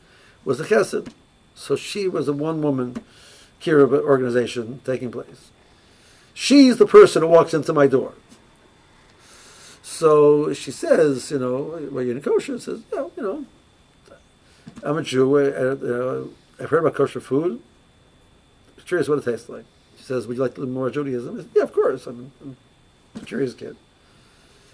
was 0.45 0.59
the 0.59 0.65
Chesed. 0.65 1.11
So 1.55 1.77
she 1.77 2.07
was 2.07 2.29
a 2.29 2.33
one-woman 2.35 3.03
kiruv 3.61 3.93
organization 3.93 4.81
taking 4.85 5.11
place. 5.11 5.51
She's 6.35 6.77
the 6.77 6.87
person 6.87 7.23
who 7.23 7.29
walks 7.29 7.55
into 7.55 7.73
my 7.73 7.87
door. 7.87 8.13
So 9.83 10.53
she 10.53 10.71
says, 10.71 11.31
you 11.31 11.39
know, 11.39 11.89
well, 11.91 12.05
you're 12.05 12.17
in 12.17 12.23
kosher. 12.23 12.59
Says, 12.59 12.83
yeah, 12.93 13.07
you 13.17 13.23
know, 13.23 13.47
I'm 14.83 14.99
a 14.99 15.03
Jew. 15.03 15.39
I, 15.39 16.61
have 16.63 16.71
heard 16.71 16.81
about 16.81 16.95
kosher 16.95 17.21
food. 17.21 17.63
I'm 18.77 18.85
curious 18.85 19.09
what 19.09 19.19
it 19.19 19.25
tastes 19.25 19.49
like. 19.49 19.65
She 19.97 20.05
says, 20.05 20.27
would 20.27 20.37
you 20.37 20.43
like 20.43 20.55
to 20.57 20.61
learn 20.61 20.73
more 20.73 20.91
Judaism? 20.91 21.37
Said, 21.37 21.49
yeah, 21.55 21.63
of 21.63 21.73
course. 21.73 22.07
I'm, 22.07 22.33
I'm 22.43 22.57
a 23.15 23.25
curious 23.25 23.55
kid. 23.55 23.77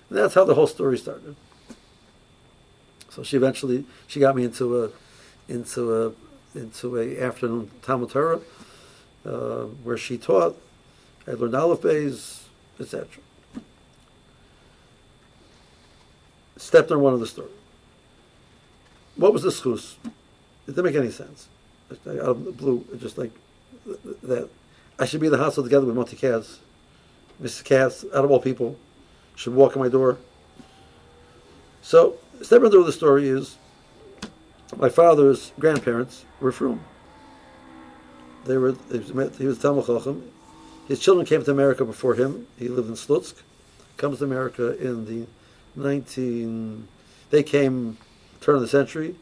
And 0.08 0.18
that's 0.18 0.34
how 0.34 0.44
the 0.44 0.54
whole 0.54 0.66
story 0.66 0.98
started. 0.98 1.36
So 3.10 3.22
she 3.22 3.36
eventually 3.36 3.84
she 4.06 4.20
got 4.20 4.34
me 4.34 4.44
into 4.44 4.84
a 4.84 4.90
into 5.46 5.94
a 5.94 6.12
into 6.58 6.98
a 6.98 7.20
afternoon 7.20 7.70
Talmud 7.82 8.10
Torah 8.10 8.40
uh, 9.26 9.64
where 9.84 9.96
she 9.96 10.18
taught. 10.18 10.60
I 11.26 11.32
learned 11.32 11.54
Aleph 11.54 11.84
etc. 12.80 13.06
Step 16.56 16.90
number 16.90 17.02
one 17.02 17.14
of 17.14 17.20
the 17.20 17.26
story. 17.26 17.50
What 19.16 19.32
was 19.32 19.42
the 19.42 19.50
schus? 19.50 19.96
It 20.66 20.74
didn't 20.74 20.84
make 20.84 20.94
any 20.94 21.10
sense. 21.10 21.48
Out 21.90 22.18
of 22.18 22.44
the 22.44 22.52
blue, 22.52 22.86
just 22.98 23.18
like 23.18 23.32
that. 24.22 24.48
I 24.98 25.04
should 25.04 25.20
be 25.20 25.26
in 25.26 25.32
the 25.32 25.38
hospital 25.38 25.64
together 25.64 25.86
with 25.86 25.96
Moti 25.96 26.16
Katz. 26.16 26.60
Mrs. 27.42 27.64
Katz, 27.64 28.04
out 28.14 28.24
of 28.24 28.30
all 28.30 28.40
people, 28.40 28.76
should 29.34 29.54
walk 29.54 29.74
in 29.74 29.82
my 29.82 29.88
door. 29.88 30.18
So, 31.82 32.16
step 32.40 32.62
into 32.62 32.82
the 32.84 32.92
story 32.92 33.28
is 33.28 33.56
my 34.76 34.88
father's 34.88 35.52
grandparents 35.58 36.24
were 36.40 36.52
frum. 36.52 36.84
They 38.44 38.56
were 38.56 38.74
he 38.90 39.46
was 39.46 39.58
Talmid 39.58 39.86
Chacham. 39.86 40.30
His 40.88 40.98
children 40.98 41.26
came 41.26 41.44
to 41.44 41.50
America 41.50 41.84
before 41.84 42.14
him. 42.14 42.46
He 42.58 42.68
lived 42.68 42.88
in 42.88 42.94
Slutsk. 42.94 43.34
Comes 43.96 44.18
to 44.18 44.24
America 44.24 44.76
in 44.78 45.04
the 45.06 45.26
19. 45.76 46.88
They 47.30 47.42
came 47.42 47.98
turn 48.40 48.56
of 48.56 48.62
the 48.62 48.68
century. 48.68 49.14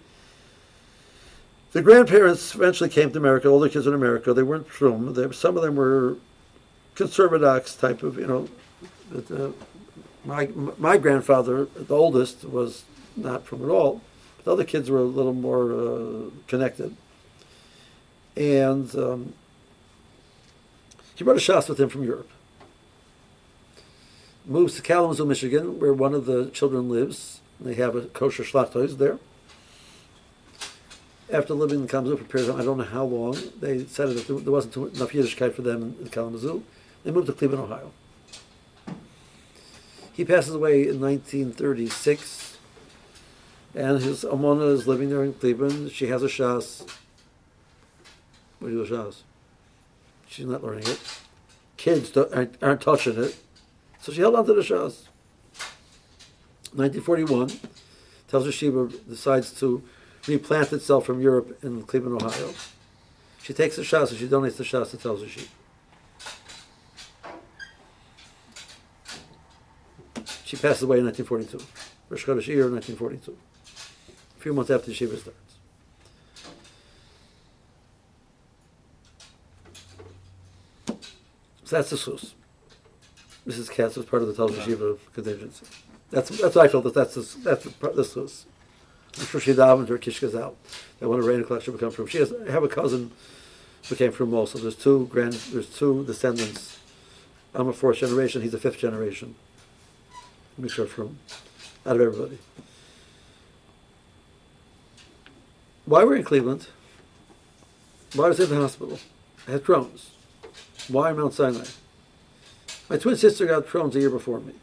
The 1.72 1.82
grandparents 1.82 2.54
eventually 2.54 2.90
came 2.90 3.12
to 3.12 3.18
America. 3.18 3.48
All 3.48 3.60
their 3.60 3.68
kids 3.68 3.86
in 3.86 3.94
America. 3.94 4.32
They 4.32 4.42
weren't 4.42 4.68
frum. 4.68 5.12
They, 5.14 5.30
some 5.32 5.56
of 5.56 5.62
them 5.62 5.76
were 5.76 6.16
conservadox 6.96 7.78
type 7.78 8.02
of 8.02 8.18
you 8.18 8.26
know. 8.26 8.48
Uh, 9.14 9.50
My 10.24 10.48
my 10.78 10.96
grandfather, 10.98 11.66
the 11.74 11.94
oldest, 11.94 12.44
was 12.44 12.84
not 13.16 13.44
frum 13.46 13.64
at 13.64 13.70
all. 13.70 14.00
But 14.36 14.44
the 14.44 14.52
other 14.52 14.64
kids 14.64 14.90
were 14.90 14.98
a 14.98 15.02
little 15.02 15.32
more 15.32 15.72
uh, 15.72 16.30
connected. 16.46 16.96
And 18.36 18.94
um, 18.94 19.34
he 21.14 21.24
brought 21.24 21.36
a 21.36 21.40
shas 21.40 21.68
with 21.68 21.78
him 21.78 21.88
from 21.88 22.04
Europe. 22.04 22.30
Moves 24.46 24.76
to 24.76 24.82
Kalamazoo, 24.82 25.26
Michigan, 25.26 25.78
where 25.78 25.92
one 25.92 26.14
of 26.14 26.26
the 26.26 26.50
children 26.50 26.88
lives. 26.88 27.40
They 27.60 27.74
have 27.74 27.94
a 27.94 28.02
kosher 28.02 28.42
shlachtos 28.42 28.96
there. 28.96 29.18
After 31.30 31.54
living 31.54 31.80
in 31.80 31.88
Kalamazoo 31.88 32.16
for 32.16 32.24
a 32.24 32.26
period 32.26 32.48
of 32.48 32.54
time, 32.56 32.62
I 32.62 32.64
don't 32.64 32.78
know 32.78 32.84
how 32.84 33.04
long, 33.04 33.36
they 33.60 33.78
decided 33.78 34.16
that 34.16 34.44
there 34.44 34.52
wasn't 34.52 34.96
enough 34.96 35.12
Yiddishkeit 35.12 35.52
for 35.52 35.62
them 35.62 35.94
in 36.00 36.08
Kalamazoo. 36.08 36.64
They 37.04 37.10
moved 37.10 37.26
to 37.26 37.32
Cleveland, 37.32 37.64
Ohio. 37.64 37.92
He 40.12 40.24
passes 40.24 40.54
away 40.54 40.88
in 40.88 41.00
1936, 41.00 42.58
and 43.74 44.02
his 44.02 44.24
almanah 44.24 44.72
is 44.72 44.86
living 44.88 45.10
there 45.10 45.22
in 45.22 45.34
Cleveland. 45.34 45.92
She 45.92 46.06
has 46.08 46.22
a 46.22 46.26
shas. 46.26 46.88
Do 48.60 48.68
you 48.68 48.84
do 48.84 48.94
shas? 48.94 49.22
She's 50.28 50.46
not 50.46 50.62
learning 50.62 50.86
it. 50.86 51.00
Kids 51.76 52.16
aren't, 52.16 52.62
aren't 52.62 52.80
touching 52.82 53.22
it. 53.22 53.36
So 54.00 54.12
she 54.12 54.20
held 54.20 54.34
on 54.34 54.46
to 54.46 54.54
the 54.54 54.62
shas. 54.62 55.06
1941, 56.72 57.48
Telshe 58.30 58.70
Yeshiva 58.70 59.08
decides 59.08 59.52
to 59.58 59.82
replant 60.28 60.72
itself 60.72 61.04
from 61.06 61.20
Europe 61.20 61.58
in 61.64 61.82
Cleveland, 61.82 62.22
Ohio. 62.22 62.52
She 63.42 63.52
takes 63.52 63.76
the 63.76 63.82
shas 63.82 64.10
and 64.10 64.18
she 64.18 64.28
donates 64.28 64.56
the 64.56 64.64
shas 64.64 64.90
to 64.90 64.96
Telshe 64.96 65.24
Yeshiva. 65.26 65.48
She 70.44 70.56
passes 70.56 70.82
away 70.82 70.98
in 70.98 71.04
1942. 71.04 71.64
Rosh 72.08 72.24
Chodesh 72.26 72.52
Iyar, 72.52 72.72
1942. 72.72 73.36
A 74.36 74.40
few 74.40 74.52
months 74.52 74.70
after 74.70 74.92
Shiva 74.92 75.16
starts. 75.16 75.49
So 81.70 81.76
that's 81.76 81.90
the 81.90 81.98
sus. 81.98 82.34
Mrs. 83.46 83.70
Katz 83.70 83.94
was 83.94 84.04
part 84.04 84.22
of 84.22 84.28
the 84.28 84.34
Telshe 84.34 84.56
Yeshiva 84.56 84.98
contingency. 85.14 85.64
That's 86.10 86.28
that's 86.28 86.56
what 86.56 86.64
I 86.64 86.66
felt 86.66 86.82
that 86.82 86.94
that's 86.94 87.14
the, 87.14 87.38
that's 87.44 87.62
the, 87.62 87.90
the 87.90 88.02
sus. 88.02 88.46
I'm 89.16 89.26
sure 89.26 89.40
she 89.40 89.52
davened 89.52 89.86
her 89.86 89.96
kishkas 89.96 90.36
out. 90.36 90.56
That 90.98 91.08
one 91.08 91.20
of 91.20 91.24
Raina 91.24 91.46
collection 91.46 91.72
would 91.72 91.78
come 91.78 91.92
frum. 91.92 92.08
She 92.08 92.18
has 92.18 92.32
I 92.32 92.50
have 92.50 92.64
a 92.64 92.68
cousin 92.68 93.12
who 93.88 93.94
came 93.94 94.10
frum 94.10 94.34
also. 94.34 94.58
There's 94.58 94.74
two 94.74 95.06
grand 95.12 95.34
there's 95.34 95.72
two 95.72 96.04
descendants. 96.06 96.80
I'm 97.54 97.68
a 97.68 97.72
fourth 97.72 97.98
generation, 97.98 98.42
he's 98.42 98.52
a 98.52 98.58
fifth 98.58 98.78
generation. 98.78 99.36
Let 100.58 100.64
me 100.64 100.68
start 100.70 100.88
from 100.88 101.18
out 101.86 101.94
of 101.94 102.02
everybody. 102.02 102.38
Why 105.84 106.02
we're 106.02 106.16
in 106.16 106.24
Cleveland? 106.24 106.66
Why 108.16 108.26
was 108.26 108.40
in 108.40 108.50
the 108.50 108.56
hospital? 108.56 108.98
I 109.46 109.52
had 109.52 109.62
Crohn's. 109.62 110.10
Why 110.90 111.12
Mount 111.12 111.34
Sinai? 111.34 111.64
My 112.88 112.96
twin 112.96 113.16
sister 113.16 113.46
got 113.46 113.66
Crohn's 113.66 113.94
a 113.94 114.00
year 114.00 114.10
before 114.10 114.40
me. 114.40 114.54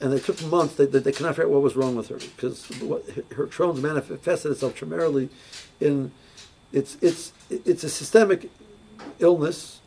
And 0.00 0.12
they 0.12 0.20
took 0.20 0.42
months, 0.44 0.74
they, 0.74 0.86
they, 0.86 0.98
they 0.98 1.12
could 1.12 1.24
not 1.26 1.34
figure 1.34 1.46
out 1.46 1.52
what 1.52 1.62
was 1.62 1.76
wrong 1.76 1.96
with 1.96 2.08
her 2.08 2.18
because 2.36 2.68
what, 2.80 3.08
her 3.36 3.46
Crohn's 3.46 3.80
manifested 3.80 4.52
itself 4.52 4.76
primarily 4.76 5.30
in 5.80 6.12
it's, 6.72 6.98
it's, 7.00 7.32
it's 7.48 7.84
a 7.84 7.88
systemic 7.88 8.50
illness 9.20 9.80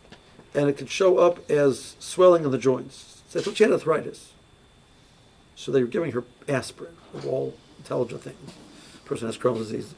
and 0.55 0.69
it 0.69 0.77
could 0.77 0.89
show 0.89 1.17
up 1.17 1.49
as 1.51 1.95
swelling 1.99 2.45
in 2.45 2.51
the 2.51 2.57
joints. 2.57 3.21
So 3.27 3.39
they 3.39 3.45
thought 3.45 3.57
she 3.57 3.63
had 3.63 3.73
arthritis. 3.73 4.31
So 5.55 5.71
they 5.71 5.81
were 5.81 5.87
giving 5.87 6.13
her 6.13 6.23
aspirin, 6.47 6.95
of 7.13 7.27
all 7.27 7.55
intelligent 7.77 8.21
things. 8.21 8.53
Person 9.05 9.27
has 9.27 9.37
Crohn's 9.37 9.69
disease, 9.69 9.93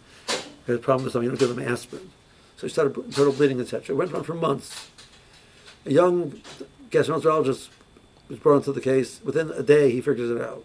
has 0.66 0.76
a 0.76 0.80
problem 0.80 1.04
with 1.04 1.14
something, 1.14 1.30
you 1.30 1.36
don't 1.36 1.40
give 1.40 1.56
them 1.56 1.66
aspirin. 1.66 2.10
So 2.58 2.68
she 2.68 2.74
started 2.74 2.94
total 3.14 3.34
bleeding, 3.34 3.62
etc. 3.62 3.96
It 3.96 3.98
went 3.98 4.14
on 4.14 4.24
for 4.24 4.34
months. 4.34 4.90
A 5.90 5.92
young 5.92 6.40
gastroenterologist 6.92 7.70
was 8.28 8.38
brought 8.38 8.58
into 8.58 8.72
the 8.72 8.80
case. 8.80 9.22
Within 9.24 9.50
a 9.50 9.64
day, 9.64 9.90
he 9.90 10.02
figures 10.02 10.30
it 10.30 10.40
out. 10.40 10.64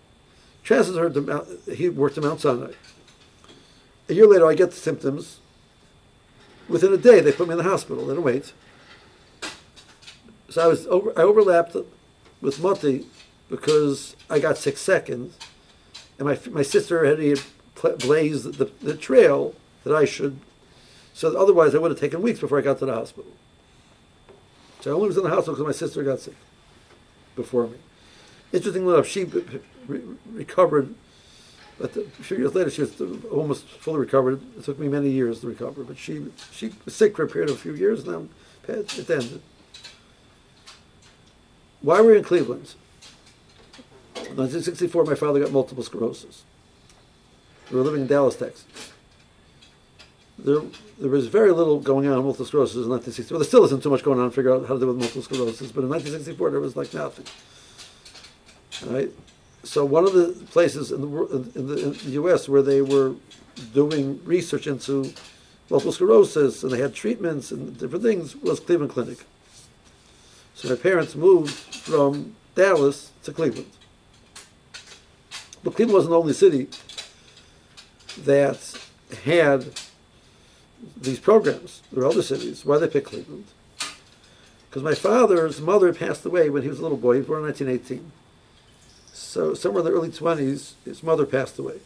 To 0.66 1.20
Mount, 1.22 1.48
he 1.74 1.88
worked 1.88 2.18
at 2.18 2.24
Mount 2.24 2.42
Sinai. 2.42 2.72
A 4.10 4.12
year 4.12 4.26
later, 4.26 4.46
I 4.46 4.54
get 4.54 4.72
the 4.72 4.76
symptoms. 4.76 5.40
Within 6.68 6.92
a 6.92 6.98
day, 6.98 7.20
they 7.20 7.32
put 7.32 7.48
me 7.48 7.52
in 7.52 7.58
the 7.58 7.64
hospital. 7.64 8.06
They 8.06 8.14
don't 8.14 8.22
wait. 8.22 8.52
So 10.50 10.62
I 10.62 10.66
was 10.66 10.86
over, 10.88 11.18
I 11.18 11.22
overlapped 11.22 11.74
with 12.42 12.60
Moti 12.60 13.06
because 13.48 14.16
I 14.28 14.38
got 14.40 14.58
six 14.58 14.82
seconds, 14.82 15.38
and 16.18 16.28
my 16.28 16.38
my 16.50 16.62
sister 16.62 17.06
had 17.06 17.40
blazed 18.00 18.58
the, 18.58 18.70
the 18.82 18.94
trail 18.94 19.54
that 19.84 19.94
I 19.94 20.04
should. 20.04 20.38
So 21.14 21.34
otherwise, 21.34 21.74
I 21.74 21.78
would 21.78 21.92
have 21.92 22.00
taken 22.00 22.20
weeks 22.20 22.40
before 22.40 22.58
I 22.58 22.62
got 22.62 22.78
to 22.80 22.86
the 22.86 22.94
hospital. 22.94 23.32
So 24.84 24.90
I 24.90 24.94
only 24.96 25.08
was 25.08 25.16
in 25.16 25.22
the 25.22 25.30
hospital 25.30 25.54
because 25.54 25.66
my 25.66 25.86
sister 25.86 26.02
got 26.02 26.20
sick 26.20 26.36
before 27.36 27.68
me. 27.68 27.78
Interestingly 28.52 28.92
enough, 28.92 29.06
she 29.06 29.24
re- 29.24 30.02
recovered, 30.30 30.94
but 31.78 31.96
a 31.96 32.02
few 32.02 32.36
years 32.36 32.54
later, 32.54 32.68
she 32.68 32.82
was 32.82 33.00
almost 33.32 33.66
fully 33.66 34.00
recovered. 34.00 34.42
It 34.58 34.64
took 34.64 34.78
me 34.78 34.88
many 34.88 35.08
years 35.08 35.40
to 35.40 35.46
recover, 35.46 35.84
but 35.84 35.96
she 35.96 36.26
she 36.52 36.74
was 36.84 36.94
sick 36.94 37.16
for 37.16 37.22
a 37.22 37.26
period 37.26 37.48
of 37.48 37.56
a 37.56 37.58
few 37.58 37.74
years, 37.74 38.06
and 38.06 38.28
then 38.66 38.78
it 38.98 39.08
ended. 39.08 39.40
Why 41.80 42.02
were 42.02 42.10
we 42.10 42.18
in 42.18 42.22
Cleveland? 42.22 42.74
In 44.16 44.36
1964, 44.36 45.04
my 45.04 45.14
father 45.14 45.40
got 45.40 45.50
multiple 45.50 45.82
sclerosis. 45.82 46.44
We 47.70 47.78
were 47.78 47.84
living 47.84 48.02
in 48.02 48.06
Dallas, 48.06 48.36
Texas 48.36 48.92
there, 50.44 50.60
there 50.98 51.10
was 51.10 51.26
very 51.26 51.52
little 51.52 51.80
going 51.80 52.06
on 52.06 52.16
with 52.16 52.24
multiple 52.24 52.46
sclerosis 52.46 52.84
in 52.84 52.90
1964. 52.90 53.34
Well, 53.34 53.40
there 53.40 53.48
still 53.48 53.64
isn't 53.64 53.82
too 53.82 53.90
much 53.90 54.02
going 54.02 54.20
on 54.20 54.28
to 54.28 54.34
figure 54.34 54.54
out 54.54 54.66
how 54.66 54.74
to 54.74 54.80
deal 54.80 54.88
with 54.88 54.98
multiple 54.98 55.22
sclerosis, 55.22 55.72
but 55.72 55.84
in 55.84 55.88
1964 55.88 56.50
there 56.50 56.60
was 56.60 56.76
like 56.76 56.92
nothing. 56.92 57.24
Right? 58.86 59.10
So 59.62 59.86
one 59.86 60.04
of 60.04 60.12
the 60.12 60.32
places 60.50 60.92
in 60.92 61.00
the, 61.00 61.06
in 61.54 61.66
the, 61.66 61.82
in 61.82 61.92
the 61.92 62.10
U.S. 62.10 62.48
where 62.48 62.60
they 62.60 62.82
were 62.82 63.14
doing 63.72 64.22
research 64.24 64.66
into 64.66 65.14
multiple 65.70 65.92
sclerosis 65.92 66.62
and 66.62 66.70
they 66.70 66.80
had 66.80 66.94
treatments 66.94 67.50
and 67.50 67.78
different 67.78 68.04
things 68.04 68.36
was 68.36 68.60
Cleveland 68.60 68.92
Clinic. 68.92 69.24
So 70.54 70.68
my 70.68 70.76
parents 70.76 71.14
moved 71.14 71.54
from 71.54 72.36
Dallas 72.54 73.12
to 73.22 73.32
Cleveland. 73.32 73.70
But 75.62 75.74
Cleveland 75.74 75.94
wasn't 75.94 76.10
the 76.10 76.18
only 76.18 76.34
city 76.34 76.68
that 78.18 78.78
had 79.24 79.64
these 80.96 81.18
programs. 81.18 81.82
Were 81.92 82.06
other 82.06 82.22
cities. 82.22 82.64
Why 82.64 82.78
they 82.78 82.88
pick 82.88 83.06
Cleveland? 83.06 83.46
Because 84.68 84.82
my 84.82 84.94
father's 84.94 85.60
mother 85.60 85.92
passed 85.94 86.24
away 86.26 86.50
when 86.50 86.62
he 86.62 86.68
was 86.68 86.80
a 86.80 86.82
little 86.82 86.98
boy. 86.98 87.14
He 87.14 87.18
was 87.20 87.28
born 87.28 87.40
in 87.40 87.46
1918. 87.46 88.10
So 89.12 89.54
somewhere 89.54 89.80
in 89.80 89.86
the 89.86 89.92
early 89.92 90.10
20s, 90.10 90.72
his 90.84 91.02
mother 91.02 91.26
passed 91.26 91.58
away. 91.58 91.78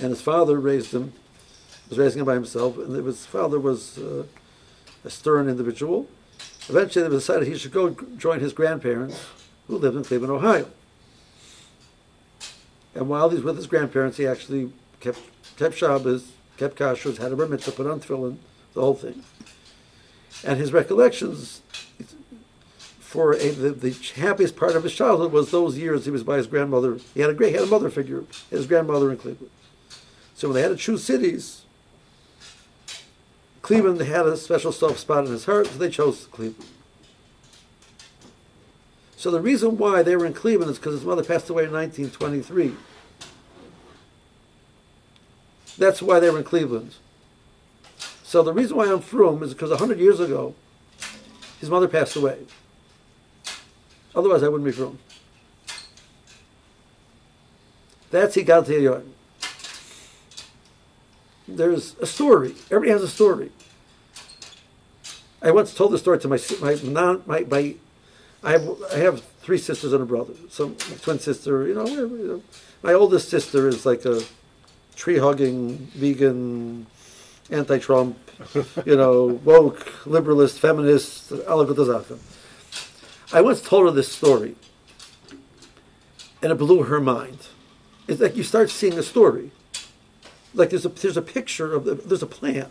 And 0.00 0.10
his 0.10 0.22
father 0.22 0.60
raised 0.60 0.94
him, 0.94 1.12
was 1.88 1.98
raising 1.98 2.20
him 2.20 2.26
by 2.26 2.34
himself. 2.34 2.78
And 2.78 2.94
his 3.04 3.26
father 3.26 3.58
was 3.58 3.98
uh, 3.98 4.24
a 5.04 5.10
stern 5.10 5.48
individual. 5.48 6.08
Eventually, 6.68 7.08
they 7.08 7.14
decided 7.14 7.48
he 7.48 7.56
should 7.56 7.72
go 7.72 7.96
join 8.16 8.40
his 8.40 8.52
grandparents, 8.52 9.24
who 9.66 9.78
lived 9.78 9.96
in 9.96 10.04
Cleveland, 10.04 10.32
Ohio. 10.32 10.68
And 12.94 13.08
while 13.08 13.30
he's 13.30 13.42
with 13.42 13.56
his 13.56 13.66
grandparents, 13.66 14.18
he 14.18 14.26
actually 14.26 14.72
kept 15.00 15.20
kept 15.56 15.76
Shabbos, 15.76 16.32
kept 16.58 16.76
kashrus, 16.78 17.18
had 17.18 17.32
a 17.32 17.36
bar 17.36 17.46
mitzvah, 17.46 17.72
put 17.72 17.86
on 17.86 18.00
tefillin, 18.00 18.36
the 18.74 18.80
whole 18.80 18.94
thing. 18.94 19.22
And 20.44 20.58
his 20.58 20.72
recollections 20.72 21.62
for 22.98 23.32
a, 23.32 23.50
the, 23.50 23.70
the 23.70 23.90
happiest 24.16 24.54
part 24.54 24.76
of 24.76 24.82
his 24.82 24.94
childhood 24.94 25.32
was 25.32 25.50
those 25.50 25.78
years 25.78 26.04
he 26.04 26.10
was 26.10 26.22
by 26.22 26.36
his 26.36 26.46
grandmother. 26.46 26.98
He 27.14 27.20
had 27.20 27.30
a 27.30 27.34
great, 27.34 27.50
he 27.50 27.54
had 27.54 27.64
a 27.64 27.70
mother 27.70 27.88
figure, 27.88 28.24
his 28.50 28.66
grandmother 28.66 29.10
in 29.10 29.16
Cleveland. 29.16 29.50
So 30.34 30.48
when 30.48 30.56
they 30.56 30.62
had 30.62 30.68
to 30.68 30.76
choose 30.76 31.02
cities, 31.02 31.62
Cleveland 33.62 34.00
had 34.00 34.26
a 34.26 34.36
special 34.36 34.72
soft 34.72 34.98
spot 34.98 35.24
in 35.24 35.32
his 35.32 35.46
heart, 35.46 35.66
so 35.66 35.78
they 35.78 35.90
chose 35.90 36.26
Cleveland. 36.26 36.68
So 39.16 39.30
the 39.30 39.40
reason 39.40 39.78
why 39.78 40.02
they 40.02 40.14
were 40.14 40.26
in 40.26 40.32
Cleveland 40.32 40.70
is 40.70 40.78
because 40.78 40.92
his 40.92 41.04
mother 41.04 41.24
passed 41.24 41.50
away 41.50 41.64
in 41.64 41.72
1923. 41.72 42.76
That's 45.78 46.02
why 46.02 46.18
they 46.18 46.28
were 46.28 46.38
in 46.38 46.44
Cleveland. 46.44 46.94
So 48.22 48.42
the 48.42 48.52
reason 48.52 48.76
why 48.76 48.92
I'm 48.92 49.00
frum 49.00 49.42
is 49.42 49.54
because 49.54 49.70
100 49.70 49.98
years 49.98 50.20
ago, 50.20 50.54
his 51.60 51.70
mother 51.70 51.88
passed 51.88 52.16
away. 52.16 52.38
Otherwise, 54.14 54.42
I 54.42 54.48
wouldn't 54.48 54.66
be 54.66 54.72
frum. 54.72 54.98
That's 58.10 58.36
Higal 58.36 59.04
There's 61.46 61.94
a 62.00 62.06
story. 62.06 62.54
Everybody 62.70 62.90
has 62.90 63.02
a 63.02 63.08
story. 63.08 63.52
I 65.40 65.50
once 65.52 65.72
told 65.72 65.92
the 65.92 65.98
story 65.98 66.18
to 66.18 66.28
my 66.28 66.38
my 66.60 66.76
non 66.82 67.22
my, 67.26 67.40
my 67.48 67.74
I 68.42 68.52
have 68.52 68.68
I 68.92 68.96
have 68.98 69.22
three 69.40 69.58
sisters 69.58 69.92
and 69.92 70.02
a 70.02 70.06
brother. 70.06 70.34
So 70.48 70.70
twin 71.02 71.18
sister, 71.18 71.66
you 71.66 71.74
know. 71.74 72.42
My 72.82 72.92
oldest 72.92 73.28
sister 73.28 73.68
is 73.68 73.84
like 73.86 74.04
a 74.04 74.22
tree 74.98 75.18
hugging, 75.18 75.76
vegan, 75.94 76.84
anti 77.50 77.78
Trump, 77.78 78.18
you 78.84 78.96
know, 78.96 79.26
woke, 79.44 79.86
liberalist, 80.04 80.58
feminist. 80.58 81.32
I 83.32 83.40
once 83.40 83.62
told 83.62 83.84
her 83.86 83.92
this 83.92 84.10
story, 84.10 84.56
and 86.42 86.50
it 86.50 86.56
blew 86.56 86.82
her 86.82 87.00
mind. 87.00 87.38
It's 88.08 88.20
like 88.20 88.36
you 88.36 88.42
start 88.42 88.70
seeing 88.70 88.98
a 88.98 89.02
story. 89.02 89.52
Like 90.52 90.70
there's 90.70 90.84
a 90.84 90.88
there's 90.88 91.16
a 91.16 91.22
picture 91.22 91.74
of 91.74 91.84
the, 91.84 91.94
there's 91.94 92.22
a 92.22 92.26
plan, 92.26 92.70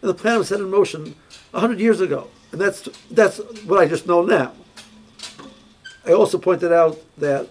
and 0.00 0.08
the 0.08 0.14
plan 0.14 0.38
was 0.38 0.48
set 0.48 0.60
in 0.60 0.70
motion 0.70 1.16
hundred 1.52 1.80
years 1.80 2.00
ago, 2.00 2.28
and 2.52 2.60
that's 2.60 2.88
that's 3.10 3.38
what 3.64 3.80
I 3.80 3.86
just 3.86 4.06
know 4.06 4.22
now. 4.22 4.52
I 6.06 6.12
also 6.12 6.38
pointed 6.38 6.72
out 6.72 6.98
that 7.18 7.48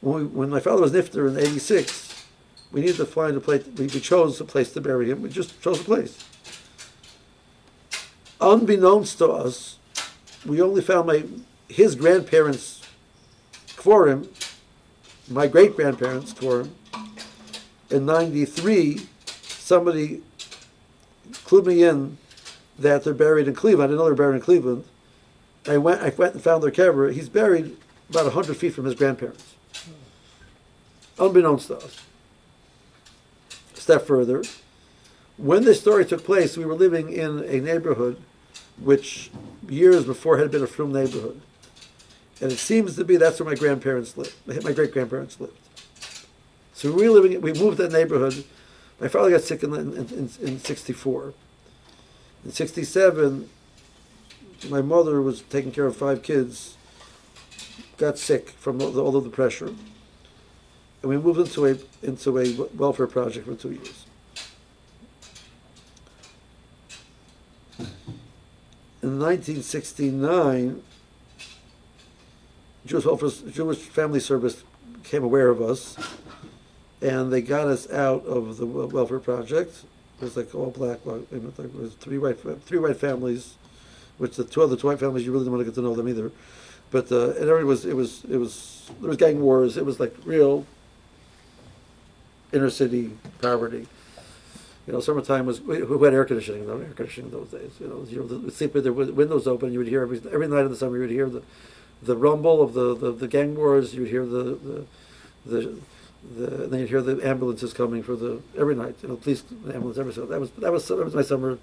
when, 0.00 0.14
we, 0.14 0.24
when 0.26 0.50
my 0.50 0.60
father 0.60 0.82
was 0.82 0.92
nifter 0.92 1.28
in 1.28 1.36
'86, 1.36 2.07
we 2.72 2.80
needed 2.80 2.96
to 2.96 3.06
find 3.06 3.36
a 3.36 3.40
place. 3.40 3.66
We, 3.76 3.86
we 3.86 4.00
chose 4.00 4.40
a 4.40 4.44
place 4.44 4.72
to 4.72 4.80
bury 4.80 5.10
him. 5.10 5.22
We 5.22 5.30
just 5.30 5.60
chose 5.62 5.80
a 5.80 5.84
place. 5.84 6.24
Unbeknownst 8.40 9.18
to 9.18 9.30
us, 9.30 9.78
we 10.46 10.60
only 10.60 10.82
found 10.82 11.06
my 11.06 11.24
his 11.68 11.94
grandparents' 11.94 12.82
kevarim, 13.76 14.28
my 15.28 15.46
great 15.46 15.76
grandparents' 15.76 16.32
kevarim. 16.34 16.70
In 17.90 18.06
'93, 18.06 19.06
somebody 19.26 20.22
clued 21.32 21.66
me 21.66 21.82
in 21.82 22.18
that 22.78 23.04
they're 23.04 23.14
buried 23.14 23.48
in 23.48 23.54
Cleveland. 23.54 23.84
I 23.84 23.86
didn't 23.88 23.98
know 23.98 24.04
they 24.04 24.10
were 24.10 24.16
buried 24.16 24.36
in 24.36 24.42
Cleveland. 24.42 24.84
I 25.66 25.78
went, 25.78 26.00
I 26.00 26.10
went 26.10 26.34
and 26.34 26.42
found 26.42 26.62
their 26.62 26.70
kever. 26.70 27.12
He's 27.12 27.28
buried 27.28 27.76
about 28.08 28.24
100 28.24 28.56
feet 28.56 28.74
from 28.74 28.84
his 28.84 28.94
grandparents. 28.94 29.54
Unbeknownst 31.18 31.68
to 31.68 31.76
us. 31.78 32.00
Step 33.88 34.06
further, 34.06 34.42
when 35.38 35.64
this 35.64 35.80
story 35.80 36.04
took 36.04 36.22
place, 36.22 36.58
we 36.58 36.64
were 36.66 36.74
living 36.74 37.10
in 37.10 37.38
a 37.44 37.58
neighborhood 37.58 38.22
which 38.78 39.30
years 39.66 40.04
before 40.04 40.36
had 40.36 40.50
been 40.50 40.62
a 40.62 40.66
frum 40.66 40.92
neighborhood. 40.92 41.40
And 42.42 42.52
it 42.52 42.58
seems 42.58 42.96
to 42.96 43.04
be 43.06 43.16
that's 43.16 43.40
where 43.40 43.48
my 43.48 43.54
grandparents 43.54 44.14
lived, 44.18 44.34
my 44.46 44.72
great 44.72 44.92
grandparents 44.92 45.40
lived. 45.40 45.56
So 46.74 46.92
we 46.92 47.08
were 47.08 47.18
living, 47.18 47.40
we 47.40 47.54
moved 47.54 47.78
that 47.78 47.90
neighborhood. 47.90 48.44
My 49.00 49.08
father 49.08 49.30
got 49.30 49.40
sick 49.40 49.62
in, 49.62 49.72
in, 49.72 49.94
in, 49.96 50.30
in 50.42 50.58
64. 50.60 51.32
In 52.44 52.52
67, 52.52 53.48
my 54.68 54.82
mother 54.82 55.22
was 55.22 55.40
taking 55.40 55.72
care 55.72 55.86
of 55.86 55.96
five 55.96 56.22
kids, 56.22 56.76
got 57.96 58.18
sick 58.18 58.50
from 58.50 58.82
all, 58.82 59.00
all 59.00 59.16
of 59.16 59.24
the 59.24 59.30
pressure, 59.30 59.72
and 61.02 61.10
we 61.10 61.16
moved 61.16 61.40
into 61.40 61.66
a 61.66 61.76
into 62.02 62.38
a 62.38 62.52
welfare 62.76 63.06
project 63.06 63.46
for 63.46 63.54
two 63.54 63.72
years. 63.72 64.04
In 69.00 69.20
1969, 69.20 70.82
Jewish 72.84 73.04
welfare, 73.04 73.30
Jewish 73.50 73.78
Family 73.78 74.20
Service 74.20 74.64
became 75.02 75.22
aware 75.22 75.50
of 75.50 75.62
us, 75.62 75.96
and 77.00 77.32
they 77.32 77.40
got 77.40 77.68
us 77.68 77.88
out 77.90 78.26
of 78.26 78.56
the 78.56 78.66
welfare 78.66 79.20
project. 79.20 79.84
It 80.20 80.24
was 80.24 80.36
like 80.36 80.52
all 80.54 80.70
black. 80.70 80.98
It 81.06 81.74
was 81.74 81.94
three 81.94 82.18
white 82.18 82.38
three 82.64 82.78
white 82.78 82.96
families 82.96 83.54
which 84.18 84.36
the 84.36 84.44
two 84.44 84.62
other 84.62 84.76
two 84.76 84.88
white 84.88 84.98
families 84.98 85.24
you 85.24 85.32
really 85.32 85.44
didn't 85.44 85.52
want 85.52 85.60
to 85.60 85.64
get 85.64 85.74
to 85.76 85.80
know 85.80 85.94
them 85.94 86.08
either. 86.08 86.30
But 86.90 87.10
uh, 87.10 87.30
and 87.30 87.48
it 87.48 87.64
was 87.64 87.84
it 87.84 87.94
was 87.94 88.24
it 88.24 88.36
was 88.36 88.90
there 89.00 89.08
was 89.08 89.16
gang 89.16 89.40
wars. 89.40 89.76
It 89.76 89.86
was 89.86 90.00
like 90.00 90.14
real 90.24 90.66
inner 92.52 92.70
city 92.70 93.12
poverty. 93.40 93.86
You 94.86 94.94
know, 94.94 95.00
summertime 95.00 95.44
was 95.44 95.58
who 95.58 96.02
had 96.02 96.14
air 96.14 96.24
conditioning? 96.24 96.66
No 96.66 96.78
air 96.78 96.92
conditioning 96.94 97.30
those 97.30 97.48
days. 97.48 97.72
You 97.78 97.88
know, 97.88 98.06
you 98.08 98.22
would 98.22 98.52
sleep 98.54 98.72
with 98.72 98.84
the 98.84 98.92
windows 98.92 99.46
open. 99.46 99.72
You 99.72 99.80
would 99.80 99.88
hear 99.88 100.02
every 100.02 100.20
every 100.32 100.48
night 100.48 100.62
in 100.62 100.70
the 100.70 100.76
summer. 100.76 100.96
You 100.96 101.02
would 101.02 101.10
hear 101.10 101.28
the 101.28 101.42
the 102.02 102.16
rumble 102.16 102.62
of 102.62 102.74
the, 102.74 102.96
the, 102.96 103.12
the 103.12 103.28
gang 103.28 103.54
wars. 103.54 103.94
You 103.94 104.02
would 104.02 104.10
hear 104.10 104.24
the 104.24 104.42
the, 104.54 104.84
the 105.44 105.78
the, 106.36 106.46
then 106.68 106.80
you'd 106.80 106.88
hear 106.88 107.02
the 107.02 107.26
ambulances 107.26 107.72
coming 107.72 108.02
for 108.02 108.16
the 108.16 108.40
every 108.56 108.74
night. 108.74 108.96
You 109.02 109.08
know, 109.08 109.16
police 109.16 109.44
ambulance 109.72 109.98
every 109.98 110.12
so 110.12 110.26
that 110.26 110.40
was 110.40 110.50
that 110.52 110.72
was 110.72 110.88
that 110.88 111.04
was 111.04 111.14
my 111.14 111.22
summer 111.22 111.58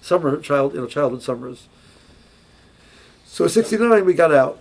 summer 0.00 0.40
child 0.40 0.74
you 0.74 0.80
know 0.80 0.86
childhood 0.86 1.22
summers. 1.22 1.68
So 3.26 3.44
in 3.44 3.50
'69 3.50 4.04
we 4.04 4.14
got 4.14 4.32
out, 4.32 4.58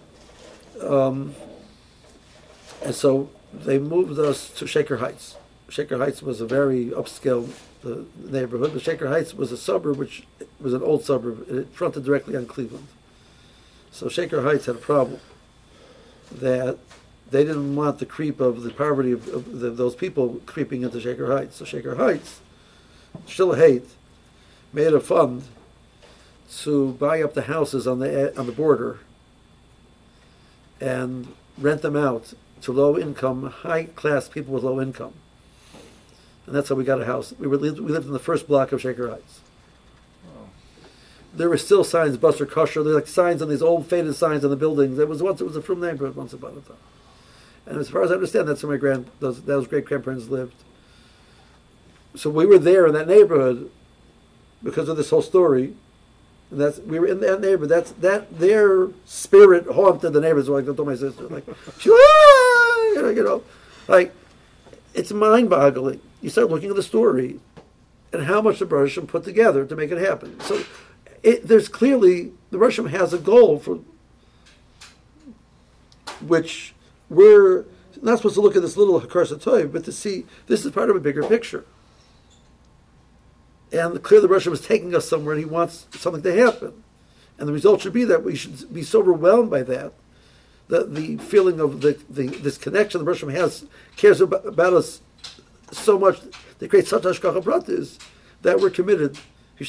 um, 0.82 1.34
and 2.84 2.94
so 2.94 3.30
they 3.54 3.80
moved 3.80 4.20
us 4.20 4.50
to 4.50 4.68
Shaker 4.68 4.98
Heights. 4.98 5.38
Shaker 5.70 5.98
Heights 5.98 6.22
was 6.22 6.40
a 6.40 6.46
very 6.46 6.88
upscale 6.88 7.50
uh, 7.86 8.04
neighborhood, 8.18 8.72
but 8.74 8.82
Shaker 8.82 9.10
Heights 9.10 9.34
was 9.34 9.52
a 9.52 9.58
suburb, 9.58 9.98
which 9.98 10.26
was 10.60 10.74
an 10.74 10.82
old 10.82 11.04
suburb. 11.04 11.50
It 11.50 11.70
fronted 11.74 12.06
directly 12.06 12.36
on 12.36 12.46
Cleveland. 12.46 12.88
So 13.92 14.08
Shaker 14.08 14.44
Heights 14.44 14.66
had 14.66 14.76
a 14.76 14.80
problem 14.80 15.20
that 16.32 16.78
they 17.30 17.44
didn't 17.44 17.76
want 17.76 18.00
the 18.00 18.06
creep 18.06 18.40
of 18.40 18.64
the 18.64 18.70
poverty 18.70 19.12
of, 19.12 19.28
of 19.28 19.60
the, 19.60 19.70
those 19.70 19.96
people 19.96 20.42
creeping 20.46 20.84
into 20.84 21.02
Shaker 21.02 21.32
Heights. 21.32 21.58
So 21.58 21.66
Shaker 21.66 21.96
Heights, 21.96 22.40
still 23.26 23.54
hate, 23.54 23.90
made 24.72 24.94
a 24.94 25.00
fund 25.00 25.44
to 26.62 26.94
buy 26.94 27.22
up 27.22 27.34
the 27.34 27.44
houses 27.44 27.88
on 27.88 28.00
the 28.00 28.38
on 28.40 28.46
the 28.46 28.54
border 28.54 29.00
and 30.80 31.34
rent 31.58 31.82
them 31.82 31.98
out 31.98 32.34
to 32.62 32.72
low 32.72 32.98
income, 32.98 33.50
high 33.50 33.84
class 33.84 34.30
people 34.30 34.54
with 34.54 34.64
low 34.64 34.80
income. 34.80 35.14
And 36.48 36.56
that's 36.56 36.70
how 36.70 36.76
we 36.76 36.86
got 36.86 37.02
a 37.02 37.06
house. 37.06 37.34
We, 37.38 37.46
were, 37.46 37.58
we 37.58 37.70
lived 37.72 38.08
in 38.08 38.14
the 38.14 38.20
first 38.20 38.48
block 38.48 38.72
of 38.72 38.82
Shaker 38.82 39.10
Heights. 39.10 39.42
There 41.34 41.50
were 41.50 41.58
still 41.58 41.84
signs, 41.84 42.18
Buster 42.18 42.48
Kosher. 42.48 42.82
There's 42.82 42.96
like 42.96 43.08
signs 43.08 43.44
on 43.44 43.50
these 43.50 43.62
old 43.62 43.86
faded 43.86 44.16
signs 44.16 44.44
on 44.44 44.50
the 44.50 44.56
buildings. 44.56 44.98
It 44.98 45.08
was 45.08 45.22
once 45.22 45.40
it 45.40 45.44
was 45.44 45.56
a 45.56 45.62
frum 45.62 45.82
neighborhood 45.82 46.16
once 46.16 46.34
upon 46.34 46.54
a 46.54 46.62
time. 46.62 46.78
And 47.68 47.78
as 47.78 47.90
far 47.90 48.02
as 48.02 48.12
I 48.12 48.16
understand, 48.16 48.48
that's 48.48 48.64
where 48.64 48.72
my 48.72 48.80
grand 48.80 49.12
those, 49.20 49.44
those 49.44 49.68
great 49.68 49.86
grandparents 49.86 50.30
lived. 50.30 50.56
So 52.16 52.32
we 52.32 52.48
were 52.48 52.58
there 52.58 52.88
in 52.88 52.94
that 52.94 53.08
neighborhood 53.08 53.70
because 54.64 54.90
of 54.90 54.98
this 54.98 55.12
whole 55.12 55.22
story. 55.22 55.76
And 56.50 56.62
that's 56.62 56.80
we 56.80 56.98
were 56.98 57.08
in 57.08 57.20
that 57.20 57.42
neighborhood. 57.42 57.70
That's 57.70 57.92
that 57.92 58.40
their 58.40 58.88
spirit 59.06 59.68
haunted 59.68 60.14
the 60.14 60.22
neighbors. 60.22 60.50
Like 60.50 60.64
I 60.64 60.74
told 60.74 60.88
my 60.88 60.96
sister, 60.96 61.28
like 61.28 61.46
ah! 61.88 63.10
you 63.10 63.24
know, 63.24 63.44
like 63.88 64.16
it's 64.98 65.12
mind-boggling. 65.12 66.02
You 66.22 66.30
start 66.30 66.50
looking 66.50 66.72
at 66.72 66.76
the 66.76 66.84
story 66.84 67.40
and 68.12 68.24
how 68.24 68.42
much 68.42 68.60
the 68.60 68.66
Russian 68.66 69.06
put 69.06 69.24
together 69.24 69.64
to 69.64 69.76
make 69.76 69.92
it 69.92 70.00
happen. 70.00 70.40
So 70.42 70.64
it, 71.22 71.48
there's 71.48 71.70
clearly 71.70 72.32
the 72.50 72.58
Russian 72.58 72.88
has 72.88 73.14
a 73.14 73.20
goal 73.20 73.60
for 73.60 73.80
which 76.22 76.74
we're 77.10 77.66
not 78.02 78.18
supposed 78.18 78.36
to 78.36 78.42
look 78.42 78.56
at 78.56 78.64
this 78.64 78.76
little 78.76 79.00
Hakar 79.00 79.72
but 79.72 79.86
to 79.86 79.92
see 79.92 80.26
this 80.48 80.66
is 80.66 80.72
part 80.72 80.90
of 80.90 80.96
a 80.96 81.00
bigger 81.00 81.24
picture. 81.24 81.64
And 83.72 84.02
clearly 84.02 84.28
the 84.28 84.34
Russian 84.34 84.54
is 84.54 84.62
taking 84.62 84.96
us 84.96 85.08
somewhere 85.08 85.36
and 85.36 85.44
he 85.44 85.50
wants 85.50 85.88
something 85.92 86.24
to 86.24 86.34
happen. 86.34 86.84
And 87.38 87.48
the 87.48 87.54
result 87.54 87.82
should 87.82 87.94
be 87.94 88.06
that 88.06 88.24
we 88.24 88.36
should 88.36 88.74
be 88.74 88.82
so 88.82 89.00
overwhelmed 89.00 89.52
by 89.52 89.62
that, 89.62 89.94
that 90.70 90.94
the 90.96 91.18
feeling 91.18 91.60
of 91.60 91.82
the, 91.82 91.98
the 92.10 92.28
this 92.28 92.58
connection 92.58 93.00
the 93.00 93.06
Russian 93.06 93.30
has, 93.30 93.66
cares 93.96 94.22
about, 94.22 94.46
about 94.46 94.74
us 94.74 95.02
so 95.72 95.98
much, 95.98 96.20
they 96.60 96.68
create 96.68 96.88
such 96.88 97.04
hashgacha 97.04 97.44
pratis, 97.44 98.00
that 98.42 98.60
we're 98.60 98.70
committed. 98.70 99.18
We're. 99.60 99.68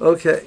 Okay. 0.00 0.46